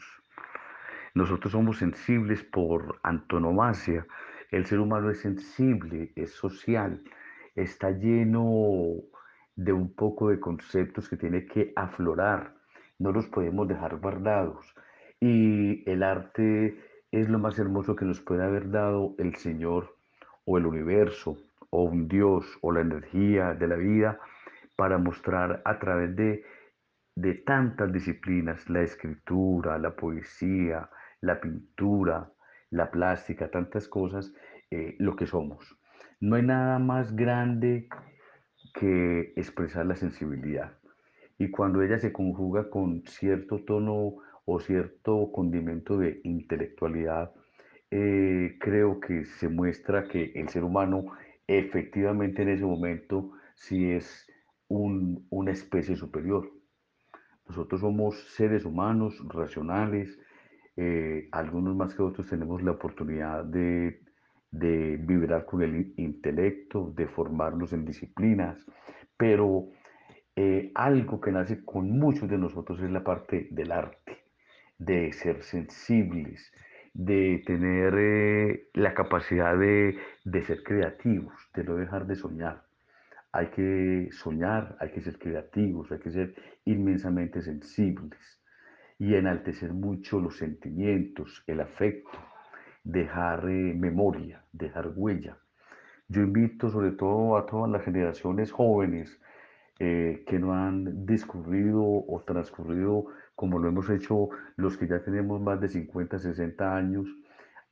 Nosotros 1.14 1.52
somos 1.52 1.78
sensibles 1.78 2.44
por 2.44 3.00
antonomasia. 3.04 4.06
El 4.50 4.66
ser 4.66 4.80
humano 4.80 5.10
es 5.10 5.20
sensible, 5.20 6.12
es 6.16 6.32
social, 6.32 7.04
está 7.56 7.92
lleno 7.92 8.96
de 9.56 9.74
un 9.74 9.94
poco 9.94 10.30
de 10.30 10.40
conceptos 10.40 11.10
que 11.10 11.18
tiene 11.18 11.46
que 11.46 11.74
aflorar, 11.76 12.56
no 13.00 13.12
los 13.12 13.28
podemos 13.28 13.68
dejar 13.68 13.98
guardados. 13.98 14.74
Y 15.20 15.90
el 15.90 16.04
arte 16.04 16.78
es 17.12 17.30
lo 17.30 17.40
más 17.40 17.60
hermoso 17.60 17.96
que 17.96 18.06
nos 18.06 18.22
puede 18.22 18.44
haber 18.44 18.72
dado 18.72 19.16
el 19.18 19.36
Señor 19.36 19.98
o 20.46 20.58
el 20.58 20.66
universo 20.66 21.38
o 21.70 21.84
un 21.84 22.08
Dios 22.08 22.46
o 22.62 22.72
la 22.72 22.82
energía 22.82 23.54
de 23.54 23.68
la 23.68 23.76
vida 23.76 24.20
para 24.76 24.98
mostrar 24.98 25.62
a 25.66 25.80
través 25.80 26.16
de, 26.16 26.44
de 27.16 27.34
tantas 27.36 27.92
disciplinas, 27.92 28.70
la 28.70 28.82
escritura, 28.82 29.78
la 29.78 29.96
poesía, 29.96 30.90
la 31.20 31.40
pintura, 31.40 32.32
la 32.70 32.90
plástica, 32.90 33.52
tantas 33.52 33.88
cosas, 33.88 34.34
eh, 34.72 34.96
lo 35.00 35.16
que 35.16 35.28
somos. 35.28 35.78
No 36.20 36.36
hay 36.36 36.44
nada 36.44 36.80
más 36.80 37.16
grande 37.16 37.90
que 38.74 39.34
expresar 39.36 39.86
la 39.86 39.96
sensibilidad. 39.96 40.78
Y 41.38 41.52
cuando 41.52 41.82
ella 41.82 42.00
se 42.00 42.14
conjuga 42.14 42.70
con 42.70 43.04
cierto 43.06 43.64
tono 43.66 44.18
o 44.46 44.60
cierto 44.60 45.32
condimento 45.32 45.98
de 45.98 46.22
intelectualidad, 46.24 47.32
eh, 47.90 48.58
creo 48.60 49.00
que 49.00 49.26
se 49.26 49.50
muestra 49.50 50.08
que 50.08 50.32
el 50.36 50.50
ser 50.50 50.64
humano 50.64 51.06
efectivamente 51.48 52.44
en 52.44 52.50
ese 52.50 52.66
momento 52.66 53.32
sí 53.56 53.92
es 53.92 54.28
una 54.68 55.52
especie 55.52 55.96
superior. 55.96 56.50
Nosotros 57.48 57.82
somos 57.82 58.16
seres 58.36 58.64
humanos, 58.64 59.22
racionales, 59.28 60.18
eh, 60.78 61.28
algunos 61.32 61.76
más 61.76 61.94
que 61.94 62.02
otros 62.02 62.30
tenemos 62.30 62.64
la 62.64 62.72
oportunidad 62.72 63.44
de 63.44 64.02
de 64.52 64.98
vibrar 64.98 65.46
con 65.46 65.62
el 65.62 65.94
intelecto, 65.98 66.94
de 66.96 67.08
formarnos 67.08 67.72
en 67.72 67.86
disciplinas, 67.86 68.64
pero 69.18 69.70
eh, 70.36 70.72
algo 70.76 71.22
que 71.22 71.32
nace 71.32 71.64
con 71.64 71.90
muchos 71.98 72.30
de 72.30 72.38
nosotros 72.38 72.80
es 72.82 72.92
la 72.92 73.04
parte 73.04 73.48
del 73.52 73.72
arte, 73.72 74.21
de 74.82 75.14
ser 75.14 75.44
sensibles, 75.44 76.52
de 76.94 77.44
tener 77.46 77.94
eh, 77.96 78.70
la 78.74 78.96
capacidad 78.96 79.56
de, 79.56 80.00
de 80.26 80.44
ser 80.44 80.64
creativos, 80.64 81.34
de 81.54 81.64
no 81.64 81.76
dejar 81.76 82.08
de 82.08 82.16
soñar. 82.16 82.64
Hay 83.32 83.48
que 83.52 84.10
soñar, 84.12 84.76
hay 84.80 84.90
que 84.90 85.02
ser 85.02 85.20
creativos, 85.20 85.92
hay 85.92 86.00
que 86.00 86.10
ser 86.10 86.34
inmensamente 86.66 87.44
sensibles 87.44 88.20
y 88.98 89.14
enaltecer 89.14 89.72
mucho 89.72 90.20
los 90.20 90.38
sentimientos, 90.38 91.44
el 91.46 91.62
afecto, 91.62 92.18
dejar 92.84 93.48
eh, 93.50 93.76
memoria, 93.76 94.44
dejar 94.52 94.94
huella. 94.96 95.38
Yo 96.08 96.24
invito 96.24 96.72
sobre 96.72 96.92
todo 96.92 97.38
a 97.38 97.46
todas 97.46 97.70
las 97.70 97.84
generaciones 97.84 98.52
jóvenes 98.52 99.21
eh, 99.84 100.24
que 100.28 100.38
no 100.38 100.54
han 100.54 101.08
discurrido 101.08 101.82
o 101.82 102.24
transcurrido 102.24 103.08
como 103.34 103.58
lo 103.58 103.68
hemos 103.68 103.90
hecho 103.90 104.30
los 104.56 104.78
que 104.78 104.88
ya 104.88 105.04
tenemos 105.04 105.42
más 105.42 105.60
de 105.60 105.70
50, 105.70 106.20
60 106.20 106.76
años, 106.76 107.08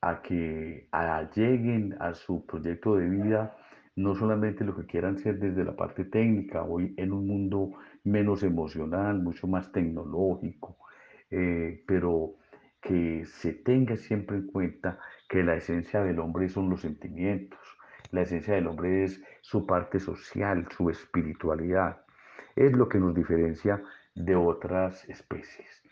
a 0.00 0.20
que 0.20 0.88
lleguen 1.36 1.94
a 2.00 2.14
su 2.14 2.44
proyecto 2.46 2.96
de 2.96 3.08
vida 3.08 3.54
no 3.94 4.16
solamente 4.16 4.64
lo 4.64 4.74
que 4.74 4.86
quieran 4.86 5.18
ser 5.18 5.38
desde 5.38 5.62
la 5.62 5.76
parte 5.76 6.04
técnica, 6.04 6.64
hoy 6.64 6.94
en 6.96 7.12
un 7.12 7.28
mundo 7.28 7.74
menos 8.02 8.42
emocional, 8.42 9.22
mucho 9.22 9.46
más 9.46 9.70
tecnológico, 9.70 10.78
eh, 11.30 11.84
pero 11.86 12.34
que 12.82 13.24
se 13.26 13.52
tenga 13.52 13.96
siempre 13.96 14.38
en 14.38 14.48
cuenta 14.48 14.98
que 15.28 15.44
la 15.44 15.54
esencia 15.54 16.02
del 16.02 16.18
hombre 16.18 16.48
son 16.48 16.70
los 16.70 16.80
sentimientos, 16.80 17.60
la 18.10 18.22
esencia 18.22 18.54
del 18.54 18.66
hombre 18.66 19.04
es 19.04 19.22
su 19.40 19.66
parte 19.66 20.00
social, 20.00 20.66
su 20.76 20.90
espiritualidad, 20.90 22.02
es 22.56 22.72
lo 22.72 22.88
que 22.88 22.98
nos 22.98 23.14
diferencia 23.14 23.82
de 24.14 24.36
otras 24.36 25.08
especies. 25.08 25.82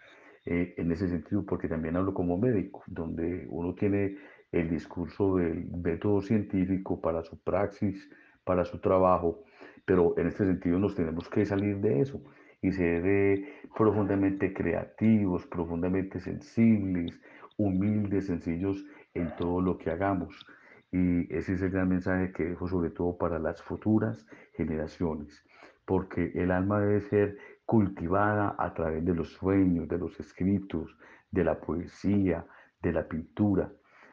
Eh, 0.44 0.74
en 0.78 0.90
ese 0.92 1.08
sentido, 1.08 1.44
porque 1.44 1.68
también 1.68 1.96
hablo 1.96 2.14
como 2.14 2.38
médico, 2.38 2.82
donde 2.86 3.46
uno 3.50 3.74
tiene 3.74 4.16
el 4.50 4.70
discurso 4.70 5.36
del 5.36 5.66
método 5.70 6.22
científico 6.22 7.00
para 7.00 7.22
su 7.22 7.38
praxis, 7.42 8.08
para 8.44 8.64
su 8.64 8.80
trabajo, 8.80 9.44
pero 9.84 10.14
en 10.18 10.26
este 10.26 10.46
sentido 10.46 10.78
nos 10.78 10.94
tenemos 10.94 11.28
que 11.28 11.44
salir 11.44 11.78
de 11.78 12.00
eso 12.00 12.22
y 12.62 12.72
ser 12.72 13.06
eh, 13.06 13.60
profundamente 13.76 14.52
creativos, 14.52 15.46
profundamente 15.46 16.18
sensibles, 16.18 17.20
humildes, 17.58 18.26
sencillos 18.26 18.84
en 19.14 19.34
todo 19.36 19.60
lo 19.60 19.76
que 19.76 19.90
hagamos. 19.90 20.46
Y 20.90 21.32
ese 21.34 21.54
es 21.54 21.62
el 21.62 21.70
gran 21.70 21.88
mensaje 21.88 22.32
que 22.32 22.44
dejo 22.44 22.68
sobre 22.68 22.90
todo 22.90 23.16
para 23.18 23.38
las 23.38 23.62
futuras 23.62 24.26
generaciones, 24.52 25.44
porque 25.84 26.32
el 26.34 26.50
alma 26.50 26.80
debe 26.80 27.00
ser 27.02 27.38
cultivada 27.66 28.56
a 28.58 28.72
través 28.72 29.04
de 29.04 29.14
los 29.14 29.32
sueños, 29.34 29.88
de 29.88 29.98
los 29.98 30.18
escritos, 30.18 30.96
de 31.30 31.44
la 31.44 31.60
poesía, 31.60 32.46
de 32.80 32.92
la 32.92 33.06
pintura. 33.06 33.70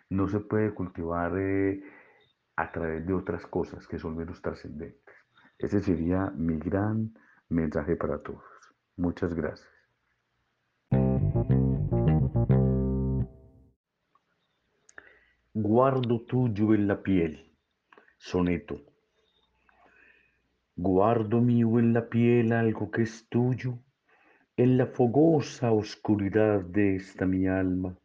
No 0.09 0.27
se 0.27 0.39
puede 0.41 0.73
cultivar 0.73 1.37
eh, 1.37 1.81
a 2.57 2.71
través 2.71 3.05
de 3.05 3.13
otras 3.13 3.45
cosas 3.47 3.87
que 3.87 3.99
son 3.99 4.17
menos 4.17 4.41
trascendentes. 4.41 5.15
Ese 5.57 5.79
sería 5.79 6.31
mi 6.35 6.57
gran 6.59 7.13
mensaje 7.49 7.95
para 7.95 8.21
todos. 8.21 8.43
Muchas 8.97 9.33
gracias. 9.33 9.74
Guardo 15.57 16.19
tuyo 16.19 16.73
en 16.73 16.85
la 16.85 17.01
piel. 17.01 17.49
Soneto. 18.17 18.81
Guardo 20.75 21.39
mío 21.39 21.79
en 21.79 21.93
la 21.93 22.09
piel 22.09 22.51
algo 22.51 22.91
que 22.91 23.03
es 23.03 23.29
tuyo, 23.29 23.79
en 24.57 24.77
la 24.77 24.87
fogosa 24.87 25.71
oscuridad 25.71 26.59
de 26.59 26.97
esta 26.97 27.25
mi 27.25 27.47
alma. 27.47 27.97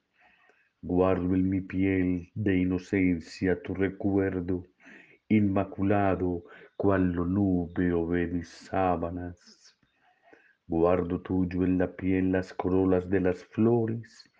Guardo 0.81 1.35
en 1.35 1.51
mi 1.51 1.61
piel 1.61 2.31
de 2.37 2.57
inocencia 2.57 3.61
tu 3.61 3.75
recuerdo, 3.75 4.69
inmaculado 5.29 6.45
cual 6.77 7.11
lo 7.11 7.27
nube 7.27 7.93
o 7.93 8.07
mis 8.07 8.49
sábanas. 8.49 9.77
Guardo 10.69 11.21
tuyo 11.21 11.65
en 11.65 11.79
la 11.79 11.97
piel 11.97 12.31
las 12.31 12.55
corolas 12.55 13.11
de 13.11 13.19
las 13.19 13.43
flores, 13.43 14.31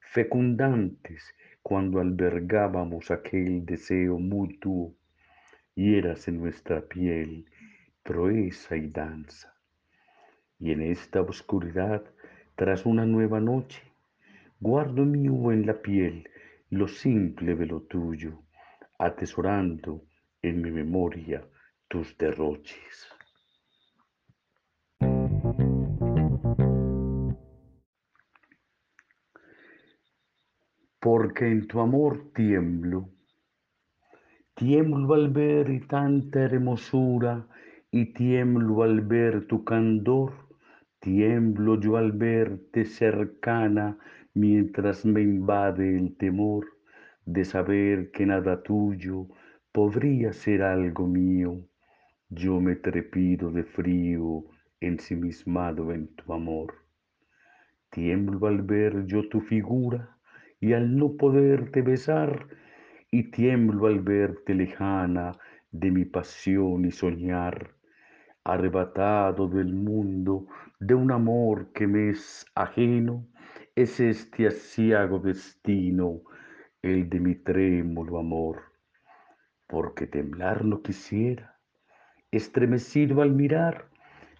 fecundantes 0.00 1.35
cuando 1.68 1.98
albergábamos 1.98 3.10
aquel 3.10 3.66
deseo 3.66 4.20
mutuo, 4.20 4.94
y 5.74 5.96
eras 5.96 6.28
en 6.28 6.38
nuestra 6.38 6.80
piel 6.80 7.44
proeza 8.04 8.76
y 8.76 8.86
danza. 8.86 9.52
Y 10.60 10.70
en 10.70 10.80
esta 10.82 11.22
oscuridad, 11.22 12.04
tras 12.54 12.86
una 12.86 13.04
nueva 13.04 13.40
noche, 13.40 13.82
guardo 14.60 15.04
mi 15.04 15.26
en 15.26 15.66
la 15.66 15.82
piel 15.82 16.30
lo 16.70 16.86
simple 16.86 17.56
de 17.56 17.66
lo 17.66 17.80
tuyo, 17.80 18.44
atesorando 18.96 20.04
en 20.42 20.62
mi 20.62 20.70
memoria 20.70 21.44
tus 21.88 22.16
derroches. 22.16 23.15
Porque 31.06 31.46
en 31.46 31.68
tu 31.68 31.78
amor 31.78 32.32
tiemblo. 32.34 33.08
Tiemblo 34.56 35.14
al 35.14 35.28
ver 35.30 35.86
tanta 35.86 36.40
hermosura 36.40 37.46
y 37.92 38.06
tiemblo 38.06 38.82
al 38.82 39.02
ver 39.02 39.46
tu 39.46 39.62
candor. 39.62 40.32
Tiemblo 40.98 41.78
yo 41.78 41.96
al 41.96 42.10
verte 42.10 42.84
cercana 42.84 43.96
mientras 44.34 45.04
me 45.04 45.22
invade 45.22 45.96
el 45.96 46.16
temor 46.16 46.66
de 47.24 47.44
saber 47.44 48.10
que 48.10 48.26
nada 48.26 48.64
tuyo 48.64 49.28
podría 49.70 50.32
ser 50.32 50.62
algo 50.62 51.06
mío. 51.06 51.60
Yo 52.30 52.60
me 52.60 52.74
trepido 52.74 53.52
de 53.52 53.62
frío 53.62 54.42
ensimismado 54.80 55.92
en 55.92 56.08
tu 56.16 56.32
amor. 56.32 56.74
Tiemblo 57.90 58.48
al 58.48 58.62
ver 58.62 59.06
yo 59.06 59.28
tu 59.28 59.40
figura 59.40 60.15
y 60.60 60.72
al 60.72 60.96
no 60.96 61.16
poderte 61.16 61.82
besar, 61.82 62.48
y 63.10 63.30
tiemblo 63.30 63.86
al 63.86 64.00
verte 64.00 64.54
lejana 64.54 65.32
de 65.70 65.90
mi 65.90 66.04
pasión 66.04 66.84
y 66.84 66.90
soñar, 66.90 67.74
arrebatado 68.44 69.48
del 69.48 69.74
mundo 69.74 70.46
de 70.78 70.94
un 70.94 71.10
amor 71.12 71.72
que 71.72 71.86
me 71.86 72.10
es 72.10 72.46
ajeno, 72.54 73.26
es 73.74 74.00
este 74.00 74.46
asiago 74.46 75.18
destino, 75.18 76.22
el 76.82 77.08
de 77.08 77.20
mi 77.20 77.34
trémulo 77.34 78.18
amor, 78.18 78.62
porque 79.66 80.06
temblar 80.06 80.64
no 80.64 80.82
quisiera, 80.82 81.58
estremecido 82.30 83.22
al 83.22 83.32
mirar 83.32 83.88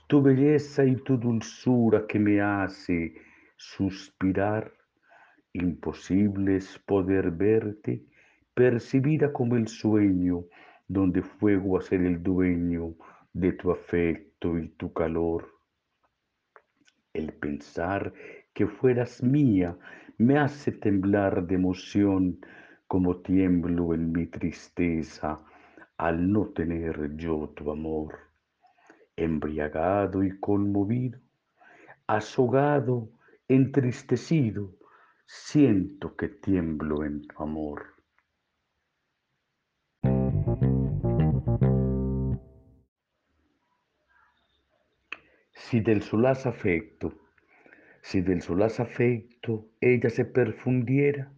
tu 0.07 0.23
belleza 0.23 0.85
y 0.85 0.97
tu 0.97 1.17
dulzura 1.17 2.07
que 2.07 2.19
me 2.19 2.41
hace 2.41 3.15
suspirar. 3.57 4.73
Imposible 5.59 6.57
es 6.57 6.79
poder 6.81 7.31
verte, 7.31 8.05
percibida 8.53 9.33
como 9.33 9.57
el 9.57 9.69
sueño, 9.69 10.45
donde 10.87 11.23
fuego 11.23 11.79
a 11.79 11.81
ser 11.81 12.03
el 12.03 12.23
dueño 12.23 12.95
de 13.33 13.53
tu 13.53 13.71
afecto 13.71 14.59
y 14.59 14.69
tu 14.69 14.93
calor. 14.93 15.49
El 17.15 17.33
pensar 17.33 18.13
que 18.53 18.67
fueras 18.67 19.23
mía 19.23 19.79
me 20.19 20.37
hace 20.39 20.73
temblar 20.73 21.47
de 21.47 21.55
emoción, 21.55 22.39
como 22.87 23.23
tiemblo 23.23 23.95
en 23.95 24.13
mi 24.13 24.27
tristeza 24.27 25.41
al 25.97 26.31
no 26.31 26.49
tener 26.49 27.17
yo 27.17 27.55
tu 27.57 27.71
amor. 27.71 28.19
Embriagado 29.17 30.23
y 30.23 30.39
conmovido, 30.39 31.19
azogado 32.07 33.09
entristecido, 33.49 34.76
siento 35.27 36.17
que 36.17 36.29
tiemblo 36.29 37.05
en 37.05 37.27
tu 37.27 37.43
amor. 37.43 37.97
Si 45.53 45.81
del 45.81 46.03
solaz 46.03 46.47
afecto, 46.47 47.13
si 48.01 48.21
del 48.21 48.41
solaz 48.41 48.79
afecto 48.79 49.69
ella 49.81 50.11
se 50.11 50.25
perfundiera, 50.25 51.33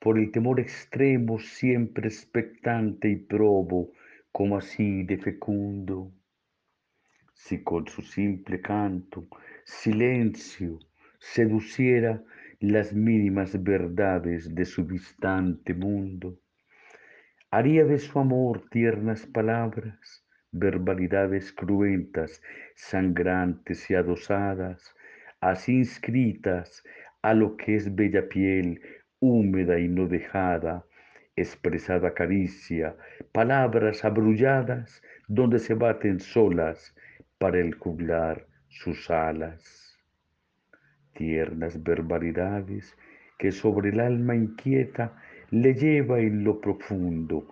por 0.00 0.18
el 0.18 0.32
temor 0.32 0.58
extremo 0.58 1.38
siempre 1.38 2.08
expectante 2.08 3.08
y 3.08 3.16
probo, 3.16 3.92
como 4.32 4.56
así 4.56 5.04
de 5.04 5.18
fecundo, 5.18 6.12
si 7.32 7.62
con 7.62 7.86
su 7.86 8.02
simple 8.02 8.60
canto, 8.60 9.28
silencio, 9.64 10.78
seduciera 11.18 12.24
las 12.60 12.92
mínimas 12.92 13.62
verdades 13.62 14.54
de 14.54 14.66
su 14.66 14.86
distante 14.86 15.72
mundo. 15.72 16.38
Haría 17.50 17.86
de 17.86 17.98
su 17.98 18.18
amor 18.18 18.68
tiernas 18.68 19.24
palabras, 19.26 20.26
verbalidades 20.52 21.54
cruentas, 21.54 22.42
sangrantes 22.74 23.88
y 23.90 23.94
adosadas, 23.94 24.94
así 25.40 25.78
inscritas 25.78 26.84
a 27.22 27.32
lo 27.32 27.56
que 27.56 27.76
es 27.76 27.94
bella 27.94 28.28
piel, 28.28 28.82
húmeda 29.20 29.78
y 29.78 29.88
no 29.88 30.06
dejada, 30.06 30.84
expresada 31.36 32.12
caricia, 32.12 32.94
palabras 33.32 34.04
abrulladas 34.04 35.02
donde 35.28 35.60
se 35.60 35.72
baten 35.72 36.20
solas 36.20 36.94
para 37.38 37.58
el 37.58 37.74
juglar 37.74 38.46
sus 38.68 39.10
alas 39.10 39.79
tiernas 41.20 41.82
barbaridades 41.82 42.96
que 43.38 43.52
sobre 43.52 43.90
el 43.90 44.00
alma 44.00 44.34
inquieta 44.34 45.22
le 45.50 45.74
lleva 45.74 46.18
en 46.18 46.44
lo 46.44 46.62
profundo 46.62 47.46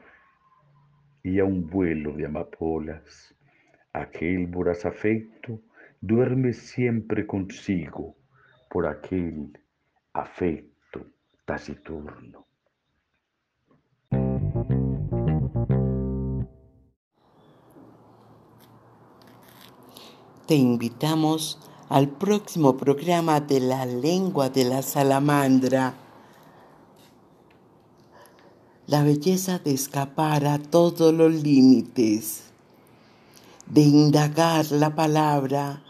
y 1.22 1.38
a 1.38 1.44
un 1.44 1.68
vuelo 1.68 2.12
de 2.12 2.24
amapolas. 2.24 3.34
Aquel 3.92 4.46
voraz 4.46 4.86
afecto 4.86 5.60
duerme 6.00 6.54
siempre 6.54 7.26
consigo 7.26 8.16
por 8.70 8.86
aquel 8.86 9.52
afecto 10.14 11.04
taciturno. 11.44 12.46
Te 20.46 20.54
invitamos 20.54 21.68
al 21.88 22.08
próximo 22.08 22.76
programa 22.76 23.40
de 23.40 23.60
la 23.60 23.86
lengua 23.86 24.50
de 24.50 24.64
la 24.64 24.82
salamandra. 24.82 25.94
La 28.86 29.02
belleza 29.02 29.58
de 29.58 29.72
escapar 29.72 30.44
a 30.46 30.58
todos 30.58 31.14
los 31.14 31.32
límites, 31.32 32.42
de 33.66 33.80
indagar 33.82 34.70
la 34.70 34.94
palabra 34.94 35.82